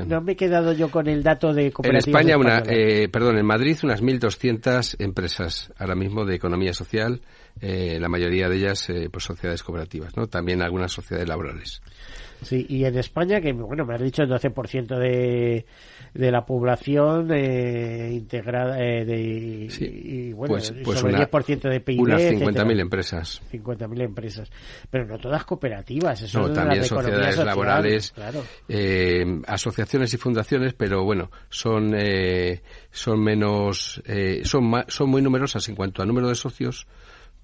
no, 0.07 0.21
me 0.23 0.33
he 0.33 0.37
quedado 0.37 0.73
yo 0.73 0.91
con 0.91 1.07
el 1.07 1.23
dato 1.23 1.53
de 1.53 1.71
cooperativas. 1.71 2.07
En 2.07 2.11
España, 2.15 2.39
una, 2.39 2.63
eh, 2.67 3.09
perdón, 3.09 3.37
en 3.39 3.45
Madrid 3.45 3.77
unas 3.83 4.03
1.200 4.03 4.97
empresas 5.01 5.73
ahora 5.77 5.95
mismo 5.95 6.25
de 6.25 6.37
economía 6.37 6.73
social, 6.73 7.21
eh, 7.61 7.99
la 8.01 8.09
mayoría 8.09 8.49
de 8.49 8.57
ellas 8.57 8.91
pues 9.11 9.25
sociedades 9.25 9.63
cooperativas, 9.63 10.17
¿no? 10.17 10.27
También 10.27 10.63
algunas 10.63 10.91
sociedades 10.93 11.29
laborales. 11.29 11.83
Sí, 12.43 12.67
y 12.69 12.85
en 12.85 12.97
España, 12.99 13.41
que 13.41 13.53
bueno, 13.53 13.85
me 13.85 13.95
has 13.95 14.03
dicho 14.03 14.23
el 14.23 14.31
12% 14.31 14.99
de 14.99 15.67
de 16.15 16.31
la 16.31 16.45
población 16.45 17.31
eh, 17.33 18.11
integrada 18.13 18.81
eh, 18.83 19.05
de, 19.05 19.69
y, 19.81 20.33
bueno, 20.33 20.55
pues, 20.55 20.75
pues 20.83 20.99
sobre 20.99 21.15
el 21.15 21.29
10% 21.29 21.69
de 21.69 21.81
PIB. 21.81 22.01
Unas 22.01 22.23
50.000 22.23 22.81
empresas. 22.81 23.43
50.000 23.53 24.03
empresas. 24.03 24.51
Pero 24.91 25.07
no 25.07 25.19
todas 25.19 25.45
cooperativas. 25.45 26.23
Eso 26.23 26.41
no, 26.41 26.53
también 26.53 26.85
sociedades 26.85 27.39
laborales, 27.39 28.15
eh, 28.69 29.41
asociaciones 29.47 30.13
y 30.15 30.17
fundaciones, 30.17 30.75
pero 30.75 31.05
bueno, 31.05 31.31
son, 31.49 31.95
eh, 31.97 32.63
son 32.91 33.23
menos, 33.23 34.03
eh, 34.07 34.41
son, 34.45 34.73
son 34.89 35.11
muy 35.11 35.23
numerosas 35.23 35.69
en 35.69 35.77
cuanto 35.77 36.03
a 36.03 36.07
número 36.07 36.29
de 36.29 36.35
socios 36.35 36.87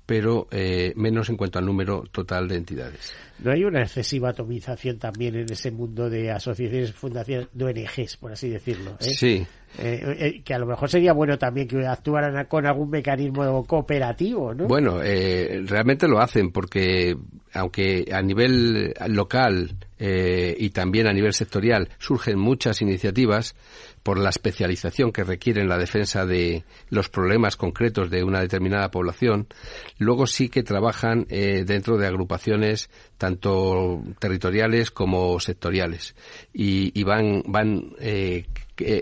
pero 0.07 0.49
eh, 0.51 0.93
menos 0.97 1.29
en 1.31 1.37
cuanto 1.37 1.59
al 1.59 1.65
número 1.65 2.05
total 2.11 2.47
de 2.49 2.57
entidades. 2.57 3.15
¿No 3.39 3.51
hay 3.51 3.65
una 3.65 3.83
excesiva 3.83 4.31
atomización 4.31 4.99
también 4.99 5.35
en 5.35 5.51
ese 5.51 5.71
mundo 5.71 6.09
de 6.11 6.31
asociaciones, 6.31 6.93
fundaciones, 6.93 7.49
de 7.53 7.65
ONGs, 7.65 8.17
por 8.19 8.33
así 8.33 8.51
decirlo? 8.51 8.97
¿eh? 9.01 9.05
Sí. 9.05 9.47
Eh, 9.77 10.43
que 10.45 10.55
a 10.55 10.59
lo 10.59 10.67
mejor 10.67 10.89
sería 10.89 11.13
bueno 11.13 11.37
también 11.37 11.67
que 11.67 11.85
actuaran 11.85 12.47
con 12.47 12.65
algún 12.65 12.91
mecanismo 12.91 13.65
cooperativo, 13.65 14.55
¿no? 14.55 14.67
Bueno, 14.67 15.01
realmente 15.01 16.07
lo 16.07 16.21
hacen 16.21 16.53
porque 16.53 17.17
aunque 17.53 18.05
a 18.13 18.23
nivel 18.23 18.95
local 19.09 19.77
y 19.99 20.71
también 20.71 21.09
a 21.09 21.13
nivel 21.13 21.33
sectorial 21.33 21.89
surgen 21.99 22.39
muchas 22.39 22.83
iniciativas, 22.83 23.57
por 24.05 24.19
la 24.19 24.29
especialización 24.29 25.11
que 25.11 25.25
requieren 25.25 25.69
la 25.69 25.79
defensa 25.79 26.27
de 26.27 26.63
los 26.91 27.09
problemas 27.09 27.57
concretos 27.57 28.11
de 28.11 28.23
una 28.23 28.41
determinada 28.41 28.91
población, 28.91 29.49
luego 29.99 30.27
sí 30.27 30.51
que 30.51 30.63
trabajan 30.63 31.27
eh, 31.31 31.65
dentro 31.67 31.97
de 31.97 32.07
agrupaciones 32.07 32.91
tanto 33.17 34.03
territoriales 34.19 34.91
como 34.91 35.41
sectoriales. 35.41 36.15
Y, 36.53 37.03
van 37.03 37.43
van 37.47 37.95
eh, 37.99 38.45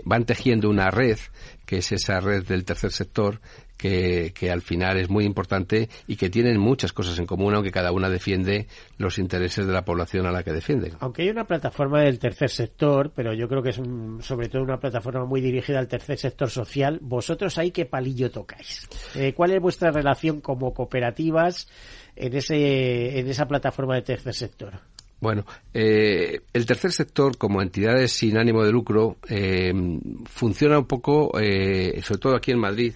van 0.05 0.25
tejiendo 0.25 0.69
una 0.69 0.89
red 0.89 1.17
que 1.65 1.77
es 1.77 1.91
esa 1.91 2.19
red 2.19 2.45
del 2.45 2.65
tercer 2.65 2.91
sector 2.91 3.41
que, 3.83 4.49
al 4.49 4.61
final 4.61 4.97
es 4.97 5.09
muy 5.09 5.25
importante 5.25 5.89
y 6.07 6.15
que 6.15 6.29
tienen 6.29 6.57
muchas 6.57 6.93
cosas 6.93 7.19
en 7.19 7.25
común, 7.25 7.53
aunque 7.53 7.71
cada 7.71 7.91
una 7.91 8.09
defiende 8.09 8.67
los 8.97 9.19
intereses 9.19 9.67
de 9.67 9.73
la 9.73 9.83
población 9.83 10.25
a 10.25 10.31
la 10.31 10.43
que 10.43 10.53
defienden. 10.53 10.93
Aunque 10.99 11.23
hay 11.23 11.29
una 11.29 11.45
plataforma 11.45 12.01
del 12.01 12.17
tercer 12.17 12.49
sector, 12.49 13.11
pero 13.13 13.33
yo 13.33 13.49
creo 13.49 13.61
que 13.61 13.71
es 13.71 13.81
sobre 14.25 14.47
todo 14.47 14.63
una 14.63 14.79
plataforma 14.79 15.25
muy 15.25 15.41
dirigida 15.41 15.79
al 15.79 15.87
tercer 15.89 16.17
sector 16.17 16.49
social, 16.49 16.99
¿vosotros 17.01 17.57
ahí 17.57 17.71
qué 17.71 17.85
palillo 17.85 18.31
tocáis? 18.31 18.87
Eh, 19.15 19.33
¿Cuál 19.33 19.51
es 19.51 19.61
vuestra 19.61 19.91
relación 19.91 20.39
como 20.39 20.73
cooperativas 20.73 21.67
en, 22.15 22.35
ese, 22.35 23.19
en 23.19 23.27
esa 23.27 23.47
plataforma 23.47 23.95
de 23.95 24.03
tercer 24.03 24.33
sector? 24.33 24.79
Bueno, 25.19 25.45
eh, 25.73 26.41
el 26.53 26.65
tercer 26.65 26.91
sector, 26.91 27.37
como 27.37 27.61
entidades 27.61 28.11
sin 28.11 28.37
ánimo 28.37 28.63
de 28.63 28.71
lucro, 28.71 29.17
eh, 29.29 29.73
funciona 30.25 30.79
un 30.79 30.85
poco, 30.85 31.31
sobre 31.33 32.19
todo 32.19 32.35
aquí 32.35 32.51
en 32.51 32.59
Madrid, 32.59 32.93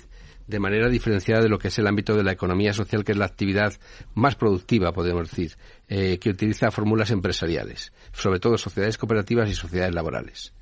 de 0.47 0.59
manera 0.59 0.89
diferenciada 0.89 1.41
de 1.41 1.49
lo 1.49 1.59
que 1.59 1.67
es 1.67 1.77
el 1.77 1.87
ámbito 1.87 2.15
de 2.15 2.23
la 2.23 2.31
economía 2.31 2.73
social, 2.73 3.03
que 3.03 3.11
es 3.11 3.17
la 3.17 3.25
actividad 3.25 3.73
más 4.15 4.35
productiva, 4.35 4.93
podemos 4.93 5.29
decir, 5.29 5.57
eh, 5.89 6.17
que 6.19 6.29
utiliza 6.29 6.71
fórmulas 6.71 7.11
empresariales, 7.11 7.91
sobre 8.13 8.39
todo 8.39 8.57
sociedades 8.57 8.97
cooperativas 8.97 9.49
y 9.49 9.53
sociedades 9.53 9.93
laborales. 9.93 10.53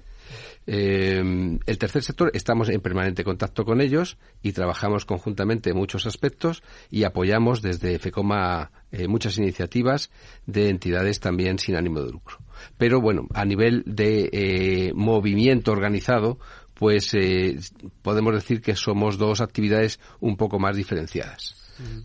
Eh, 0.67 1.19
el 1.63 1.77
tercer 1.77 2.01
sector 2.01 2.31
estamos 2.33 2.69
en 2.69 2.81
permanente 2.81 3.23
contacto 3.23 3.65
con 3.65 3.81
ellos 3.81 4.17
y 4.41 4.53
trabajamos 4.53 5.05
conjuntamente 5.05 5.69
en 5.69 5.77
muchos 5.77 6.07
aspectos 6.07 6.63
y 6.89 7.03
apoyamos 7.03 7.61
desde 7.61 7.99
FECOMA 7.99 8.71
eh, 8.91 9.07
muchas 9.07 9.37
iniciativas 9.37 10.09
de 10.47 10.69
entidades 10.69 11.19
también 11.19 11.59
sin 11.59 11.75
ánimo 11.75 12.01
de 12.01 12.11
lucro. 12.11 12.39
Pero 12.79 12.99
bueno, 12.99 13.27
a 13.35 13.45
nivel 13.45 13.83
de 13.85 14.91
movimiento 14.95 15.71
organizado, 15.71 16.39
pues 16.75 17.13
eh, 17.13 17.57
podemos 18.01 18.33
decir 18.33 18.61
que 18.61 18.75
somos 18.75 19.17
dos 19.17 19.41
actividades 19.41 19.99
un 20.19 20.37
poco 20.37 20.59
más 20.59 20.75
diferenciadas. 20.75 21.55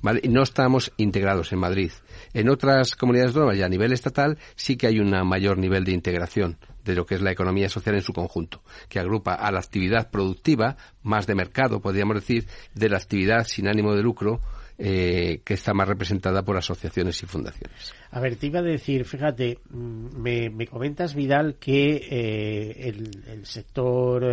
¿Vale? 0.02 0.20
No 0.28 0.42
estamos 0.42 0.90
integrados 0.96 1.52
en 1.52 1.60
Madrid. 1.60 1.92
En 2.34 2.48
otras 2.48 2.96
comunidades 2.96 3.30
autónomas 3.30 3.56
y 3.56 3.62
a 3.62 3.68
nivel 3.68 3.92
estatal 3.92 4.36
sí 4.56 4.76
que 4.76 4.88
hay 4.88 4.98
un 4.98 5.10
mayor 5.28 5.58
nivel 5.58 5.84
de 5.84 5.92
integración 5.92 6.58
de 6.84 6.94
lo 6.94 7.06
que 7.06 7.14
es 7.14 7.22
la 7.22 7.30
economía 7.30 7.68
social 7.68 7.94
en 7.94 8.02
su 8.02 8.12
conjunto, 8.12 8.62
que 8.88 8.98
agrupa 8.98 9.34
a 9.34 9.52
la 9.52 9.60
actividad 9.60 10.10
productiva, 10.10 10.76
más 11.02 11.26
de 11.26 11.34
mercado, 11.34 11.80
podríamos 11.80 12.16
decir, 12.16 12.46
de 12.74 12.88
la 12.88 12.96
actividad 12.96 13.46
sin 13.46 13.68
ánimo 13.68 13.94
de 13.94 14.02
lucro, 14.02 14.40
eh, 14.82 15.42
que 15.44 15.52
está 15.52 15.74
más 15.74 15.86
representada 15.86 16.42
por 16.42 16.56
asociaciones 16.56 17.22
y 17.22 17.26
fundaciones. 17.26 17.92
A 18.12 18.18
ver, 18.18 18.36
te 18.36 18.46
iba 18.46 18.60
a 18.60 18.62
decir, 18.62 19.04
fíjate, 19.04 19.58
mm, 19.68 20.16
me, 20.18 20.66
comentas, 20.66 21.14
Vidal, 21.14 21.56
que 21.56 21.96
eh, 22.10 22.88
el, 22.88 23.44
sector 23.44 24.24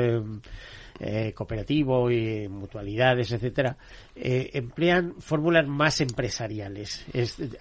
eh, 1.01 1.33
cooperativo 1.33 2.09
y 2.09 2.47
mutualidades, 2.47 3.33
etcétera, 3.33 3.75
emplean 4.15 5.15
fórmulas 5.19 5.67
más 5.67 5.99
empresariales. 5.99 7.05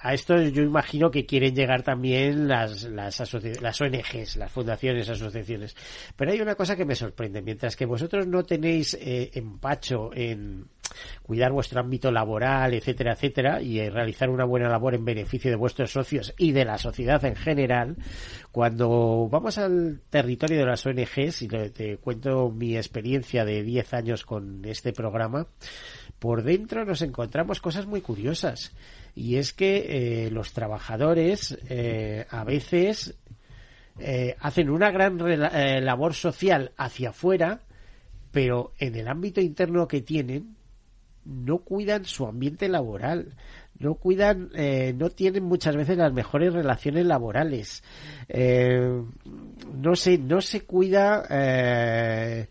a 0.01 0.14
esto 0.14 0.41
yo 0.41 0.62
imagino 0.62 1.11
que 1.11 1.26
quieren 1.26 1.57
llegar 1.57 1.82
también 1.82 2.47
las, 2.47 2.84
las, 2.84 3.18
las 3.61 3.80
ONGs, 3.80 4.37
las 4.37 4.53
fundaciones, 4.53 5.09
asociaciones. 5.09 5.74
Pero 6.14 6.30
hay 6.30 6.41
una 6.41 6.55
cosa 6.55 6.76
que 6.76 6.84
me 6.84 6.95
sorprende. 6.95 7.43
Mientras 7.43 7.74
que 7.74 7.84
vosotros 7.84 8.28
no 8.28 8.45
tenéis 8.45 8.97
empacho 9.01 10.11
en 10.14 10.66
cuidar 11.22 11.53
vuestro 11.53 11.80
ámbito 11.80 12.11
laboral, 12.11 12.74
etcétera, 12.74 13.12
etcétera, 13.12 13.61
y 13.61 13.80
eh, 13.80 13.91
realizar 13.91 14.30
una 14.30 14.45
buena 14.45 14.68
labor 14.68 14.95
en 14.95 15.05
beneficio 15.05 15.51
de 15.51 15.57
vuestros 15.57 15.93
socios 15.93 16.34
y 16.39 16.53
de 16.53 16.64
la 16.64 16.78
sociedad 16.78 17.24
en 17.24 17.34
general, 17.34 17.97
cuando 18.53 19.28
vamos 19.30 19.59
al 19.59 20.01
territorio 20.11 20.59
de 20.59 20.66
las 20.66 20.87
ONGs, 20.87 21.43
y 21.43 21.49
te, 21.49 21.99
cuento 21.99 22.51
mi 22.51 22.76
experiencia 22.76 23.45
de 23.45 23.62
10 23.62 23.95
años 23.95 24.24
con 24.24 24.64
este 24.64 24.93
programa, 24.93 25.47
por 26.18 26.43
dentro 26.43 26.84
nos 26.84 27.03
encontramos 27.03 27.61
cosas 27.61 27.87
muy 27.87 28.01
curiosas. 28.01 28.72
Y 29.14 29.37
es 29.37 29.53
que 29.53 30.26
eh, 30.26 30.30
los 30.30 30.53
trabajadores 30.53 31.59
eh, 31.68 32.26
a 32.30 32.45
veces 32.45 33.16
hacen 34.41 34.68
una 34.68 34.91
gran 34.91 35.16
labor 35.16 36.12
social 36.12 36.72
hacia 36.76 37.09
afuera, 37.09 37.62
pero 38.30 38.74
en 38.78 38.95
el 38.95 39.09
ámbito 39.09 39.41
interno 39.41 39.89
que 39.89 40.03
tienen 40.03 40.56
no 41.27 41.59
cuidan 41.59 42.05
su 42.05 42.27
ambiente 42.27 42.68
laboral, 42.68 43.35
no 43.79 43.95
cuidan, 43.95 44.51
eh, 44.55 44.95
no 44.97 45.11
tienen 45.11 45.45
muchas 45.45 45.77
veces 45.77 45.99
las 45.99 46.12
mejores 46.12 46.53
relaciones 46.53 47.05
laborales, 47.05 47.83
eh, 48.29 49.03
no 49.74 49.97
se, 49.97 50.18
no 50.18 50.41
se 50.41 50.62
cuida, 50.62 51.24
eh, 51.29 52.49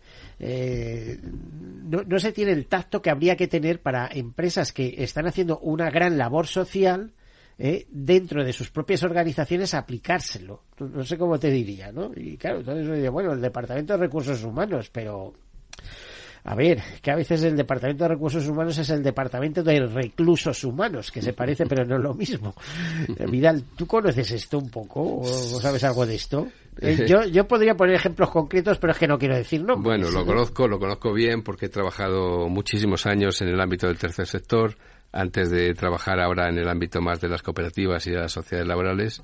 no, 1.84 2.02
no, 2.02 2.18
se 2.18 2.32
tiene 2.32 2.52
el 2.52 2.66
tacto 2.66 3.00
que 3.00 3.10
habría 3.10 3.36
que 3.36 3.48
tener 3.48 3.80
para 3.80 4.08
empresas 4.12 4.72
que 4.72 4.94
están 4.98 5.26
haciendo 5.26 5.58
una 5.60 5.90
gran 5.90 6.18
labor 6.18 6.46
social. 6.46 7.12
dentro 7.58 8.44
de 8.44 8.52
sus 8.52 8.68
propias 8.70 9.02
organizaciones 9.02 9.72
aplicárselo. 9.72 10.64
No, 10.78 11.02
sé 11.04 11.16
cómo 11.16 11.38
te 11.38 11.50
diría, 11.50 11.90
¿no? 11.90 12.12
Y 12.14 12.36
claro, 12.36 12.58
entonces 12.58 13.10
bueno, 13.10 13.32
el 13.32 13.40
Departamento 13.40 13.94
de 13.94 14.00
Recursos 14.00 14.44
Humanos, 14.44 14.90
pero 14.92 15.32
A 16.48 16.54
ver, 16.54 16.80
que 17.02 17.10
a 17.10 17.16
veces 17.16 17.42
el 17.42 17.56
Departamento 17.56 18.04
de 18.04 18.10
Recursos 18.10 18.46
Humanos 18.46 18.78
es 18.78 18.88
el 18.90 19.02
Departamento 19.02 19.64
de 19.64 19.84
Reclusos 19.84 20.62
Humanos, 20.62 21.10
que 21.10 21.20
se 21.20 21.32
parece 21.32 21.66
pero 21.66 21.84
no 21.84 21.96
es 21.96 22.02
lo 22.02 22.14
mismo. 22.14 22.54
Eh, 23.18 23.26
Vidal, 23.28 23.64
¿tú 23.76 23.84
conoces 23.84 24.30
esto 24.30 24.58
un 24.58 24.70
poco 24.70 25.22
o 25.22 25.60
sabes 25.60 25.82
algo 25.82 26.06
de 26.06 26.14
esto? 26.14 26.46
Eh, 26.80 27.04
yo, 27.08 27.24
yo 27.24 27.48
podría 27.48 27.74
poner 27.74 27.96
ejemplos 27.96 28.30
concretos, 28.30 28.78
pero 28.78 28.92
es 28.92 28.98
que 28.98 29.08
no 29.08 29.18
quiero 29.18 29.34
decir 29.34 29.60
nombres. 29.60 29.82
Bueno, 29.82 30.08
lo 30.16 30.24
conozco, 30.24 30.68
lo 30.68 30.78
conozco 30.78 31.12
bien 31.12 31.42
porque 31.42 31.66
he 31.66 31.68
trabajado 31.68 32.48
muchísimos 32.48 33.06
años 33.06 33.42
en 33.42 33.48
el 33.48 33.60
ámbito 33.60 33.88
del 33.88 33.98
tercer 33.98 34.28
sector 34.28 34.76
antes 35.12 35.50
de 35.50 35.74
trabajar 35.74 36.20
ahora 36.20 36.48
en 36.48 36.58
el 36.58 36.68
ámbito 36.68 37.00
más 37.00 37.20
de 37.20 37.28
las 37.28 37.42
cooperativas 37.42 38.06
y 38.06 38.10
de 38.10 38.18
las 38.18 38.32
sociedades 38.32 38.68
laborales 38.68 39.22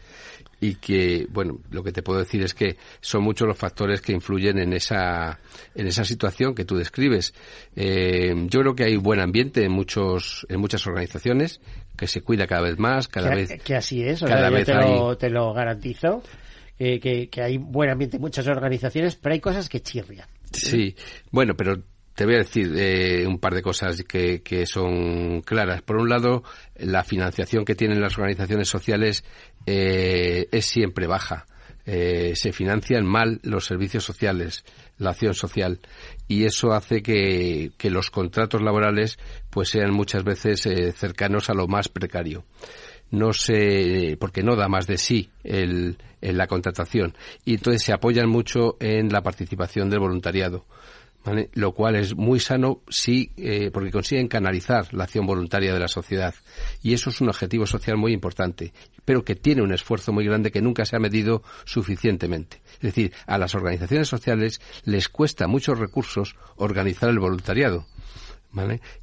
y 0.61 0.77
que, 0.77 1.27
bueno, 1.31 1.59
lo 1.71 1.83
que 1.83 1.93
te 1.93 2.03
puedo 2.03 2.21
decir 2.21 2.43
es 2.43 2.55
que 2.55 2.77
son 3.01 3.25
muchos 3.25 3.49
los 3.49 3.59
factores 3.59 4.01
que 4.01 4.13
influyen 4.13 4.59
en 4.59 4.73
esa, 4.73 5.41
en 5.75 5.87
esa 5.89 6.05
situación 6.05 6.55
que 6.55 6.65
tú 6.65 6.77
describes. 6.77 7.35
Eh, 7.75 8.33
yo 8.49 8.61
creo 8.61 8.75
que 8.75 8.85
hay 8.85 8.97
buen 8.97 9.21
ambiente 9.21 9.65
en 9.65 9.73
muchos, 9.73 10.47
en 10.49 10.61
muchas 10.61 10.87
organizaciones, 10.87 11.61
que 11.97 12.07
se 12.07 12.23
cuida 12.23 12.47
cada 12.47 12.63
vez 12.63 12.79
más, 12.79 13.09
cada 13.09 13.31
que, 13.31 13.37
vez. 13.37 13.63
Que 13.63 13.75
así 13.75 14.05
es, 14.05 14.21
cada 14.21 14.51
vez 14.51 14.67
te, 14.67 14.75
lo, 14.75 15.17
te 15.17 15.31
lo 15.31 15.53
garantizo. 15.53 16.23
que, 16.79 17.29
que, 17.29 17.43
hay 17.43 17.59
buen 17.59 17.91
ambiente 17.91 18.17
en 18.17 18.23
muchas 18.23 18.47
organizaciones, 18.47 19.17
pero 19.17 19.35
hay 19.35 19.41
cosas 19.41 19.69
que 19.69 19.81
chirrian. 19.81 20.29
Sí, 20.53 20.95
bueno, 21.31 21.55
pero 21.57 21.83
te 22.15 22.25
voy 22.25 22.35
a 22.35 22.39
decir 22.39 22.73
eh, 22.77 23.27
un 23.27 23.39
par 23.39 23.55
de 23.55 23.63
cosas 23.63 24.03
que, 24.03 24.43
que, 24.43 24.67
son 24.67 25.41
claras. 25.43 25.83
Por 25.83 25.97
un 25.97 26.09
lado, 26.09 26.43
la 26.77 27.05
financiación 27.05 27.65
que 27.65 27.75
tienen 27.75 28.01
las 28.01 28.19
organizaciones 28.19 28.69
sociales 28.69 29.25
eh, 29.67 30.49
es 30.51 30.67
siempre 30.67 31.07
baja. 31.07 31.47
Eh, 31.85 32.35
se 32.37 32.53
financian 32.53 33.05
mal 33.05 33.41
los 33.43 33.65
servicios 33.65 34.05
sociales, 34.05 34.65
la 34.99 35.11
acción 35.11 35.35
social, 35.35 35.81
y 36.29 36.45
eso 36.45 36.73
hace 36.73 37.03
que, 37.03 37.73
que 37.77 37.91
los 37.91 38.11
contratos 38.11 38.63
laborales 38.63 39.19
pues 39.51 39.71
sean 39.71 39.93
muchas 39.93 40.23
veces 40.23 40.65
eh, 40.67 40.93
cercanos 40.93 41.51
a 41.51 41.55
lo 41.55 41.67
más 41.67 41.89
precario. 41.89 42.45
No 43.11 43.33
sé, 43.35 44.17
porque 44.19 44.43
no 44.43 44.57
da 44.57 44.69
más 44.69 44.87
de 44.87 44.97
sí 44.97 45.29
el, 45.45 45.99
en 46.23 46.39
la 46.39 46.47
contratación. 46.47 47.15
Y 47.45 47.55
entonces 47.55 47.83
se 47.83 47.93
apoyan 47.93 48.29
mucho 48.29 48.77
en 48.81 49.11
la 49.11 49.21
participación 49.21 49.91
del 49.91 50.01
voluntariado 50.01 50.65
lo 51.55 51.73
cual 51.73 51.97
es 51.97 52.17
muy 52.17 52.41
sano 52.41 52.83
sí, 52.89 53.33
eh, 53.37 53.71
porque 53.73 53.91
consiguen 53.91 54.29
canalizar 54.29 54.93
la 54.93 55.05
acción 55.05 55.27
voluntaria 55.27 55.73
de 55.73 55.79
la 55.79 55.89
sociedad. 55.89 56.35
Y 56.83 56.95
eso 56.95 57.11
es 57.11 57.21
un 57.21 57.29
objetivo 57.29 57.67
social 57.67 57.97
muy 57.97 58.13
importante, 58.13 58.73
pero 59.05 59.25
que 59.25 59.37
tiene 59.37 59.63
un 59.63 59.73
esfuerzo 59.73 60.13
muy 60.13 60.25
grande 60.25 60.51
que 60.51 60.63
nunca 60.63 60.85
se 60.85 60.97
ha 60.97 61.01
medido 61.01 61.43
suficientemente. 61.65 62.61
Es 62.75 62.81
decir, 62.81 63.13
a 63.27 63.39
las 63.39 63.55
organizaciones 63.55 64.09
sociales 64.09 64.61
les 64.85 65.09
cuesta 65.09 65.47
muchos 65.47 65.79
recursos 65.79 66.37
organizar 66.57 67.09
el 67.11 67.19
voluntariado, 67.19 67.87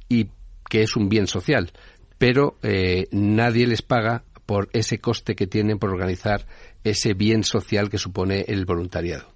y 0.08 0.28
que 0.68 0.82
es 0.82 0.96
un 0.96 1.08
bien 1.08 1.26
social, 1.26 1.72
pero 2.18 2.58
eh, 2.62 3.08
nadie 3.12 3.66
les 3.66 3.82
paga 3.82 4.24
por 4.50 4.68
ese 4.72 4.98
coste 4.98 5.36
que 5.36 5.46
tienen 5.46 5.78
por 5.78 5.90
organizar 5.90 6.44
ese 6.82 7.14
bien 7.14 7.44
social 7.44 7.88
que 7.88 7.98
supone 7.98 8.46
el 8.48 8.64
voluntariado. 8.64 9.32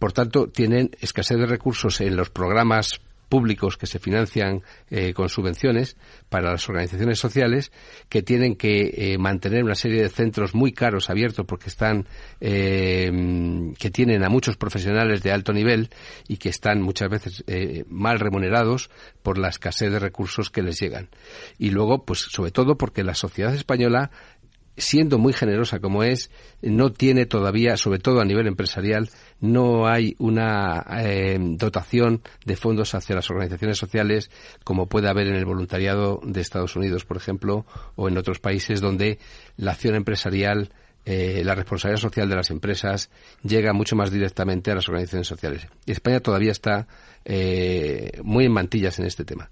Por 0.00 0.12
tanto, 0.12 0.48
tienen 0.48 0.90
escasez 1.00 1.38
de 1.38 1.46
recursos 1.46 2.00
en 2.00 2.16
los 2.16 2.30
programas 2.30 3.00
públicos 3.28 3.76
que 3.76 3.86
se 3.86 4.00
financian 4.00 4.62
eh, 4.90 5.12
con 5.12 5.28
subvenciones 5.28 5.96
para 6.28 6.50
las 6.50 6.68
organizaciones 6.68 7.18
sociales 7.18 7.70
que 8.08 8.22
tienen 8.22 8.56
que 8.56 8.90
eh, 8.96 9.18
mantener 9.18 9.62
una 9.62 9.74
serie 9.74 10.02
de 10.02 10.08
centros 10.08 10.54
muy 10.54 10.72
caros 10.72 11.10
abiertos 11.10 11.46
porque 11.46 11.68
están 11.68 12.08
eh, 12.40 13.10
que 13.78 13.90
tienen 13.90 14.24
a 14.24 14.28
muchos 14.28 14.56
profesionales 14.56 15.22
de 15.22 15.30
alto 15.30 15.52
nivel 15.52 15.90
y 16.26 16.38
que 16.38 16.48
están 16.48 16.80
muchas 16.80 17.10
veces 17.10 17.44
mal 17.88 18.18
remunerados 18.18 18.90
por 19.22 19.38
la 19.38 19.48
escasez 19.48 19.92
de 19.92 19.98
recursos 19.98 20.50
que 20.50 20.62
les 20.62 20.80
llegan 20.80 21.10
y 21.58 21.70
luego 21.70 22.04
pues 22.04 22.20
sobre 22.20 22.50
todo 22.50 22.76
porque 22.76 23.04
la 23.04 23.14
sociedad 23.14 23.54
española 23.54 24.10
siendo 24.78 25.18
muy 25.18 25.32
generosa 25.32 25.80
como 25.80 26.02
es, 26.02 26.30
no 26.62 26.92
tiene 26.92 27.26
todavía, 27.26 27.76
sobre 27.76 27.98
todo 27.98 28.20
a 28.20 28.24
nivel 28.24 28.46
empresarial, 28.46 29.10
no 29.40 29.86
hay 29.86 30.16
una 30.18 30.84
eh, 31.02 31.38
dotación 31.38 32.22
de 32.44 32.56
fondos 32.56 32.94
hacia 32.94 33.16
las 33.16 33.30
organizaciones 33.30 33.78
sociales 33.78 34.30
como 34.64 34.86
puede 34.86 35.08
haber 35.08 35.26
en 35.28 35.36
el 35.36 35.44
voluntariado 35.44 36.20
de 36.24 36.40
Estados 36.40 36.76
Unidos, 36.76 37.04
por 37.04 37.16
ejemplo, 37.16 37.66
o 37.96 38.08
en 38.08 38.16
otros 38.16 38.38
países 38.38 38.80
donde 38.80 39.18
la 39.56 39.72
acción 39.72 39.94
empresarial 39.94 40.70
eh, 41.04 41.42
la 41.42 41.54
responsabilidad 41.54 42.02
social 42.02 42.28
de 42.28 42.36
las 42.36 42.50
empresas 42.50 43.08
llega 43.42 43.72
mucho 43.72 43.96
más 43.96 44.10
directamente 44.10 44.70
a 44.70 44.74
las 44.74 44.88
organizaciones 44.88 45.26
sociales. 45.26 45.66
España 45.86 46.20
todavía 46.20 46.52
está 46.52 46.86
eh, 47.24 48.20
muy 48.22 48.44
en 48.44 48.52
mantillas 48.52 48.98
en 48.98 49.06
este 49.06 49.24
tema 49.24 49.50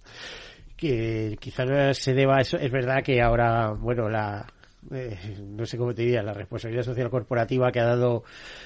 que 0.77 1.39
quizás 1.41 1.97
se 1.97 2.13
deba 2.13 2.37
a 2.37 2.41
eso. 2.43 2.59
Es 2.59 2.71
verdad 2.71 3.03
que 3.03 3.23
ahora, 3.23 3.71
bueno, 3.71 4.09
la, 4.09 4.47
eh, 4.93 5.37
no 5.43 5.67
sé 5.67 5.77
cómo 5.77 5.95
te 5.95 6.03
diría, 6.03 6.23
la 6.23 6.33
responsabilidad 6.33 6.85
social 6.85 7.11
corporativa 7.11 7.71
que 7.73 7.81
ha 7.81 7.87
dado 7.87 8.25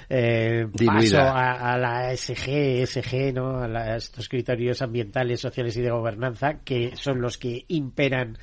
eh, 0.09 0.67
paso 0.87 1.21
a, 1.21 1.79
la 1.79 2.15
SG, 2.17 2.87
SG, 2.87 3.33
¿no? 3.35 3.63
A 3.63 3.97
estos 3.97 4.29
criterios 4.29 4.83
ambientales, 4.83 5.41
sociales 5.41 5.77
y 5.77 5.83
de 5.83 5.91
gobernanza, 5.91 6.61
que 6.65 6.97
son 6.97 7.21
los 7.21 7.39
que 7.39 7.65
imperan 7.69 8.39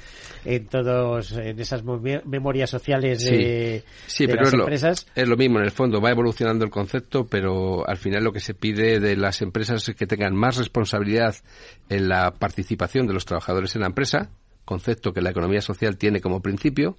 en 0.46 0.68
todos, 0.68 1.34
en 1.34 1.60
esas 1.60 1.84
memorias 1.84 2.70
sociales 2.70 3.24
de, 3.24 3.84
las 4.20 4.54
empresas. 4.54 5.08
es 5.16 5.28
lo 5.28 5.38
mismo, 5.38 5.60
en 5.60 5.66
el 5.66 5.72
fondo 5.72 6.02
va 6.02 6.12
evolucionando 6.12 6.66
el 6.66 6.72
concepto, 6.72 7.26
pero 7.28 7.88
al 7.88 7.98
final 7.98 8.24
lo 8.24 8.32
que 8.32 8.40
se 8.40 8.54
pide 8.54 9.00
de 9.00 9.16
las 9.16 9.42
empresas 9.42 9.88
es 9.88 9.96
que 9.96 10.08
tengan 10.08 10.36
más 10.36 10.58
responsabilidad 10.58 11.36
en 11.90 12.08
la 12.10 12.32
participación 12.32 13.08
de 13.08 13.14
los 13.14 13.26
trabajadores 13.26 13.76
en 13.76 13.82
la 13.82 13.88
empresa, 13.88 14.30
concepto 14.68 15.14
que 15.14 15.22
la 15.22 15.32
economía 15.32 15.62
social 15.62 15.98
tiene 15.98 16.22
como 16.22 16.42
principio, 16.42 16.98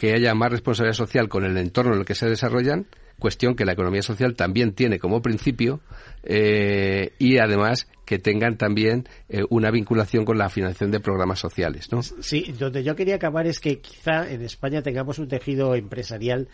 que 0.00 0.14
haya 0.14 0.34
más 0.34 0.50
responsabilidad 0.50 0.94
social 0.94 1.28
con 1.28 1.44
el 1.44 1.58
entorno 1.58 1.92
en 1.92 1.98
el 1.98 2.04
que 2.06 2.14
se 2.14 2.26
desarrollan, 2.26 2.86
cuestión 3.18 3.54
que 3.54 3.66
la 3.66 3.72
economía 3.72 4.00
social 4.00 4.34
también 4.34 4.72
tiene 4.72 4.98
como 4.98 5.20
principio, 5.20 5.82
eh, 6.22 7.12
y 7.18 7.36
además 7.36 7.86
que 8.06 8.18
tengan 8.18 8.56
también 8.56 9.06
eh, 9.28 9.42
una 9.50 9.70
vinculación 9.70 10.24
con 10.24 10.38
la 10.38 10.48
financiación 10.48 10.90
de 10.90 11.00
programas 11.00 11.38
sociales. 11.38 11.92
¿no? 11.92 12.02
Sí, 12.02 12.54
donde 12.58 12.82
yo 12.82 12.96
quería 12.96 13.16
acabar 13.16 13.46
es 13.46 13.60
que 13.60 13.80
quizá 13.80 14.26
en 14.30 14.40
España 14.40 14.80
tengamos 14.80 15.18
un 15.18 15.28
tejido 15.28 15.74
empresarial 15.74 16.48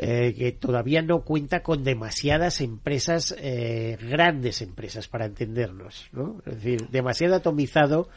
eh, 0.00 0.32
que 0.32 0.52
todavía 0.52 1.02
no 1.02 1.22
cuenta 1.22 1.60
con 1.60 1.82
demasiadas 1.82 2.60
empresas, 2.60 3.34
eh, 3.36 3.98
grandes 4.00 4.62
empresas, 4.62 5.08
para 5.08 5.26
entendernos, 5.26 6.08
¿no? 6.12 6.40
Es 6.46 6.54
decir, 6.54 6.88
demasiado 6.88 7.34
atomizado 7.34 8.08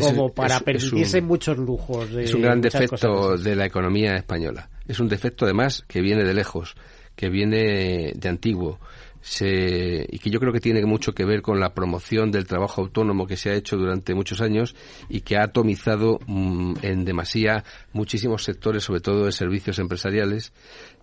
como 0.00 0.30
para 0.30 0.58
permitirse 0.58 1.20
muchos 1.20 1.58
lujos. 1.58 2.10
es 2.10 2.34
un 2.34 2.42
gran 2.42 2.60
defecto 2.60 3.36
de 3.36 3.54
la 3.54 3.66
economía 3.66 4.16
española. 4.16 4.68
Es 4.88 4.98
un 4.98 5.06
defecto, 5.06 5.44
además, 5.44 5.84
que 5.86 6.00
viene 6.00 6.24
de 6.24 6.34
lejos, 6.34 6.74
que 7.14 7.28
viene 7.28 8.14
de 8.16 8.28
antiguo 8.28 8.80
se, 9.22 10.04
y 10.10 10.18
que 10.18 10.30
yo 10.30 10.40
creo 10.40 10.52
que 10.52 10.60
tiene 10.60 10.84
mucho 10.84 11.14
que 11.14 11.24
ver 11.24 11.42
con 11.42 11.60
la 11.60 11.74
promoción 11.74 12.30
del 12.30 12.46
trabajo 12.46 12.82
autónomo 12.82 13.26
que 13.26 13.36
se 13.36 13.50
ha 13.50 13.54
hecho 13.54 13.76
durante 13.76 14.14
muchos 14.14 14.40
años 14.40 14.74
y 15.08 15.20
que 15.20 15.36
ha 15.36 15.44
atomizado 15.44 16.18
mm, 16.26 16.74
en 16.82 17.04
demasía 17.04 17.64
muchísimos 17.92 18.42
sectores, 18.42 18.82
sobre 18.82 19.00
todo 19.00 19.24
de 19.24 19.32
servicios 19.32 19.78
empresariales, 19.78 20.52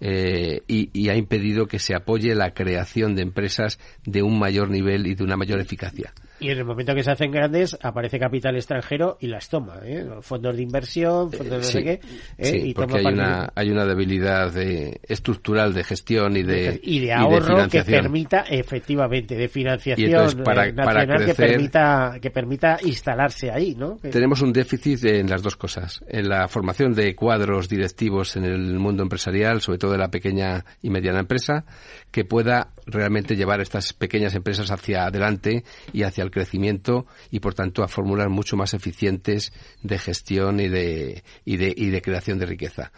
eh, 0.02 0.62
y, 0.68 0.90
y, 0.94 1.10
ha 1.10 1.16
impedido 1.16 1.68
que 1.68 1.80
se 1.80 1.96
apoye 1.96 2.36
la 2.36 2.54
creación 2.54 3.16
de 3.16 3.24
empresas 3.24 3.80
de 4.06 4.22
un 4.22 4.38
mayor 4.38 4.70
nivel 4.70 5.08
y 5.08 5.16
de 5.16 5.24
una 5.24 5.38
mayor 5.38 5.60
eficacia. 5.60 6.14
Y 6.40 6.50
en 6.52 6.58
el 6.58 6.66
momento 6.66 6.96
que 6.96 7.04
se 7.04 7.12
hacen 7.12 7.32
grandes, 7.32 7.78
aparece 7.82 8.20
capital 8.20 8.56
extranjero 8.56 9.18
y 9.20 9.28
las 9.28 9.50
toma. 9.50 9.80
¿eh? 9.84 10.06
Fondos 10.22 10.56
de 10.56 10.62
inversión, 10.64 11.32
fondos 11.32 11.50
de 11.50 11.58
no 11.58 11.64
sé 11.64 11.84
qué. 11.84 12.00
¿eh? 12.38 12.58
y 12.68 12.74
porque 12.74 13.00
hay 13.00 13.06
una, 13.06 13.52
hay 13.54 13.70
una 13.70 13.86
debilidad 13.86 14.56
estructural 14.58 15.74
de 15.74 15.84
gestión 15.84 16.38
y 16.38 16.44
de, 16.44 16.80
y 16.82 17.00
de 17.00 17.14
ahorro 17.14 17.68
que 17.68 17.84
permita, 17.84 18.46
efectivamente, 18.50 19.36
de 19.36 19.48
financiación 19.48 20.44
para, 20.44 20.68
eh, 20.68 20.74
nacional 20.74 21.26
que, 21.26 21.34
permita, 21.34 22.18
que 22.22 22.32
permita 22.32 22.78
instalarse 22.84 23.52
ahí. 23.52 23.76
¿no? 23.76 23.98
Tenemos 23.98 24.42
un 24.42 24.54
déficit 24.54 25.04
en 25.06 25.30
las 25.30 25.42
dos 25.42 25.56
cosas. 25.56 26.02
En 26.08 26.30
la 26.30 26.48
formación 26.48 26.94
de 26.94 27.16
cuadros 27.16 27.68
directivos 27.68 28.36
en 28.38 28.46
el 28.46 28.80
mundo 28.80 29.04
empresarial, 29.04 29.62
sobre 29.62 29.78
todo 29.78 29.92
de 29.92 29.98
la 29.98 30.10
pequeña 30.10 30.64
y 30.82 30.90
mediana 30.90 31.20
empresa, 31.20 31.66
que 32.12 32.26
pueda 32.26 32.70
realmente 32.90 33.36
llevar 33.36 33.62
estas 33.62 33.94
pequeñas 33.94 34.36
empresas 34.36 34.72
hacia 34.72 35.06
adelante 35.06 35.64
y 35.94 36.04
hacia 36.04 36.24
el 36.24 36.32
crecimiento 36.32 37.06
y 37.32 37.40
por 37.40 37.54
tanto 37.54 37.84
a 37.84 37.88
fórmulas 37.88 38.30
mucho 38.30 38.58
más 38.58 38.74
eficientes 38.74 39.54
de 39.82 39.98
gestión 39.98 40.60
y 40.60 40.68
de, 40.68 41.24
y 41.46 41.58
de, 41.58 41.74
y 41.76 41.90
de 41.90 42.02
creación 42.02 42.40
de 42.40 42.46
riqueza. 42.46 42.92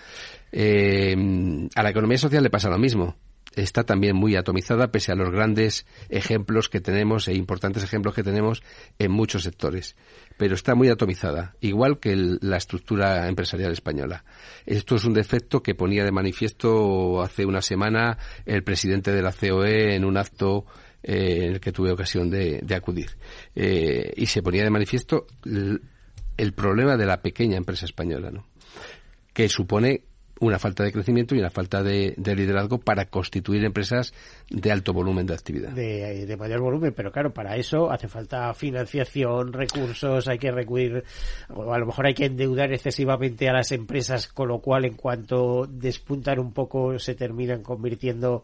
Eh, 0.52 1.16
a 1.76 1.84
la 1.84 1.90
economía 1.90 2.18
social 2.18 2.44
le 2.44 2.50
pasa 2.50 2.70
lo 2.70 2.78
mismo 2.78 3.16
está 3.56 3.84
también 3.84 4.16
muy 4.16 4.36
atomizada 4.36 4.92
pese 4.92 5.12
a 5.12 5.16
los 5.16 5.32
grandes 5.32 5.86
ejemplos 6.10 6.70
que 6.70 6.82
tenemos 6.82 7.28
e 7.28 7.34
importantes 7.34 7.84
ejemplos 7.84 8.16
que 8.16 8.24
tenemos 8.24 8.64
en 9.00 9.12
muchos 9.12 9.44
sectores. 9.44 9.96
Pero 10.38 10.56
está 10.56 10.76
muy 10.76 10.90
atomizada, 10.90 11.56
igual 11.62 12.00
que 12.00 12.16
la 12.16 12.58
estructura 12.58 13.28
empresarial 13.28 13.72
española. 13.72 14.24
Esto 14.66 14.96
es 14.96 15.06
un 15.06 15.14
defecto 15.14 15.62
que 15.62 15.76
ponía 15.76 16.04
de 16.04 16.12
manifiesto 16.12 17.22
hace 17.22 17.46
una 17.46 17.62
semana 17.62 18.18
el 18.46 18.64
presidente 18.64 19.12
de 19.12 19.22
la 19.22 19.34
COE 19.34 19.96
en 19.96 20.06
un 20.06 20.18
acto 20.18 20.66
eh, 21.04 21.46
en 21.46 21.54
el 21.54 21.60
que 21.60 21.72
tuve 21.72 21.92
ocasión 21.92 22.30
de, 22.30 22.64
acudir. 22.76 23.10
Eh, 23.56 24.14
y 24.16 24.26
se 24.28 24.42
ponía 24.42 24.64
de 24.64 24.70
manifiesto 24.70 25.28
el, 25.46 25.82
el, 26.38 26.54
problema 26.54 26.96
de 26.96 27.06
la 27.06 27.22
pequeña 27.22 27.58
empresa 27.58 27.86
española, 27.86 28.32
¿no? 28.32 28.48
que 29.34 29.50
supone 29.50 30.04
una 30.42 30.58
falta 30.58 30.84
de 30.84 30.92
crecimiento 30.92 31.36
y 31.36 31.40
una 31.40 31.52
falta 31.52 31.84
de, 31.84 32.16
liderazgo 32.18 32.80
para 32.80 33.06
constituir 33.06 33.64
empresas 33.64 34.12
de 34.50 34.72
alto 34.72 34.92
volumen 34.92 35.28
de 35.28 35.36
actividad. 35.36 35.70
De, 35.70 36.36
mayor 36.38 36.62
volumen, 36.62 36.94
pero 36.96 37.12
claro, 37.12 37.32
para 37.32 37.56
eso 37.58 37.92
hace 37.92 38.08
falta 38.08 38.52
financiación, 38.56 39.54
recursos, 39.54 40.28
hay 40.28 40.40
que 40.40 40.52
recurrir, 40.52 41.04
o 41.50 41.72
a 41.72 41.78
lo 41.78 41.86
mejor 41.86 42.08
hay 42.08 42.16
que 42.16 42.26
endeudar 42.26 42.74
excesivamente 42.74 43.48
a 43.50 43.54
las 43.54 43.72
empresas, 43.72 44.28
con 44.28 44.48
lo 44.48 44.60
cual 44.60 44.86
en 44.86 44.96
cuanto 44.96 45.68
despuntan 45.70 46.40
un 46.40 46.54
poco 46.54 46.98
se 46.98 47.14
terminan 47.14 47.62
convirtiendo 47.62 48.44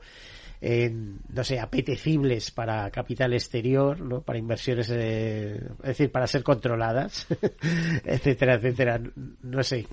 en, 0.61 1.19
no 1.29 1.43
sé, 1.43 1.59
apetecibles 1.59 2.51
para 2.51 2.89
capital 2.91 3.33
exterior, 3.33 4.01
¿no? 4.01 4.21
Para 4.21 4.37
inversiones, 4.37 4.89
eh, 4.91 5.59
es 5.81 5.87
decir, 5.87 6.11
para 6.11 6.27
ser 6.27 6.43
controladas, 6.43 7.27
etcétera, 8.05 8.55
etcétera. 8.55 9.01
No 9.41 9.63
sé, 9.63 9.87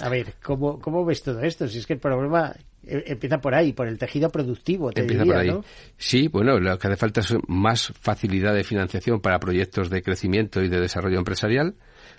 a 0.00 0.08
ver, 0.08 0.34
¿cómo, 0.42 0.78
¿cómo 0.78 1.04
ves 1.04 1.22
todo 1.22 1.40
esto? 1.40 1.66
Si 1.68 1.78
es 1.78 1.86
que 1.86 1.94
el 1.94 1.98
problema 1.98 2.54
e, 2.86 3.04
empieza 3.06 3.40
por 3.40 3.54
ahí, 3.54 3.72
por 3.72 3.88
el 3.88 3.98
tejido 3.98 4.30
productivo, 4.30 4.92
te 4.92 5.02
empieza 5.02 5.24
por 5.24 5.36
ahí. 5.36 5.52
Sí, 5.96 6.28
bueno, 6.28 6.58
lo 6.58 6.78
que 6.78 6.86
hace 6.88 6.96
falta 6.96 7.20
es 7.20 7.34
más 7.46 7.92
facilidad 8.00 8.54
de 8.54 8.64
financiación 8.64 9.20
para 9.20 9.38
proyectos 9.38 9.90
de 9.90 10.02
crecimiento 10.02 10.62
y 10.62 10.68
de 10.68 10.80
desarrollo 10.80 11.18
empresarial. 11.18 11.74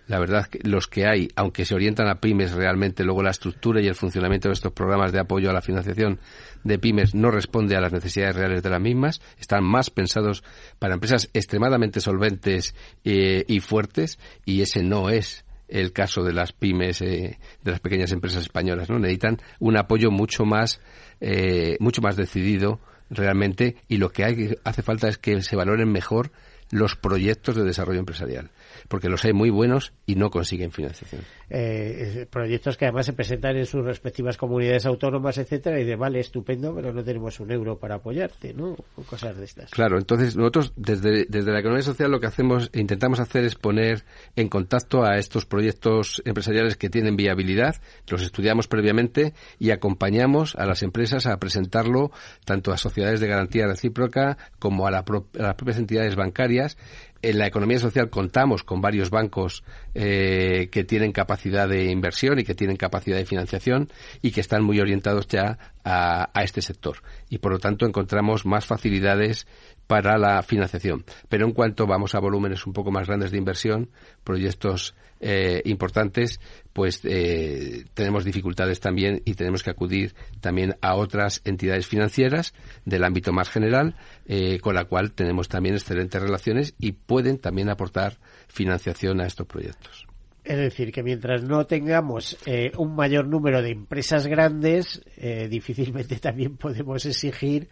La 0.08 0.20
verdad, 0.20 0.48
que 0.48 0.60
los 0.68 0.88
que 0.88 1.06
hay, 1.06 1.28
aunque 1.36 1.66
se 1.66 1.76
orientan 1.76 2.08
a 2.08 2.20
pymes, 2.20 2.54
realmente 2.54 3.04
luego 3.04 3.22
la 3.22 3.30
estructura 3.30 3.80
y 3.82 3.88
el 3.88 3.96
funcionamiento 3.96 4.50
de 4.50 4.54
estos 4.54 4.74
programas 4.74 5.12
de 5.12 5.20
apoyo 5.20 5.52
a 5.52 5.54
la 5.54 5.62
financiación 5.62 6.20
de 6.64 6.80
pymes 6.80 7.14
no 7.14 7.30
responde 7.30 7.76
a 7.76 7.82
las 7.82 7.94
necesidades 7.94 8.36
reales 8.36 8.64
de 8.64 8.70
las 8.72 8.82
mismas. 8.82 9.22
Están 9.40 9.64
más 9.64 9.92
pensados 9.92 10.44
para 10.80 10.96
empresas 10.96 11.30
extremadamente 11.34 12.00
solventes 12.00 12.76
eh, 13.04 13.46
y 13.48 13.60
fuertes 13.60 14.18
y 14.46 14.62
ese 14.62 14.82
no 14.82 15.10
es 15.10 15.46
el 15.70 15.94
caso 15.94 16.24
de 16.24 16.34
las 16.34 16.52
pymes, 16.52 17.02
eh, 17.02 17.40
de 17.64 17.72
las 17.72 17.80
pequeñas 17.80 18.12
empresas 18.12 18.44
españolas, 18.44 18.90
¿no? 18.90 19.00
Necesitan 19.00 19.38
un 19.60 19.78
apoyo 19.78 20.12
mucho 20.12 20.46
más, 20.46 20.82
eh, 21.22 21.78
mucho 21.80 22.02
más 22.02 22.16
decidido 22.16 22.80
realmente 23.10 23.78
y 23.88 23.98
lo 23.98 24.10
que 24.12 24.24
hay, 24.24 24.56
hace 24.64 24.82
falta 24.82 25.08
es 25.08 25.18
que 25.18 25.42
se 25.42 25.56
valoren 25.56 25.92
mejor 25.92 26.32
los 26.72 26.96
proyectos 26.96 27.56
de 27.56 27.64
desarrollo 27.64 28.00
empresarial 28.00 28.52
porque 28.88 29.10
los 29.10 29.24
hay 29.26 29.34
muy 29.34 29.50
buenos 29.50 29.94
y 30.06 30.16
no 30.16 30.30
consiguen 30.30 30.72
financiación. 30.72 31.22
Eh, 31.50 32.28
proyectos 32.30 32.78
que 32.78 32.86
además 32.86 33.06
se 33.06 33.14
presentan 33.14 33.58
en 33.58 33.66
sus 33.66 33.84
respectivas 33.84 34.38
comunidades 34.38 34.86
autónomas, 34.86 35.38
etcétera, 35.38 35.80
y 35.80 35.86
de 35.86 35.96
vale, 35.96 36.20
estupendo, 36.20 36.74
pero 36.76 36.94
no 36.94 37.04
tenemos 37.04 37.40
un 37.40 37.52
euro 37.52 37.78
para 37.78 37.96
apoyarte, 37.96 38.54
¿no? 38.54 38.76
O 38.96 39.04
cosas 39.04 39.38
de 39.38 39.46
estas. 39.46 39.72
Claro, 39.72 39.98
entonces 39.98 40.36
nosotros 40.36 40.74
desde, 40.76 41.26
desde 41.26 41.52
la 41.52 41.60
economía 41.60 41.84
social 41.84 42.12
lo 42.12 42.20
que 42.20 42.28
hacemos, 42.28 42.70
intentamos 42.74 43.20
hacer 43.20 43.46
es 43.46 43.56
poner 43.56 44.04
en 44.36 44.50
contacto 44.50 45.04
a 45.04 45.18
estos 45.18 45.46
proyectos 45.46 46.22
empresariales 46.26 46.78
que 46.78 46.90
tienen 46.90 47.16
viabilidad, 47.16 47.76
los 48.08 48.22
estudiamos 48.22 48.68
previamente 48.68 49.34
y 49.58 49.72
acompañamos 49.72 50.56
a 50.56 50.66
las 50.66 50.84
empresas 50.84 51.26
a 51.26 51.38
presentarlo 51.38 52.12
tanto 52.46 52.72
a 52.72 52.78
sociedades 52.78 53.20
de 53.20 53.28
garantía 53.28 53.68
recíproca 53.68 54.38
como 54.60 54.88
a, 54.88 54.90
a 54.90 54.92
las 54.92 55.56
propias 55.56 55.78
entidades 55.78 56.16
bancarias 56.16 56.78
en 57.22 57.38
la 57.38 57.48
economía 57.48 57.80
social 57.80 58.10
contamos 58.10 58.64
con 58.64 58.82
varios 58.82 59.10
bancos 59.10 59.64
eh, 59.94 60.70
que 60.72 60.84
tienen 60.84 61.12
capacidad 61.12 61.68
de 61.68 61.92
inversión 61.92 62.40
y 62.40 62.44
que 62.44 62.56
tienen 62.56 62.78
capacidad 62.78 63.18
de 63.18 63.26
financiación 63.26 63.90
y 64.22 64.32
que 64.32 64.42
están 64.42 64.64
muy 64.64 64.80
orientados 64.80 65.28
ya 65.28 65.58
a, 65.84 66.30
este 66.44 66.62
sector. 66.62 66.98
Y 67.30 67.40
por 67.40 67.52
lo 67.52 67.60
tanto 67.60 67.86
encontramos 67.86 68.46
más 68.46 68.66
facilidades 68.66 69.48
para 69.90 70.20
la 70.20 70.44
financiación. 70.44 71.04
Pero 71.30 71.48
en 71.48 71.52
cuanto 71.52 71.88
vamos 71.88 72.14
a 72.14 72.20
volúmenes 72.20 72.68
un 72.68 72.74
poco 72.74 72.92
más 72.92 73.08
grandes 73.08 73.32
de 73.32 73.40
inversión, 73.40 73.90
proyectos 74.24 74.94
eh, 75.20 75.64
importantes, 75.66 76.40
pues 76.74 77.02
eh, 77.06 77.86
tenemos 77.96 78.24
dificultades 78.24 78.80
también 78.82 79.24
y 79.26 79.34
tenemos 79.34 79.64
que 79.64 79.72
acudir 79.72 80.14
también 80.42 80.76
a 80.82 80.94
otras 80.94 81.42
entidades 81.44 81.88
financieras 81.88 82.54
del 82.86 83.04
ámbito 83.04 83.34
más 83.34 83.50
general, 83.50 83.96
eh, 84.28 84.60
con 84.60 84.76
la 84.76 84.86
cual 84.86 85.12
tenemos 85.12 85.50
también 85.50 85.74
excelentes 85.74 86.22
relaciones 86.22 86.76
y 86.78 86.92
pueden 86.92 87.40
también 87.40 87.72
aportar 87.72 88.20
financiación 88.48 89.20
a 89.22 89.26
estos 89.26 89.48
proyectos. 89.48 90.06
Es 90.44 90.58
decir, 90.58 90.92
que 90.92 91.02
mientras 91.02 91.44
no 91.44 91.66
tengamos 91.66 92.38
un 92.78 92.96
mayor 92.96 93.28
número 93.28 93.62
de 93.62 93.72
empresas 93.72 94.26
grandes, 94.26 95.02
difícilmente 95.50 96.16
también 96.18 96.58
podemos 96.58 97.06
exigir 97.06 97.70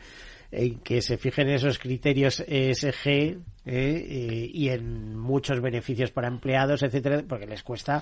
en 0.52 0.80
que 0.80 1.02
se 1.02 1.18
fijen 1.18 1.50
esos 1.50 1.80
criterios 1.80 2.44
ESG 2.48 3.38
eh, 3.70 4.50
y 4.54 4.70
en 4.70 5.18
muchos 5.18 5.60
beneficios 5.60 6.10
para 6.12 6.30
empleados, 6.30 6.84
etcétera, 6.84 7.22
porque 7.28 7.46
les 7.46 7.64
cuesta 7.64 8.02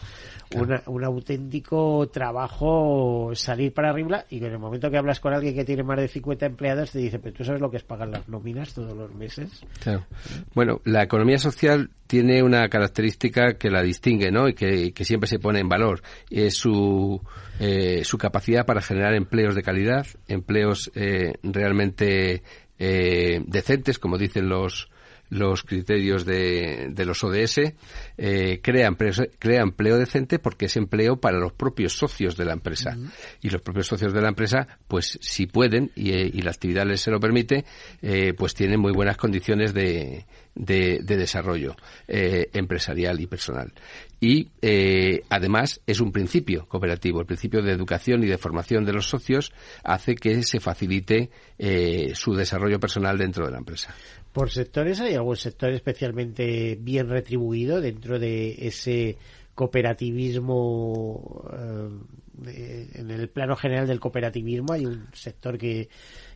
un 0.86 1.04
auténtico 1.04 2.08
trabajo 2.10 3.32
salir 3.34 3.74
para 3.74 3.90
arriba 3.90 4.26
y 4.30 4.38
en 4.38 4.52
el 4.52 4.60
momento 4.60 4.92
que 4.92 4.98
hablas 4.98 5.20
con 5.20 5.34
alguien 5.34 5.56
que 5.56 5.66
tiene 5.66 5.82
más 5.82 5.98
de 5.98 6.08
50 6.08 6.46
empleados 6.46 6.92
te 6.92 7.00
dice, 7.00 7.18
pero 7.18 7.36
tú 7.36 7.44
sabes 7.44 7.62
lo 7.62 7.72
que 7.72 7.78
es 7.78 7.84
pagar 7.84 8.10
las 8.10 8.30
nóminas 8.30 8.76
todos 8.76 8.96
los 8.96 9.12
meses. 9.16 9.66
Bueno, 10.54 10.82
la 10.84 11.02
economía 11.02 11.40
social 11.40 11.90
tiene 12.06 12.44
una 12.44 12.70
característica 12.70 13.56
que 13.58 13.72
la 13.72 13.82
distingue, 13.82 14.30
¿no? 14.30 14.48
Y 14.48 14.54
que, 14.54 14.94
siempre 15.04 15.28
se 15.28 15.40
pone 15.40 15.62
en 15.62 15.70
valor. 15.70 16.04
Es 16.30 16.58
su, 16.58 17.20
eh, 17.60 18.04
su 18.04 18.20
capacidad 18.20 18.68
para 18.68 18.82
generar 18.82 19.16
empleos 19.16 19.56
de 19.56 19.64
calidad, 19.64 20.06
empleos 20.28 20.92
eh, 20.94 21.34
realmente 21.42 22.44
decentes, 22.78 23.98
como 24.00 24.18
dicen 24.18 24.50
los, 24.50 24.90
los 25.30 25.64
criterios 25.64 26.26
de, 26.26 26.90
de 26.92 27.06
los 27.06 27.24
ODS, 27.24 27.74
eh, 28.18 28.60
crea, 28.62 28.88
empleo, 28.88 29.14
crea 29.40 29.62
empleo 29.62 29.98
decente 29.98 30.40
porque 30.40 30.66
es 30.66 30.78
empleo 30.78 31.18
para 31.18 31.40
los 31.40 31.54
propios 31.54 31.98
socios 31.98 32.36
de 32.36 32.46
la 32.46 32.54
empresa. 32.54 32.98
Y 33.42 33.50
los 33.50 33.62
propios 33.62 33.88
socios 33.88 34.14
de 34.14 34.22
la 34.22 34.30
empresa, 34.30 34.68
pues 34.88 35.18
si 35.22 35.48
pueden 35.48 35.92
y, 35.96 36.12
eh, 36.12 36.30
y 36.32 36.42
la 36.42 36.52
actividad 36.52 36.86
les 36.86 37.02
se 37.02 37.12
lo 37.12 37.20
permite, 37.20 37.66
eh, 38.02 38.34
pues 38.34 38.54
tienen 38.54 38.80
muy 38.80 38.92
buenas 38.92 39.18
condiciones 39.18 39.74
de, 39.74 40.26
de, 40.56 41.00
desarrollo 41.04 41.76
eh, 42.08 42.50
empresarial 42.54 43.20
y 43.22 43.28
personal. 43.28 43.72
Y 44.20 44.50
eh, 44.62 45.22
además 45.30 45.82
es 45.86 46.00
un 46.00 46.12
principio 46.12 46.66
cooperativo. 46.68 47.20
El 47.20 47.28
principio 47.28 47.62
de 47.62 47.72
educación 47.72 48.24
y 48.24 48.28
de 48.28 48.38
formación 48.38 48.86
de 48.86 48.94
los 48.94 49.08
socios 49.08 49.52
hace 49.84 50.16
que 50.16 50.42
se 50.42 50.60
facilite 50.60 51.30
su 52.14 52.34
desarrollo 52.34 52.80
personal 52.80 53.18
dentro 53.18 53.46
de 53.46 53.52
la 53.52 53.60
empresa. 53.60 53.94
¿Por 54.36 54.52
sectores 54.52 55.00
hay 55.00 55.14
algún 55.14 55.38
sector 55.38 55.70
especialmente 55.72 56.78
bien 56.78 57.08
retribuido 57.08 57.80
dentro 57.80 58.20
de 58.20 58.68
ese 58.68 59.18
cooperativismo? 59.56 61.50
Eh, 62.46 62.90
en 62.96 63.12
el 63.12 63.30
plano 63.30 63.56
general 63.56 63.88
del 63.88 64.02
cooperativismo 64.02 64.74
hay 64.74 64.86
un 64.86 65.08
sector 65.14 65.58
que, 65.58 65.88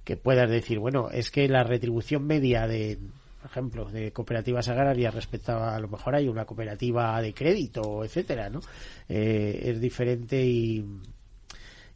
que 0.05 0.15
puedas 0.15 0.49
decir, 0.49 0.79
bueno, 0.79 1.09
es 1.11 1.29
que 1.29 1.49
la 1.49 1.65
retribución 1.65 2.25
media 2.25 2.67
de, 2.67 2.97
por 3.41 3.51
ejemplo, 3.51 3.91
de 3.91 4.13
cooperativas 4.13 4.69
agrarias 4.69 5.13
respecto 5.13 5.51
a, 5.51 5.75
a 5.75 5.79
lo 5.81 5.89
mejor 5.89 6.15
hay 6.15 6.29
una 6.29 6.45
cooperativa 6.45 7.21
de 7.21 7.33
crédito, 7.33 8.05
etcétera, 8.05 8.49
¿no? 8.49 8.61
Eh, 9.09 9.59
es 9.61 9.81
diferente 9.81 10.41
y, 10.41 10.85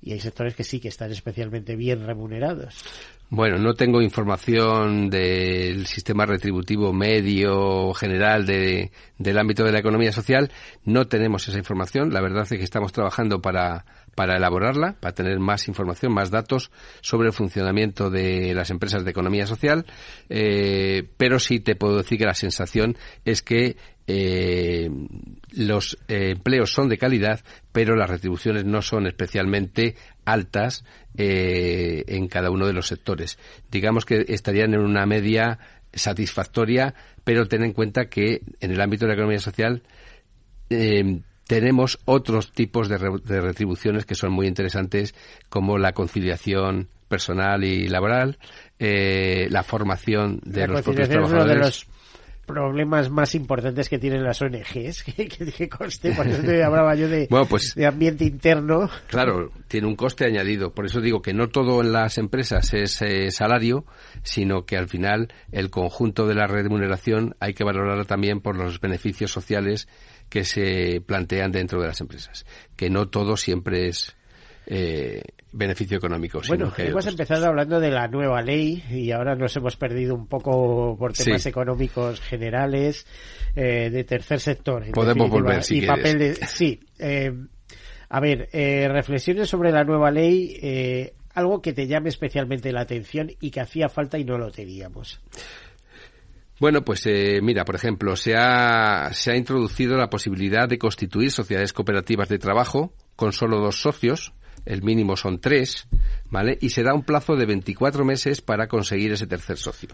y 0.02 0.12
hay 0.12 0.20
sectores 0.20 0.54
que 0.54 0.66
sí 0.66 0.82
que 0.82 0.90
están 0.90 1.12
especialmente 1.12 1.78
bien 1.78 2.06
remunerados. 2.06 2.84
Bueno, 3.30 3.58
no 3.58 3.74
tengo 3.74 4.00
información 4.02 5.10
del 5.10 5.88
sistema 5.88 6.26
retributivo 6.26 6.94
medio 6.94 7.92
general 7.94 8.46
de, 8.46 8.92
del 9.18 9.40
ámbito 9.40 9.64
de 9.64 9.72
la 9.72 9.80
economía 9.80 10.12
social. 10.12 10.52
No 10.86 11.08
tenemos 11.08 11.48
esa 11.48 11.58
información. 11.58 12.14
La 12.14 12.22
verdad 12.22 12.44
es 12.44 12.50
que 12.50 12.64
estamos 12.64 12.92
trabajando 12.92 13.42
para, 13.42 13.86
para 14.16 14.38
elaborarla, 14.38 14.98
para 15.00 15.16
tener 15.16 15.40
más 15.40 15.68
información, 15.68 16.14
más 16.14 16.30
datos 16.30 16.72
sobre 17.02 17.28
el 17.28 17.34
funcionamiento 17.34 18.10
de 18.10 18.54
las 18.54 18.70
empresas 18.70 19.04
de 19.04 19.12
economía 19.12 19.48
social. 19.48 19.86
Eh, 20.30 21.10
pero 21.18 21.40
sí 21.40 21.60
te 21.60 21.76
puedo 21.76 21.98
decir 21.98 22.20
que 22.20 22.26
la 22.26 22.36
sensación 22.36 22.96
es 23.26 23.42
que 23.42 23.78
eh, 24.06 24.90
los 25.52 25.98
eh, 26.08 26.32
empleos 26.32 26.72
son 26.72 26.90
de 26.90 26.98
calidad, 26.98 27.42
pero 27.72 27.96
las 27.96 28.10
retribuciones 28.10 28.66
no 28.66 28.82
son 28.82 29.08
especialmente 29.08 29.96
altas 30.26 30.84
eh, 31.18 32.04
en 32.08 32.28
cada 32.28 32.50
uno 32.50 32.68
de 32.68 32.74
los 32.74 32.88
sectores. 32.88 33.38
Digamos 33.72 34.06
que 34.06 34.26
estarían 34.28 34.74
en 34.74 34.82
una 34.82 35.06
media 35.06 35.60
satisfactoria, 35.94 36.94
pero 37.24 37.48
ten 37.48 37.64
en 37.64 37.74
cuenta 37.74 38.06
que 38.06 38.42
en 38.60 38.72
el 38.72 38.82
ámbito 38.82 39.06
de 39.06 39.10
la 39.10 39.14
economía 39.14 39.40
social 39.40 39.84
tenemos 41.46 42.00
otros 42.06 42.52
tipos 42.52 42.90
de, 42.90 42.98
retribuciones 42.98 44.06
que 44.06 44.16
son 44.16 44.32
muy 44.32 44.48
interesantes, 44.48 45.14
como 45.50 45.78
la 45.78 45.92
conciliación 45.92 46.90
personal 47.08 47.64
y 47.64 47.88
laboral, 47.88 48.40
la 48.80 49.62
formación 49.62 50.40
de 50.44 50.68
los 50.68 50.82
propios 50.82 51.10
trabajadores 51.10 51.86
problemas 52.46 53.10
más 53.10 53.36
importantes 53.36 53.90
que 53.90 54.00
tienen 54.00 54.24
las 54.24 54.42
ONGs, 54.42 55.04
que, 55.04 55.28
que, 55.28 55.70
coste, 55.70 56.12
por 56.14 56.28
eso 56.28 56.42
te 56.42 56.64
hablaba 56.64 56.96
yo 56.96 57.08
de, 57.08 57.28
pues, 57.50 57.76
de 57.76 57.86
ambiente 57.86 58.26
interno. 58.26 58.90
Claro, 59.08 59.52
tiene 59.68 59.88
un 59.88 59.96
coste 59.96 60.26
añadido. 60.26 60.74
Por 60.74 60.86
eso 60.86 61.02
digo 61.02 61.22
que 61.22 61.34
no 61.34 61.48
todo 61.50 61.82
en 61.82 61.94
las 61.94 62.18
empresas 62.18 62.74
es 62.74 63.02
eh, 63.02 63.32
salario, 63.32 63.86
sino 64.24 64.66
que 64.66 64.78
al 64.78 64.88
final 64.88 65.34
el 65.52 65.70
conjunto 65.70 66.28
de 66.28 66.36
la 66.36 66.48
remuneración 66.48 67.36
hay 67.40 67.54
que 67.54 67.64
valorarlo 67.64 68.06
también 68.06 68.42
por 68.42 68.58
los 68.58 68.80
beneficios 68.80 69.32
sociales 69.32 69.88
que 70.30 70.44
se 70.44 71.02
plantean 71.06 71.52
dentro 71.52 71.82
de 71.82 71.88
las 71.88 72.02
empresas. 72.02 72.46
Que 72.76 72.90
no 72.90 73.08
todo 73.08 73.38
siempre 73.38 73.88
es 73.88 74.16
eh, 74.66 75.22
beneficio 75.52 75.98
económico. 75.98 76.42
Bueno, 76.48 76.72
hemos 76.78 77.08
empezado 77.08 77.48
hablando 77.48 77.80
de 77.80 77.92
la 77.92 78.08
nueva 78.08 78.42
ley 78.42 78.84
y 78.90 79.12
ahora 79.12 79.36
nos 79.36 79.56
hemos 79.56 79.76
perdido 79.76 80.16
un 80.16 80.28
poco 80.28 80.96
por 80.98 81.14
temas 81.14 81.46
económicos 81.46 82.22
generales 82.22 83.06
eh, 83.56 83.90
de 83.90 84.04
tercer 84.04 84.40
sector. 84.40 84.84
Podemos 84.92 85.30
volver 85.30 85.64
si 85.64 85.80
y 85.80 85.86
papel 85.86 86.36
sí. 86.48 86.80
Eh, 87.00 87.32
a 88.10 88.20
ver, 88.20 88.50
eh, 88.52 88.88
reflexiones 88.90 89.50
sobre 89.50 89.72
la 89.72 89.84
nueva 89.84 90.12
ley. 90.12 91.12
Algo 91.34 91.62
que 91.62 91.74
te 91.74 91.88
llame 91.88 92.10
especialmente 92.10 92.72
la 92.72 92.82
atención 92.82 93.32
y 93.40 93.50
que 93.50 93.60
hacía 93.60 93.90
falta 93.90 94.20
y 94.20 94.24
no 94.24 94.38
lo 94.38 94.52
teníamos. 94.52 95.20
Bueno, 96.60 96.86
pues 96.86 97.06
eh, 97.08 97.42
mira, 97.42 97.66
por 97.66 97.76
ejemplo, 97.76 98.16
se 98.16 98.36
ha, 98.38 99.10
se 99.12 99.32
ha 99.32 99.36
introducido 99.36 99.98
la 99.98 100.10
posibilidad 100.10 100.68
de 100.70 100.78
constituir 100.78 101.32
sociedades 101.32 101.74
cooperativas 101.74 102.30
de 102.30 102.38
trabajo 102.38 102.94
con 103.16 103.34
solo 103.34 103.60
dos 103.60 103.82
socios, 103.82 104.34
el 104.66 104.82
mínimo 104.82 105.16
son 105.16 105.40
tres, 105.40 105.88
¿vale? 106.30 106.58
Y 106.62 106.70
se 106.70 106.84
da 106.84 106.94
un 106.94 107.04
plazo 107.04 107.36
de 107.36 107.46
24 107.46 108.06
meses 108.06 108.42
para 108.42 108.68
conseguir 108.68 109.12
ese 109.12 109.28
tercer 109.28 109.58
socio. 109.58 109.90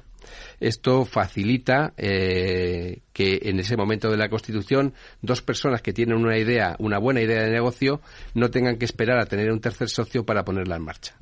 Esto 0.59 1.05
facilita 1.05 1.93
eh, 1.97 3.01
que 3.13 3.39
en 3.43 3.59
ese 3.59 3.77
momento 3.77 4.09
de 4.09 4.17
la 4.17 4.29
Constitución 4.29 4.93
dos 5.21 5.41
personas 5.41 5.81
que 5.81 5.93
tienen 5.93 6.17
una 6.17 6.37
idea, 6.37 6.75
una 6.79 6.99
buena 6.99 7.21
idea 7.21 7.43
de 7.43 7.51
negocio, 7.51 8.01
no 8.33 8.49
tengan 8.51 8.77
que 8.77 8.85
esperar 8.85 9.19
a 9.19 9.25
tener 9.25 9.51
un 9.51 9.61
tercer 9.61 9.89
socio 9.89 10.25
para 10.25 10.45
ponerla 10.45 10.75
en 10.75 10.83
marcha. 10.83 11.15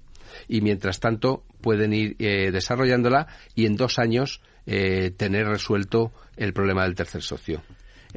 Y 0.48 0.62
mientras 0.62 1.00
tanto 1.00 1.44
pueden 1.62 1.94
ir 1.94 2.16
eh, 2.20 2.52
desarrollándola 2.52 3.28
y 3.56 3.66
en 3.66 3.76
dos 3.76 4.00
años 4.00 4.42
eh, 4.66 5.12
tener 5.16 5.48
resuelto 5.48 6.12
el 6.36 6.54
problema 6.54 6.84
del 6.84 6.96
tercer 6.96 7.22
socio. 7.22 7.64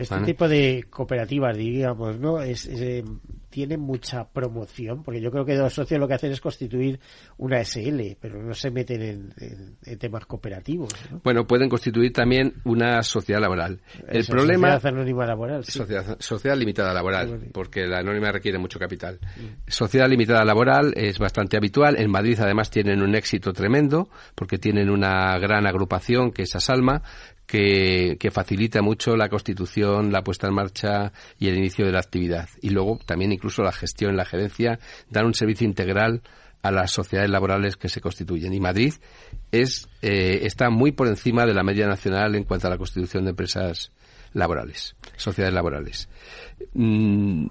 Este 0.01 0.21
tipo 0.25 0.49
de 0.49 0.87
cooperativas, 0.89 1.57
digamos, 1.57 2.19
¿no? 2.19 2.41
Es, 2.41 2.67
eh, 2.67 3.05
tiene 3.51 3.77
mucha 3.77 4.25
promoción, 4.25 5.03
porque 5.03 5.21
yo 5.21 5.31
creo 5.31 5.45
que 5.45 5.57
los 5.57 5.75
socios 5.75 5.99
lo 5.99 6.07
que 6.07 6.15
hacen 6.15 6.31
es 6.31 6.41
constituir 6.41 7.01
una 7.37 7.63
SL, 7.63 8.17
pero 8.21 8.41
no 8.41 8.55
se 8.55 8.71
meten 8.71 9.33
en, 9.37 9.99
temas 9.99 10.25
cooperativos. 10.25 10.93
Bueno, 11.25 11.47
pueden 11.47 11.69
constituir 11.69 12.13
también 12.13 12.55
una 12.65 13.03
sociedad 13.03 13.41
laboral. 13.41 13.81
El 14.09 14.25
problema. 14.25 14.75
Sociedad 14.75 14.95
anónima 14.95 15.27
laboral. 15.27 15.65
Sociedad, 15.65 16.57
limitada 16.57 16.95
laboral, 16.95 17.49
porque 17.53 17.87
la 17.87 17.99
anónima 17.99 18.31
requiere 18.31 18.59
mucho 18.59 18.79
capital. 18.79 19.19
Mm. 19.21 19.69
Sociedad 19.69 20.09
limitada 20.09 20.45
laboral 20.45 20.93
es 20.97 21.19
bastante 21.19 21.57
habitual. 21.57 21.97
En 21.99 22.11
Madrid, 22.11 22.39
además, 22.41 22.71
tienen 22.71 23.03
un 23.03 23.15
éxito 23.17 23.53
tremendo, 23.53 24.09
porque 24.37 24.59
tienen 24.59 24.89
una 24.89 25.37
gran 25.39 25.67
agrupación 25.67 26.31
que 26.31 26.43
es 26.43 26.55
Asalma, 26.55 27.03
que, 27.51 28.31
facilita 28.33 28.81
mucho 28.81 29.17
la 29.17 29.29
constitución, 29.29 30.13
la 30.13 30.23
puesta 30.23 30.47
en 30.47 30.55
marcha 30.55 31.13
y 31.39 31.49
el 31.49 31.57
inicio 31.57 31.85
de 31.85 31.93
la 31.93 31.99
actividad. 31.99 32.49
Y 32.63 32.71
luego 32.71 33.01
también 33.05 33.33
incluso 33.33 33.63
la 33.63 33.73
gestión, 33.73 34.17
la 34.17 34.25
gerencia, 34.25 34.79
dan 35.09 35.27
un 35.27 35.35
servicio 35.35 35.67
integral 35.67 36.23
a 36.63 36.71
las 36.71 36.93
sociedades 36.93 37.31
laborales 37.31 37.77
que 37.77 37.89
se 37.89 38.01
constituyen. 38.01 38.53
Y 38.53 38.61
Madrid 38.61 38.95
es, 39.51 39.89
eh, 40.03 40.41
está 40.43 40.71
muy 40.71 40.93
por 40.93 41.09
encima 41.09 41.45
de 41.45 41.55
la 41.55 41.65
media 41.65 41.89
nacional 41.89 42.37
en 42.37 42.45
cuanto 42.45 42.69
a 42.69 42.71
la 42.71 42.79
constitución 42.79 43.25
de 43.25 43.31
empresas 43.31 43.91
laborales, 44.33 44.95
sociedades 45.17 45.55
laborales. 45.55 46.09
Mm, 46.75 47.47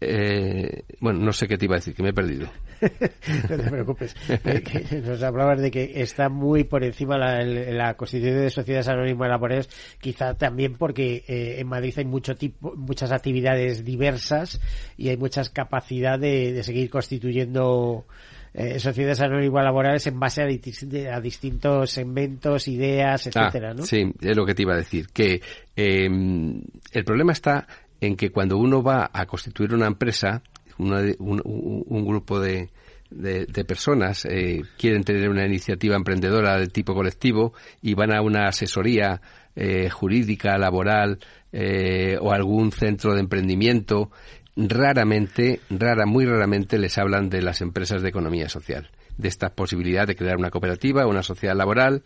eh, 0.00 0.82
bueno, 1.00 1.20
no 1.20 1.32
sé 1.32 1.46
qué 1.48 1.56
te 1.56 1.64
iba 1.64 1.76
a 1.76 1.78
decir, 1.78 1.94
que 1.94 2.02
me 2.02 2.10
he 2.10 2.14
perdido. 2.14 2.48
no 3.50 3.56
te 3.56 3.70
preocupes. 3.70 4.16
Eh, 4.44 5.02
nos 5.04 5.22
hablabas 5.22 5.60
de 5.60 5.70
que 5.70 6.02
está 6.02 6.28
muy 6.28 6.64
por 6.64 6.84
encima 6.84 7.16
la, 7.16 7.42
la 7.42 7.94
constitución 7.94 8.40
de 8.40 8.50
sociedades 8.50 8.88
anónimas 8.88 9.28
laborales, 9.28 9.68
quizá 10.00 10.34
también 10.34 10.74
porque 10.74 11.24
eh, 11.26 11.56
en 11.58 11.66
Madrid 11.66 11.94
hay 11.96 12.04
mucho 12.04 12.34
tipo, 12.34 12.74
muchas 12.76 13.12
actividades 13.12 13.84
diversas 13.84 14.60
y 14.96 15.08
hay 15.08 15.16
muchas 15.16 15.50
capacidad 15.50 16.18
de, 16.18 16.62
seguir 16.62 16.90
constituyendo 16.90 18.06
eh, 18.52 18.78
sociedades 18.78 19.20
anónimas 19.20 19.64
laborales 19.64 20.06
en 20.06 20.18
base 20.20 20.42
a, 20.42 21.20
distintos 21.20 21.90
segmentos, 21.90 22.68
ideas, 22.68 23.26
ah, 23.26 23.30
etcétera, 23.30 23.74
¿no? 23.74 23.84
Sí, 23.84 24.12
es 24.20 24.36
lo 24.36 24.44
que 24.44 24.54
te 24.54 24.62
iba 24.62 24.74
a 24.74 24.78
decir. 24.78 25.08
Que 25.12 25.40
em, 25.76 26.62
el 26.92 27.04
problema 27.04 27.32
está 27.32 27.66
en 28.00 28.16
que 28.16 28.30
cuando 28.30 28.58
uno 28.58 28.82
va 28.82 29.10
a 29.12 29.26
constituir 29.26 29.74
una 29.74 29.86
empresa, 29.86 30.42
un, 30.78 32.04
grupo 32.06 32.40
de, 32.40 32.70
de, 33.10 33.64
personas 33.64 34.24
eh, 34.24 34.62
quieren 34.76 35.04
tener 35.04 35.28
una 35.28 35.46
iniciativa 35.46 35.96
emprendedora 35.96 36.58
de 36.58 36.66
tipo 36.68 36.94
colectivo 36.94 37.52
y 37.80 37.94
van 37.94 38.12
a 38.12 38.22
una 38.22 38.48
asesoría 38.48 39.20
eh, 39.56 39.88
jurídica, 39.88 40.58
laboral 40.58 41.18
eh, 41.52 42.18
o 42.20 42.32
algún 42.32 42.72
centro 42.72 43.14
de 43.14 43.20
emprendimiento, 43.20 44.10
raramente, 44.56 45.60
rara, 45.70 46.06
muy 46.06 46.26
raramente 46.26 46.78
les 46.78 46.98
hablan 46.98 47.28
de 47.28 47.42
las 47.42 47.60
empresas 47.60 48.02
de 48.02 48.08
economía 48.08 48.48
social, 48.48 48.90
de 49.16 49.28
esta 49.28 49.50
posibilidad 49.50 50.06
de 50.06 50.16
crear 50.16 50.36
una 50.36 50.50
cooperativa, 50.50 51.06
una 51.06 51.22
sociedad 51.22 51.56
laboral, 51.56 52.02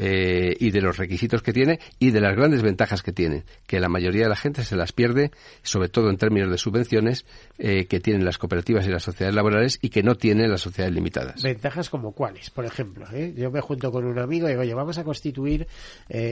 eh, 0.00 0.56
y 0.60 0.70
de 0.70 0.80
los 0.80 0.96
requisitos 0.96 1.42
que 1.42 1.52
tiene 1.52 1.80
y 1.98 2.12
de 2.12 2.20
las 2.20 2.36
grandes 2.36 2.62
ventajas 2.62 3.02
que 3.02 3.10
tiene, 3.10 3.42
que 3.66 3.80
la 3.80 3.88
mayoría 3.88 4.22
de 4.22 4.28
la 4.28 4.36
gente 4.36 4.62
se 4.62 4.76
las 4.76 4.92
pierde, 4.92 5.32
sobre 5.62 5.88
todo 5.88 6.08
en 6.08 6.16
términos 6.16 6.52
de 6.52 6.56
subvenciones 6.56 7.26
eh, 7.58 7.86
que 7.86 7.98
tienen 7.98 8.24
las 8.24 8.38
cooperativas 8.38 8.86
y 8.86 8.90
las 8.90 9.02
sociedades 9.02 9.34
laborales 9.34 9.80
y 9.82 9.88
que 9.88 10.04
no 10.04 10.14
tienen 10.14 10.52
las 10.52 10.60
sociedades 10.60 10.94
limitadas. 10.94 11.42
Ventajas 11.42 11.90
como 11.90 12.12
cuáles, 12.12 12.48
por 12.50 12.64
ejemplo. 12.64 13.06
¿eh? 13.12 13.34
Yo 13.36 13.50
me 13.50 13.60
junto 13.60 13.90
con 13.90 14.04
un 14.04 14.20
amigo 14.20 14.46
y 14.46 14.50
digo, 14.50 14.62
oye, 14.62 14.74
vamos 14.74 14.98
a 14.98 15.04
constituir 15.04 15.66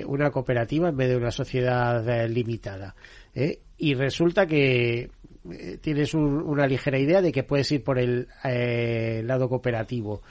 una 0.06 0.30
cooperativa 0.30 0.88
en 0.88 0.96
vez 0.96 1.08
de 1.08 1.16
una 1.16 1.32
sociedad 1.32 2.28
limitada. 2.28 2.94
Y 3.78 3.94
resulta 3.94 4.46
que 4.46 5.10
tienes 5.80 6.14
una 6.14 6.68
ligera 6.68 7.00
idea 7.00 7.20
de 7.20 7.32
que 7.32 7.42
puedes 7.42 7.72
ir 7.72 7.82
por 7.82 7.98
el 7.98 8.28
lado 9.26 9.48
cooperativo. 9.48 10.22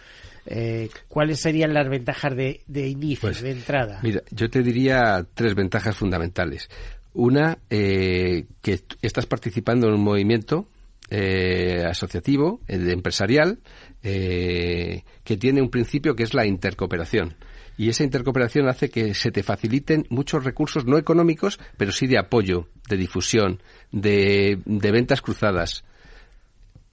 Eh, 0.46 0.90
¿cuáles 1.08 1.40
serían 1.40 1.74
las 1.74 1.90
ventajas 1.90 2.36
de, 2.36 2.62
inicio, 2.68 3.22
pues, 3.22 3.42
de 3.42 3.52
entrada? 3.52 4.00
Mira, 4.04 4.22
yo 4.32 4.50
te 4.50 4.62
diría 4.62 5.26
tres 5.34 5.56
ventajas 5.56 5.96
fundamentales. 5.96 6.70
Una, 7.14 7.58
eh, 7.70 8.46
que 8.62 8.82
estás 9.02 9.26
participando 9.26 9.88
en 9.88 9.94
un 9.94 10.04
movimiento 10.04 10.68
eh, 11.10 11.84
asociativo, 11.88 12.62
empresarial, 12.68 13.60
que 14.02 15.38
tiene 15.40 15.62
un 15.62 15.70
principio 15.70 16.16
que 16.16 16.24
es 16.24 16.34
la 16.36 16.46
intercooperación. 16.46 17.36
Y 17.78 17.90
esa 17.90 18.04
intercooperación 18.04 18.70
hace 18.70 18.90
que 18.90 19.14
se 19.14 19.32
te 19.32 19.42
faciliten 19.42 20.06
muchos 20.10 20.44
recursos, 20.44 20.86
no 20.86 20.98
económicos, 20.98 21.60
pero 21.76 21.92
sí 21.92 22.06
de 22.06 22.20
apoyo, 22.20 22.68
de 22.88 22.98
difusión, 22.98 23.62
de 23.92 24.62
ventas 24.66 25.22
cruzadas, 25.22 25.84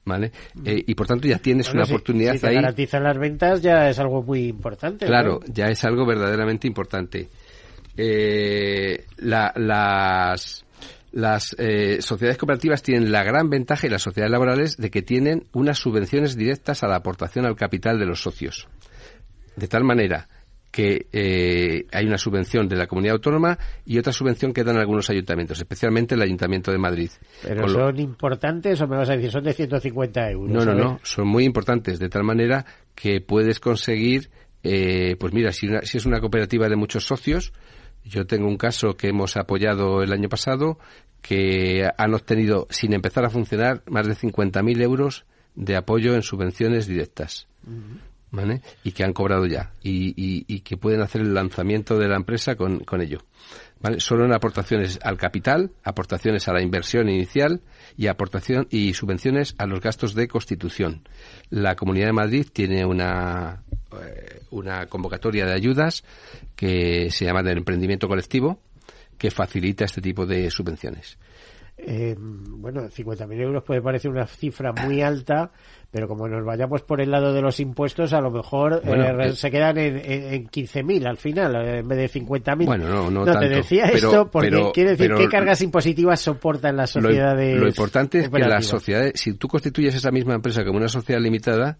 ¿vale? 0.04 0.32
Eh, 0.64 0.82
y 0.86 0.94
por 0.94 1.06
tanto 1.06 1.28
ya 1.28 1.38
tienes 1.38 1.72
una 1.72 1.84
oportunidad 1.84 2.34
si 2.34 2.40
te 2.40 2.48
ahí. 2.48 2.54
garantizan 2.56 3.04
las 3.04 3.18
ventas 3.18 3.62
ya 3.62 3.88
es 3.88 3.98
algo 3.98 4.22
muy 4.22 4.48
importante. 4.48 5.06
Claro, 5.06 5.40
ya 5.46 5.66
es 5.66 5.84
algo 5.84 6.06
verdaderamente 6.06 6.66
importante. 6.66 7.28
Eh, 7.96 9.04
las 9.18 10.64
las 11.12 11.54
eh, 11.58 12.00
sociedades 12.00 12.38
cooperativas 12.38 12.82
tienen 12.82 13.12
la 13.12 13.22
gran 13.22 13.50
ventaja 13.50 13.86
y 13.86 13.90
las 13.90 14.00
sociedades 14.00 14.32
laborales 14.32 14.76
de 14.78 14.90
que 14.90 15.02
tienen 15.02 15.44
unas 15.52 15.78
subvenciones 15.78 16.36
directas 16.36 16.82
a 16.82 16.88
la 16.88 16.96
aportación 16.96 17.44
al 17.44 17.54
capital 17.54 17.98
de 17.98 18.06
los 18.06 18.22
socios. 18.22 18.66
De 19.56 19.68
tal 19.68 19.84
manera 19.84 20.26
que 20.72 21.06
eh, 21.12 21.86
hay 21.92 22.06
una 22.06 22.16
subvención 22.16 22.66
de 22.66 22.76
la 22.76 22.86
comunidad 22.86 23.16
autónoma 23.16 23.58
y 23.84 23.98
otra 23.98 24.12
subvención 24.12 24.54
que 24.54 24.64
dan 24.64 24.78
algunos 24.78 25.10
ayuntamientos, 25.10 25.58
especialmente 25.58 26.14
el 26.14 26.22
Ayuntamiento 26.22 26.72
de 26.72 26.78
Madrid. 26.78 27.10
¿Pero 27.42 27.68
son 27.68 28.00
importantes 28.00 28.80
o 28.80 28.88
me 28.88 28.96
vas 28.96 29.10
a 29.10 29.12
decir 29.12 29.30
son 29.30 29.44
de 29.44 29.52
150 29.52 30.30
euros? 30.30 30.50
No, 30.50 30.64
no, 30.64 30.74
no, 30.74 30.98
son 31.02 31.28
muy 31.28 31.44
importantes, 31.44 31.98
de 31.98 32.08
tal 32.08 32.24
manera 32.24 32.64
que 32.94 33.20
puedes 33.20 33.60
conseguir, 33.60 34.30
eh, 34.62 35.14
pues 35.20 35.34
mira, 35.34 35.52
si, 35.52 35.68
si 35.82 35.98
es 35.98 36.06
una 36.06 36.20
cooperativa 36.20 36.66
de 36.70 36.76
muchos 36.76 37.04
socios, 37.04 37.52
yo 38.02 38.26
tengo 38.26 38.48
un 38.48 38.56
caso 38.56 38.94
que 38.94 39.08
hemos 39.08 39.36
apoyado 39.36 40.02
el 40.02 40.10
año 40.10 40.30
pasado, 40.30 40.78
que 41.20 41.86
han 41.98 42.14
obtenido, 42.14 42.66
sin 42.70 42.94
empezar 42.94 43.26
a 43.26 43.30
funcionar, 43.30 43.82
más 43.86 44.06
de 44.06 44.14
50.000 44.14 44.82
euros 44.82 45.26
de 45.54 45.76
apoyo 45.76 46.14
en 46.14 46.22
subvenciones 46.22 46.86
directas. 46.86 47.46
¿Vale? 48.32 48.62
Y 48.82 48.92
que 48.92 49.04
han 49.04 49.12
cobrado 49.12 49.46
ya 49.46 49.72
y, 49.82 50.14
y, 50.16 50.60
que 50.60 50.76
pueden 50.76 51.02
hacer 51.02 51.20
el 51.20 51.34
lanzamiento 51.34 51.98
de 51.98 52.08
la 52.08 52.16
empresa 52.16 52.56
con, 52.56 52.80
con 52.80 53.00
ello. 53.00 53.20
¿Vale? 53.80 54.00
Solo 54.00 54.24
en 54.24 54.32
aportaciones 54.32 54.98
al 55.02 55.16
capital, 55.16 55.72
aportaciones 55.84 56.48
a 56.48 56.52
la 56.52 56.62
inversión 56.62 57.08
inicial 57.08 57.60
y 57.96 58.06
aportación 58.06 58.66
y 58.70 58.94
subvenciones 58.94 59.54
a 59.58 59.66
los 59.66 59.80
gastos 59.80 60.14
de 60.14 60.28
constitución. 60.28 61.06
La 61.50 61.76
Comunidad 61.76 62.06
de 62.06 62.12
Madrid 62.12 62.46
tiene 62.52 62.86
una, 62.86 63.62
eh, 64.00 64.40
una 64.50 64.86
convocatoria 64.86 65.44
de 65.44 65.52
ayudas 65.52 66.04
que 66.56 67.10
se 67.10 67.24
llama 67.24 67.42
del 67.42 67.58
emprendimiento 67.58 68.08
colectivo 68.08 68.60
que 69.18 69.30
facilita 69.30 69.84
este 69.84 70.00
tipo 70.00 70.26
de 70.26 70.50
subvenciones. 70.50 71.18
Eh, 71.76 72.14
bueno, 72.18 72.82
50.000 72.88 73.40
euros 73.40 73.64
puede 73.64 73.82
parecer 73.82 74.10
una 74.10 74.26
cifra 74.26 74.72
muy 74.72 75.02
alta, 75.02 75.50
pero 75.92 76.08
como 76.08 76.26
nos 76.26 76.42
vayamos 76.42 76.80
por 76.80 77.02
el 77.02 77.10
lado 77.10 77.34
de 77.34 77.42
los 77.42 77.60
impuestos, 77.60 78.14
a 78.14 78.20
lo 78.22 78.30
mejor 78.30 78.80
eh, 78.82 79.32
se 79.34 79.50
quedan 79.50 79.76
en, 79.76 79.98
en, 79.98 80.48
15.000 80.48 81.06
al 81.06 81.18
final, 81.18 81.54
en 81.54 81.86
vez 81.86 81.98
de 81.98 82.20
50.000. 82.20 82.64
Bueno, 82.64 82.88
no, 82.88 83.10
no, 83.10 83.26
no 83.26 83.38
te 83.38 83.48
decía 83.50 83.84
esto 83.84 84.30
porque 84.30 84.70
quiere 84.72 84.92
decir 84.92 85.12
qué 85.14 85.28
cargas 85.28 85.60
impositivas 85.60 86.18
soportan 86.18 86.78
las 86.78 86.90
sociedades. 86.90 87.60
Lo, 87.60 87.68
importante 87.68 88.20
es 88.20 88.30
que 88.30 88.38
las 88.38 88.64
sociedades, 88.64 89.20
si 89.20 89.34
tú 89.34 89.48
constituyes 89.48 89.94
esa 89.94 90.10
misma 90.10 90.34
empresa 90.34 90.64
como 90.64 90.78
una 90.78 90.88
sociedad 90.88 91.20
limitada, 91.20 91.76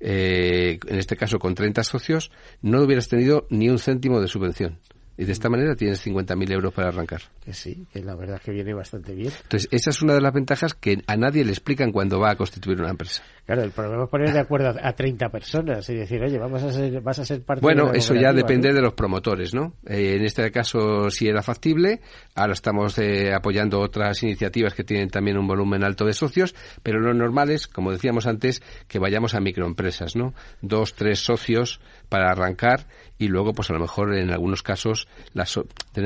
eh, 0.00 0.78
en 0.86 0.98
este 0.98 1.16
caso 1.16 1.38
con 1.38 1.54
30 1.54 1.84
socios, 1.84 2.32
no 2.62 2.80
hubieras 2.80 3.08
tenido 3.08 3.46
ni 3.50 3.68
un 3.68 3.78
céntimo 3.78 4.18
de 4.22 4.28
subvención. 4.28 4.78
Y 5.22 5.24
de 5.24 5.30
esta 5.30 5.48
manera 5.48 5.76
tienes 5.76 6.04
50.000 6.04 6.52
euros 6.52 6.74
para 6.74 6.88
arrancar. 6.88 7.20
Que 7.44 7.52
sí, 7.52 7.86
que 7.92 8.00
la 8.00 8.16
verdad 8.16 8.38
es 8.38 8.42
que 8.42 8.50
viene 8.50 8.74
bastante 8.74 9.14
bien. 9.14 9.30
Entonces, 9.44 9.68
esa 9.70 9.90
es 9.90 10.02
una 10.02 10.14
de 10.14 10.20
las 10.20 10.32
ventajas 10.32 10.74
que 10.74 11.00
a 11.06 11.16
nadie 11.16 11.44
le 11.44 11.52
explican 11.52 11.92
cuando 11.92 12.18
va 12.18 12.32
a 12.32 12.34
constituir 12.34 12.80
una 12.80 12.90
empresa. 12.90 13.22
Claro, 13.46 13.62
el 13.62 13.70
problema 13.70 14.02
es 14.02 14.10
poner 14.10 14.32
de 14.32 14.40
acuerdo 14.40 14.74
a 14.82 14.92
30 14.92 15.28
personas 15.28 15.88
y 15.90 15.94
decir, 15.94 16.20
oye, 16.24 16.38
vamos 16.38 16.60
a 16.64 16.72
ser, 16.72 17.00
vas 17.02 17.20
a 17.20 17.24
ser 17.24 17.44
parte 17.44 17.60
bueno, 17.60 17.82
de 17.82 17.90
Bueno, 17.90 17.98
eso 17.98 18.14
ya 18.16 18.32
depende 18.32 18.72
de 18.72 18.82
los 18.82 18.94
promotores, 18.94 19.54
¿no? 19.54 19.74
Eh, 19.86 20.16
en 20.16 20.24
este 20.24 20.50
caso 20.50 21.08
sí 21.08 21.28
era 21.28 21.40
factible. 21.40 22.00
Ahora 22.34 22.54
estamos 22.54 22.98
eh, 22.98 23.32
apoyando 23.32 23.78
otras 23.78 24.24
iniciativas 24.24 24.74
que 24.74 24.82
tienen 24.82 25.08
también 25.08 25.38
un 25.38 25.46
volumen 25.46 25.84
alto 25.84 26.04
de 26.04 26.14
socios, 26.14 26.52
pero 26.82 26.98
lo 26.98 27.14
normal 27.14 27.50
es, 27.50 27.68
como 27.68 27.92
decíamos 27.92 28.26
antes, 28.26 28.60
que 28.88 28.98
vayamos 28.98 29.36
a 29.36 29.40
microempresas, 29.40 30.16
¿no? 30.16 30.34
Dos, 30.62 30.94
tres 30.94 31.20
socios 31.20 31.80
para 32.08 32.30
arrancar 32.30 32.88
y 33.22 33.28
luego, 33.28 33.52
pues 33.52 33.70
a 33.70 33.74
lo 33.74 33.78
mejor 33.78 34.16
en 34.16 34.32
algunos 34.32 34.64
casos, 34.64 35.06
la 35.34 35.46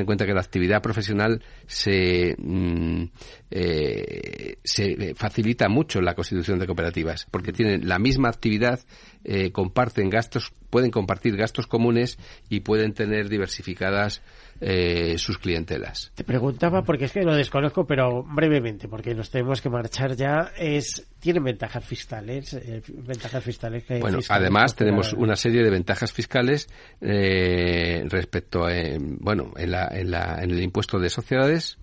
en 0.01 0.07
cuenta 0.07 0.27
que 0.27 0.35
la 0.35 0.41
actividad 0.41 0.83
profesional 0.83 1.43
se, 1.67 2.35
mm, 2.39 3.05
eh, 3.51 4.57
se 4.63 5.15
facilita 5.15 5.69
mucho 5.69 6.01
la 6.01 6.15
constitución 6.15 6.59
de 6.59 6.67
cooperativas 6.67 7.27
porque 7.31 7.53
tienen 7.53 7.89
la 7.89 7.99
misma 7.99 8.29
actividad, 8.29 8.81
eh, 9.25 9.51
comparten 9.53 10.11
gastos, 10.11 10.53
pueden 10.77 10.91
compartir 10.91 11.35
gastos 11.39 11.67
comunes 11.67 12.19
y 12.51 12.61
pueden 12.61 12.93
tener 12.93 13.31
diversificadas 13.31 14.21
eh, 14.61 15.17
sus 15.17 15.39
clientelas. 15.39 16.13
Te 16.15 16.23
preguntaba, 16.23 16.83
porque 16.83 17.07
es 17.07 17.13
que 17.13 17.23
lo 17.23 17.35
desconozco, 17.35 17.87
pero 17.87 18.23
brevemente, 18.23 18.87
porque 18.87 19.15
nos 19.15 19.31
tenemos 19.31 19.63
que 19.63 19.71
marchar 19.71 20.17
ya, 20.17 20.51
es 20.59 21.07
¿tienen 21.19 21.45
ventajas 21.45 21.83
fiscales? 21.83 22.53
Eh, 22.53 22.83
ventajas 22.89 23.43
fiscales 23.43 23.85
que 23.85 24.01
bueno, 24.01 24.19
además 24.29 24.77
tenemos 24.77 25.15
una 25.15 25.35
serie 25.35 25.63
de 25.63 25.71
ventajas 25.71 26.13
fiscales 26.13 26.69
respecto 27.01 28.67
a, 28.67 28.73
bueno, 28.99 29.55
en, 29.57 29.71
la, 29.71 29.89
en, 29.93 30.11
la, 30.11 30.43
en 30.43 30.51
el 30.51 30.63
impuesto 30.63 30.99
de 30.99 31.09
sociedades, 31.09 31.79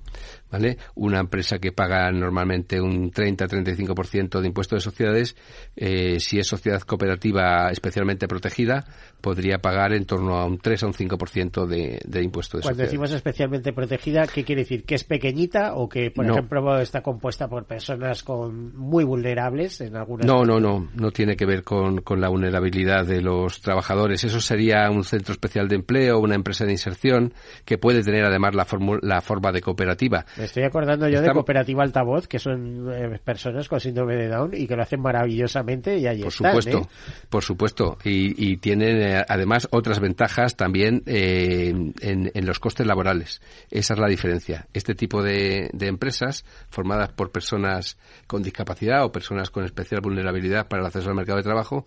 ¿vale? 0.52 0.78
Una 0.96 1.20
empresa 1.20 1.60
que 1.60 1.72
paga 1.72 2.12
normalmente 2.12 2.80
un 2.80 3.12
30-35% 3.12 4.40
de 4.40 4.48
impuestos 4.48 4.78
de 4.78 4.92
sociedades, 4.92 5.36
eh, 5.76 6.20
si 6.20 6.40
es 6.40 6.48
sociedad 6.48 6.82
cooperativa 6.82 7.70
especialmente 7.72 8.28
protegida, 8.28 8.86
podría 9.20 9.60
pagar 9.60 9.94
en 9.94 10.06
torno 10.06 10.38
a 10.38 10.46
un 10.46 10.60
3 10.60 10.84
a 10.84 10.88
un 10.88 10.94
5% 10.94 11.66
de, 11.66 12.00
de 12.06 12.22
impuesto 12.22 12.58
de 12.58 12.64
Cuando 12.64 12.84
decimos 12.84 13.12
especialmente 13.12 13.74
protegida, 13.74 14.28
¿qué 14.28 14.44
quiere 14.44 14.62
decir? 14.62 14.84
¿Que 14.84 14.96
es 14.96 15.04
pequeñita 15.04 15.76
o 15.76 15.90
que, 15.90 16.12
por 16.12 16.26
ejemplo, 16.26 16.80
está 16.80 17.02
compuesta 17.02 17.48
por 17.48 17.66
personas 17.66 18.22
con 18.24 18.76
muy 18.76 19.04
vulnerables 19.04 19.82
en 19.82 19.96
algunas 19.96 20.26
No, 20.26 20.44
no, 20.44 20.60
no, 20.60 20.90
no 20.94 21.12
tiene 21.12 21.36
que 21.36 21.46
ver 21.46 21.64
con, 21.64 22.02
con 22.02 22.22
la 22.22 22.30
vulnerabilidad 22.30 23.06
de 23.06 23.22
los 23.22 23.62
trabajadores. 23.62 24.24
Eso 24.24 24.40
sería 24.40 24.90
un 24.90 25.04
centro 25.04 25.34
especial 25.34 25.68
de 25.68 25.76
empleo, 25.76 26.20
una 26.20 26.36
empresa 26.36 26.66
de 26.66 26.72
inserción 26.72 27.34
que 27.66 27.78
puede 27.78 28.04
tener 28.04 28.26
además 28.26 28.54
la, 28.56 28.68
la 29.02 29.22
forma 29.22 29.52
de 29.52 29.62
cooperativa. 29.62 30.03
Me 30.10 30.46
estoy 30.46 30.64
acordando 30.64 31.08
yo 31.08 31.22
de 31.22 31.32
Cooperativa 31.32 31.84
Altavoz, 31.84 32.28
que 32.28 32.40
son 32.40 32.92
eh, 32.94 33.20
personas 33.24 33.68
con 33.68 33.80
síndrome 33.80 34.16
de 34.16 34.28
Down 34.28 34.52
y 34.54 34.68
que 34.68 34.76
lo 34.76 34.84
hacen 34.84 35.02
maravillosamente 35.02 35.98
y 35.98 36.08
ahí 36.08 36.22
Por 36.22 36.32
supuesto, 36.32 36.78
¿eh? 36.80 36.88
por 37.30 37.44
supuesto. 37.44 37.98
Y, 38.04 38.52
y 38.52 38.58
tienen 38.58 39.02
eh, 39.02 39.26
además 39.28 39.68
otras 39.72 40.00
ventajas 40.00 40.56
también 40.56 41.04
en, 41.06 41.94
en, 42.02 42.46
los 42.46 42.60
costes 42.60 42.86
laborales. 42.86 43.42
Esa 43.72 43.94
es 43.94 44.00
la 44.00 44.08
diferencia. 44.08 44.68
Este 44.74 44.96
tipo 44.96 45.22
de, 45.22 45.70
de 45.74 45.88
empresas 45.88 46.46
formadas 46.70 47.12
por 47.14 47.32
personas 47.32 47.98
con 48.28 48.44
discapacidad 48.44 49.06
o 49.06 49.12
personas 49.12 49.50
con 49.50 49.64
especial 49.64 50.02
vulnerabilidad 50.02 50.68
para 50.68 50.82
el 50.82 50.88
acceso 50.88 51.10
al 51.10 51.16
mercado 51.16 51.38
de 51.38 51.44
trabajo 51.44 51.86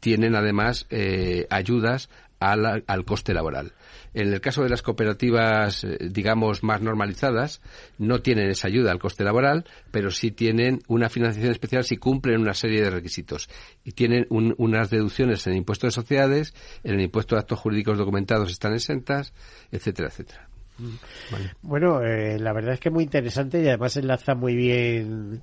tienen 0.00 0.36
además 0.36 0.86
ayudas 1.50 2.08
al, 2.40 2.84
al 2.86 3.04
coste 3.04 3.34
laboral. 3.34 3.72
En 4.14 4.32
el 4.32 4.40
caso 4.40 4.62
de 4.62 4.70
las 4.70 4.82
cooperativas, 4.82 5.84
eh, 5.84 5.98
digamos, 6.10 6.62
más 6.62 6.80
normalizadas, 6.80 7.60
no 7.98 8.22
tienen 8.22 8.48
esa 8.48 8.68
ayuda 8.68 8.90
al 8.90 8.98
coste 8.98 9.24
laboral, 9.24 9.66
pero 9.90 10.10
sí 10.10 10.30
tienen 10.30 10.80
una 10.88 11.08
financiación 11.08 11.52
especial 11.52 11.84
si 11.84 11.98
cumplen 11.98 12.40
una 12.40 12.54
serie 12.54 12.82
de 12.82 12.90
requisitos. 12.90 13.48
Y 13.84 13.92
tienen 13.92 14.26
unas 14.30 14.90
deducciones 14.90 15.46
en 15.46 15.52
el 15.52 15.58
impuesto 15.58 15.86
de 15.86 15.90
sociedades, 15.90 16.54
en 16.82 16.94
el 16.94 17.02
impuesto 17.02 17.34
de 17.34 17.40
actos 17.40 17.58
jurídicos 17.58 17.98
documentados 17.98 18.50
están 18.50 18.72
exentas, 18.72 19.34
etcétera, 19.70 20.08
etcétera. 20.08 20.48
Bueno, 21.62 22.02
eh, 22.02 22.38
la 22.38 22.52
verdad 22.52 22.74
es 22.74 22.80
que 22.80 22.90
es 22.90 22.94
muy 22.94 23.04
interesante 23.04 23.62
y 23.62 23.68
además 23.68 23.96
enlaza 23.96 24.34
muy 24.34 24.54
bien 24.54 25.42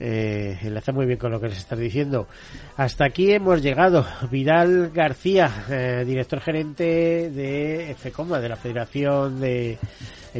eh, 0.00 0.58
enlaza 0.62 0.92
muy 0.92 1.06
bien 1.06 1.18
con 1.18 1.30
lo 1.30 1.40
que 1.40 1.48
les 1.48 1.58
estás 1.58 1.78
diciendo. 1.78 2.26
Hasta 2.76 3.04
aquí 3.04 3.32
hemos 3.32 3.62
llegado. 3.62 4.04
Vidal 4.30 4.90
García, 4.90 5.64
eh, 5.70 6.04
director 6.06 6.40
gerente 6.40 7.30
de 7.30 7.94
FECOMA, 7.98 8.40
de 8.40 8.48
la 8.48 8.56
Federación 8.56 9.40
de, 9.40 9.78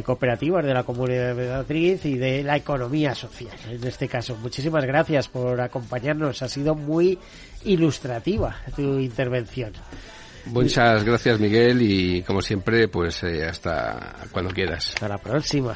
Cooperativas 0.03 0.65
de 0.65 0.73
la 0.73 0.83
Comunidad 0.83 1.35
de 1.35 1.49
Madrid 1.49 1.97
y 2.03 2.15
de 2.15 2.43
la 2.43 2.57
Economía 2.57 3.15
Social, 3.15 3.55
en 3.69 3.83
este 3.87 4.09
caso. 4.09 4.35
Muchísimas 4.41 4.83
gracias 4.83 5.29
por 5.29 5.61
acompañarnos. 5.61 6.41
Ha 6.41 6.49
sido 6.49 6.75
muy 6.75 7.17
ilustrativa 7.63 8.57
tu 8.75 8.99
intervención. 8.99 9.71
Muchas 10.47 11.03
gracias 11.03 11.39
Miguel 11.39 11.81
y 11.81 12.21
como 12.21 12.41
siempre 12.41 12.87
pues 12.87 13.23
eh, 13.23 13.45
hasta 13.45 14.15
cuando 14.31 14.53
quieras. 14.53 14.89
Hasta 14.89 15.07
la 15.07 15.17
próxima. 15.17 15.75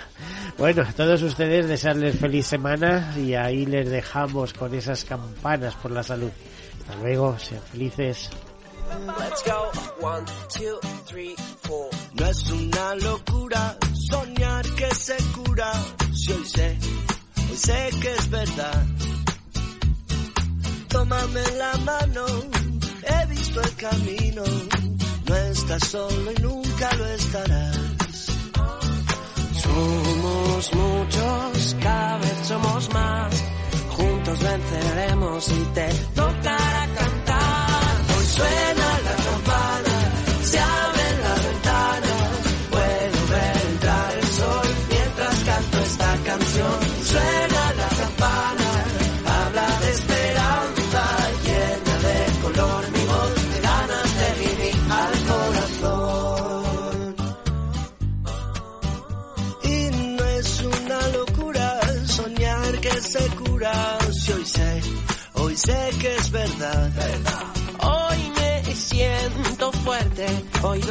Bueno, 0.57 0.83
a 0.83 0.91
todos 0.93 1.21
ustedes 1.23 1.67
desearles 1.67 2.19
feliz 2.19 2.45
semana 2.45 3.13
y 3.17 3.33
ahí 3.33 3.65
les 3.65 3.89
dejamos 3.89 4.53
con 4.53 4.73
esas 4.75 5.03
campanas 5.05 5.75
por 5.75 5.91
la 5.91 6.03
salud. 6.03 6.31
Hasta 6.79 6.95
luego, 7.01 7.37
sean 7.39 7.61
felices. 7.63 8.29
No 12.13 12.25
es 12.25 12.51
una 12.51 12.95
locura 12.95 13.77
soñar 14.09 14.65
que 14.75 14.95
se 14.95 15.17
cura. 15.33 15.71
Si 16.13 16.31
hoy 16.31 16.45
sé, 16.45 16.77
hoy 17.49 17.57
sé 17.57 17.89
que 18.01 18.11
es 18.11 18.29
verdad. 18.29 18.85
Tómame 20.89 21.41
la 21.57 21.77
mano 21.77 22.25
he 23.09 23.25
el 23.55 23.75
camino, 23.75 24.43
no 25.27 25.35
estás 25.35 25.87
solo 25.87 26.31
y 26.31 26.41
nunca 26.41 26.95
lo 26.95 27.05
estarás. 27.05 27.77
Somos 29.63 30.73
muchos, 30.75 31.75
cada 31.81 32.17
vez 32.17 32.47
somos 32.47 32.93
más, 32.93 33.43
juntos 33.97 34.39
venceremos 34.39 35.49
y 35.49 35.63
te 35.73 35.89
tocará 36.15 36.87
cantar. 36.95 37.19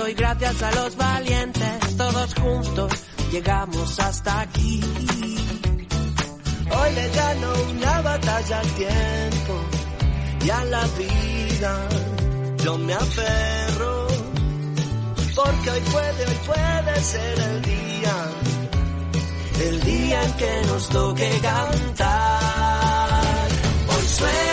Doy 0.08 0.14
gracias 0.14 0.62
a 0.62 0.70
los 0.72 0.96
valientes, 0.96 1.96
todos 1.98 2.34
juntos 2.34 2.92
llegamos 3.30 4.00
hasta 4.00 4.40
aquí. 4.40 4.80
Hoy 6.70 6.94
le 6.94 7.08
gano 7.10 7.52
una 7.72 8.00
batalla 8.00 8.60
al 8.60 8.66
tiempo 8.68 9.54
y 10.46 10.50
a 10.50 10.64
la 10.64 10.84
vida 10.98 11.88
yo 12.64 12.78
me 12.78 12.94
aferro, 12.94 14.06
porque 15.36 15.70
hoy 15.70 15.80
puede, 15.92 16.26
hoy 16.26 16.38
puede 16.46 17.02
ser 17.02 17.38
el 17.38 17.62
día, 17.62 18.16
el 19.60 19.80
día 19.82 20.22
en 20.22 20.32
que 20.32 20.62
nos 20.68 20.88
toque 20.88 21.38
cantar. 21.42 23.20
Hoy 23.90 24.08
suena 24.08 24.47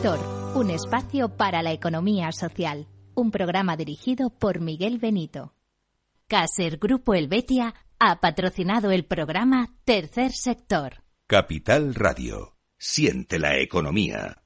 sector, 0.00 0.54
un 0.54 0.70
espacio 0.70 1.28
para 1.36 1.62
la 1.62 1.72
economía 1.72 2.32
social. 2.32 2.86
Un 3.14 3.30
programa 3.30 3.76
dirigido 3.76 4.30
por 4.30 4.58
Miguel 4.58 4.98
Benito. 4.98 5.52
Caser 6.26 6.78
Grupo 6.78 7.12
Helvetia 7.12 7.74
ha 7.98 8.18
patrocinado 8.18 8.92
el 8.92 9.04
programa 9.04 9.74
Tercer 9.84 10.32
sector. 10.32 11.02
Capital 11.26 11.94
Radio. 11.94 12.56
Siente 12.78 13.38
la 13.38 13.58
economía. 13.58 14.42